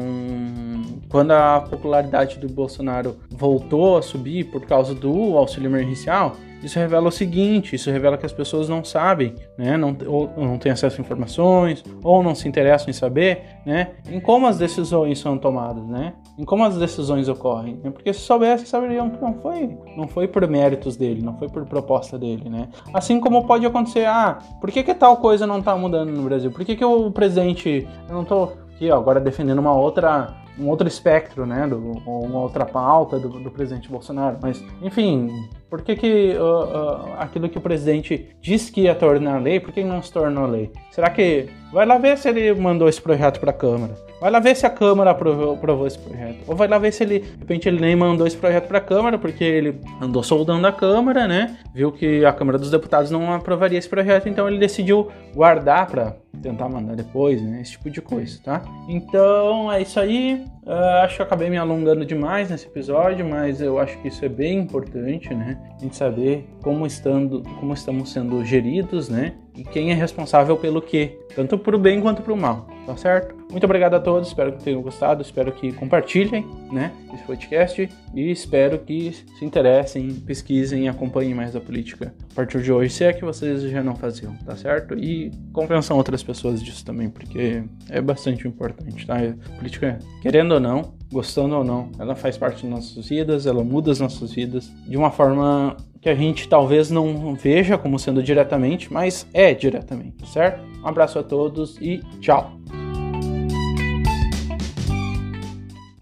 quando 1.09 1.31
a 1.31 1.61
popularidade 1.61 2.39
do 2.39 2.47
Bolsonaro 2.47 3.17
voltou 3.29 3.97
a 3.97 4.01
subir 4.01 4.45
por 4.45 4.65
causa 4.65 4.95
do 4.95 5.37
auxílio 5.37 5.69
emergencial, 5.69 6.37
isso 6.63 6.79
revela 6.79 7.09
o 7.09 7.11
seguinte: 7.11 7.75
isso 7.75 7.91
revela 7.91 8.17
que 8.17 8.25
as 8.25 8.33
pessoas 8.33 8.69
não 8.69 8.83
sabem, 8.83 9.35
né? 9.57 9.77
Não, 9.77 9.95
ou 10.07 10.31
não 10.37 10.57
têm 10.57 10.71
acesso 10.71 10.99
a 10.99 11.03
informações, 11.03 11.83
ou 12.03 12.23
não 12.23 12.33
se 12.33 12.47
interessam 12.47 12.89
em 12.89 12.93
saber, 12.93 13.43
né? 13.65 13.91
Em 14.09 14.19
como 14.19 14.47
as 14.47 14.57
decisões 14.57 15.19
são 15.19 15.37
tomadas, 15.37 15.85
né? 15.85 16.13
Em 16.37 16.45
como 16.45 16.63
as 16.63 16.77
decisões 16.77 17.27
ocorrem. 17.27 17.79
Né? 17.83 17.91
Porque 17.91 18.13
se 18.13 18.21
soubessem, 18.21 18.65
saberiam 18.65 19.09
que 19.09 19.21
não 19.21 19.33
foi, 19.35 19.77
não 19.95 20.07
foi 20.07 20.27
por 20.27 20.47
méritos 20.47 20.95
dele, 20.95 21.21
não 21.21 21.37
foi 21.37 21.49
por 21.49 21.65
proposta 21.65 22.17
dele, 22.17 22.49
né? 22.49 22.69
Assim 22.93 23.19
como 23.19 23.45
pode 23.45 23.65
acontecer, 23.65 24.05
ah, 24.05 24.39
por 24.59 24.71
que, 24.71 24.83
que 24.83 24.93
tal 24.93 25.17
coisa 25.17 25.45
não 25.45 25.61
tá 25.61 25.75
mudando 25.75 26.11
no 26.11 26.23
Brasil? 26.23 26.51
Por 26.51 26.65
que, 26.65 26.75
que 26.75 26.85
o 26.85 27.11
presidente. 27.11 27.87
Eu 28.07 28.15
não 28.15 28.25
tô 28.25 28.51
aqui, 28.73 28.91
agora 28.91 29.19
defendendo 29.19 29.59
uma 29.59 29.73
outra 29.73 30.43
um 30.59 30.67
outro 30.67 30.87
espectro, 30.87 31.45
né, 31.45 31.67
do, 31.67 31.77
uma 31.77 32.39
outra 32.39 32.65
pauta 32.65 33.17
do, 33.17 33.27
do 33.27 33.49
presidente 33.49 33.89
Bolsonaro. 33.89 34.37
Mas, 34.41 34.63
enfim, 34.81 35.29
por 35.69 35.81
que, 35.81 35.95
que 35.95 36.35
uh, 36.37 36.43
uh, 36.43 37.13
aquilo 37.17 37.49
que 37.49 37.57
o 37.57 37.61
presidente 37.61 38.29
disse 38.39 38.71
que 38.71 38.81
ia 38.81 38.93
tornar 38.93 39.41
lei, 39.41 39.59
por 39.59 39.73
que 39.73 39.83
não 39.83 40.01
se 40.01 40.11
tornou 40.11 40.45
lei? 40.45 40.71
Será 40.91 41.09
que. 41.09 41.49
Vai 41.71 41.87
lá 41.87 41.97
ver 41.97 42.19
se 42.19 42.29
ele 42.29 42.53
mandou 42.53 42.87
esse 42.87 43.01
projeto 43.01 43.39
para 43.39 43.49
a 43.49 43.53
Câmara. 43.53 43.95
Vai 44.21 44.29
lá 44.29 44.39
ver 44.39 44.55
se 44.55 44.63
a 44.63 44.69
Câmara 44.69 45.09
aprovou, 45.09 45.55
aprovou, 45.55 45.87
esse 45.87 45.97
projeto. 45.97 46.37
Ou 46.47 46.55
vai 46.55 46.67
lá 46.67 46.77
ver 46.77 46.93
se 46.93 47.03
ele, 47.03 47.21
de 47.21 47.39
repente, 47.39 47.67
ele 47.67 47.79
nem 47.79 47.95
mandou 47.95 48.27
esse 48.27 48.37
projeto 48.37 48.67
para 48.67 48.77
a 48.77 48.81
Câmara, 48.81 49.17
porque 49.17 49.43
ele 49.43 49.81
andou 49.99 50.21
soldando 50.21 50.67
a 50.67 50.71
Câmara, 50.71 51.27
né? 51.27 51.57
Viu 51.73 51.91
que 51.91 52.23
a 52.23 52.31
Câmara 52.31 52.59
dos 52.59 52.69
Deputados 52.69 53.09
não 53.09 53.33
aprovaria 53.33 53.79
esse 53.79 53.89
projeto, 53.89 54.29
então 54.29 54.47
ele 54.47 54.59
decidiu 54.59 55.09
guardar 55.33 55.87
para 55.87 56.15
tentar 56.41 56.67
mandar 56.67 56.95
depois, 56.95 57.41
né? 57.41 57.61
Esse 57.61 57.71
tipo 57.71 57.89
de 57.89 58.01
coisa, 58.01 58.39
tá? 58.43 58.61
Então 58.87 59.71
é 59.71 59.81
isso 59.81 59.99
aí. 59.99 60.45
Uh, 60.65 61.03
acho 61.03 61.15
que 61.15 61.21
eu 61.21 61.25
acabei 61.25 61.49
me 61.49 61.57
alongando 61.57 62.05
demais 62.05 62.49
nesse 62.49 62.67
episódio, 62.67 63.25
mas 63.25 63.61
eu 63.61 63.79
acho 63.79 63.97
que 63.99 64.07
isso 64.07 64.23
é 64.23 64.29
bem 64.29 64.59
importante, 64.59 65.33
né? 65.33 65.57
A 65.77 65.81
gente 65.81 65.95
saber 65.95 66.47
como, 66.61 66.85
estando, 66.85 67.43
como 67.59 67.73
estamos 67.73 68.11
sendo 68.11 68.43
geridos, 68.45 69.09
né? 69.09 69.33
E 69.55 69.63
quem 69.63 69.91
é 69.91 69.93
responsável 69.93 70.57
pelo 70.57 70.81
quê, 70.81 71.19
tanto 71.35 71.57
para 71.57 71.75
o 71.75 71.79
bem 71.79 72.01
quanto 72.01 72.23
para 72.23 72.33
o 72.33 72.37
mal, 72.37 72.67
tá 72.87 72.97
certo? 72.97 73.35
Muito 73.51 73.65
obrigado 73.65 73.93
a 73.93 73.99
todos, 73.99 74.29
espero 74.29 74.53
que 74.53 74.63
tenham 74.63 74.81
gostado, 74.81 75.21
espero 75.21 75.51
que 75.51 75.71
compartilhem, 75.73 76.43
né, 76.71 76.91
esse 77.13 77.23
podcast 77.23 77.87
e 78.15 78.31
espero 78.31 78.79
que 78.79 79.11
se 79.11 79.45
interessem, 79.45 80.11
pesquisem 80.11 80.85
e 80.85 80.87
acompanhem 80.87 81.35
mais 81.35 81.55
a 81.55 81.59
política 81.61 82.11
a 82.33 82.35
partir 82.35 82.63
de 82.63 82.71
hoje, 82.71 82.91
se 82.91 83.03
é 83.03 83.13
que 83.13 83.23
vocês 83.23 83.61
já 83.61 83.83
não 83.83 83.95
faziam, 83.95 84.35
tá 84.37 84.55
certo? 84.55 84.95
E 84.95 85.31
convençam 85.53 85.95
outras 85.95 86.23
pessoas 86.23 86.61
disso 86.63 86.83
também, 86.83 87.07
porque 87.07 87.63
é 87.89 88.01
bastante 88.01 88.47
importante, 88.47 89.05
tá? 89.05 89.17
A 89.17 89.57
política, 89.57 89.99
querendo 90.19 90.55
ou 90.55 90.59
não, 90.59 90.95
gostando 91.11 91.55
ou 91.55 91.63
não, 91.63 91.91
ela 91.99 92.15
faz 92.15 92.35
parte 92.35 92.63
de 92.63 92.67
nossas 92.67 93.07
vidas, 93.07 93.45
ela 93.45 93.63
muda 93.63 93.91
as 93.91 93.99
nossas 93.99 94.33
vidas 94.33 94.71
de 94.87 94.97
uma 94.97 95.11
forma 95.11 95.77
que 96.01 96.09
a 96.09 96.15
gente 96.15 96.49
talvez 96.49 96.89
não 96.89 97.35
veja 97.35 97.77
como 97.77 97.99
sendo 97.99 98.21
diretamente, 98.23 98.91
mas 98.91 99.27
é 99.31 99.53
diretamente, 99.53 100.27
certo? 100.27 100.59
Um 100.83 100.87
abraço 100.87 101.19
a 101.19 101.23
todos 101.23 101.77
e 101.79 101.99
tchau! 102.19 102.51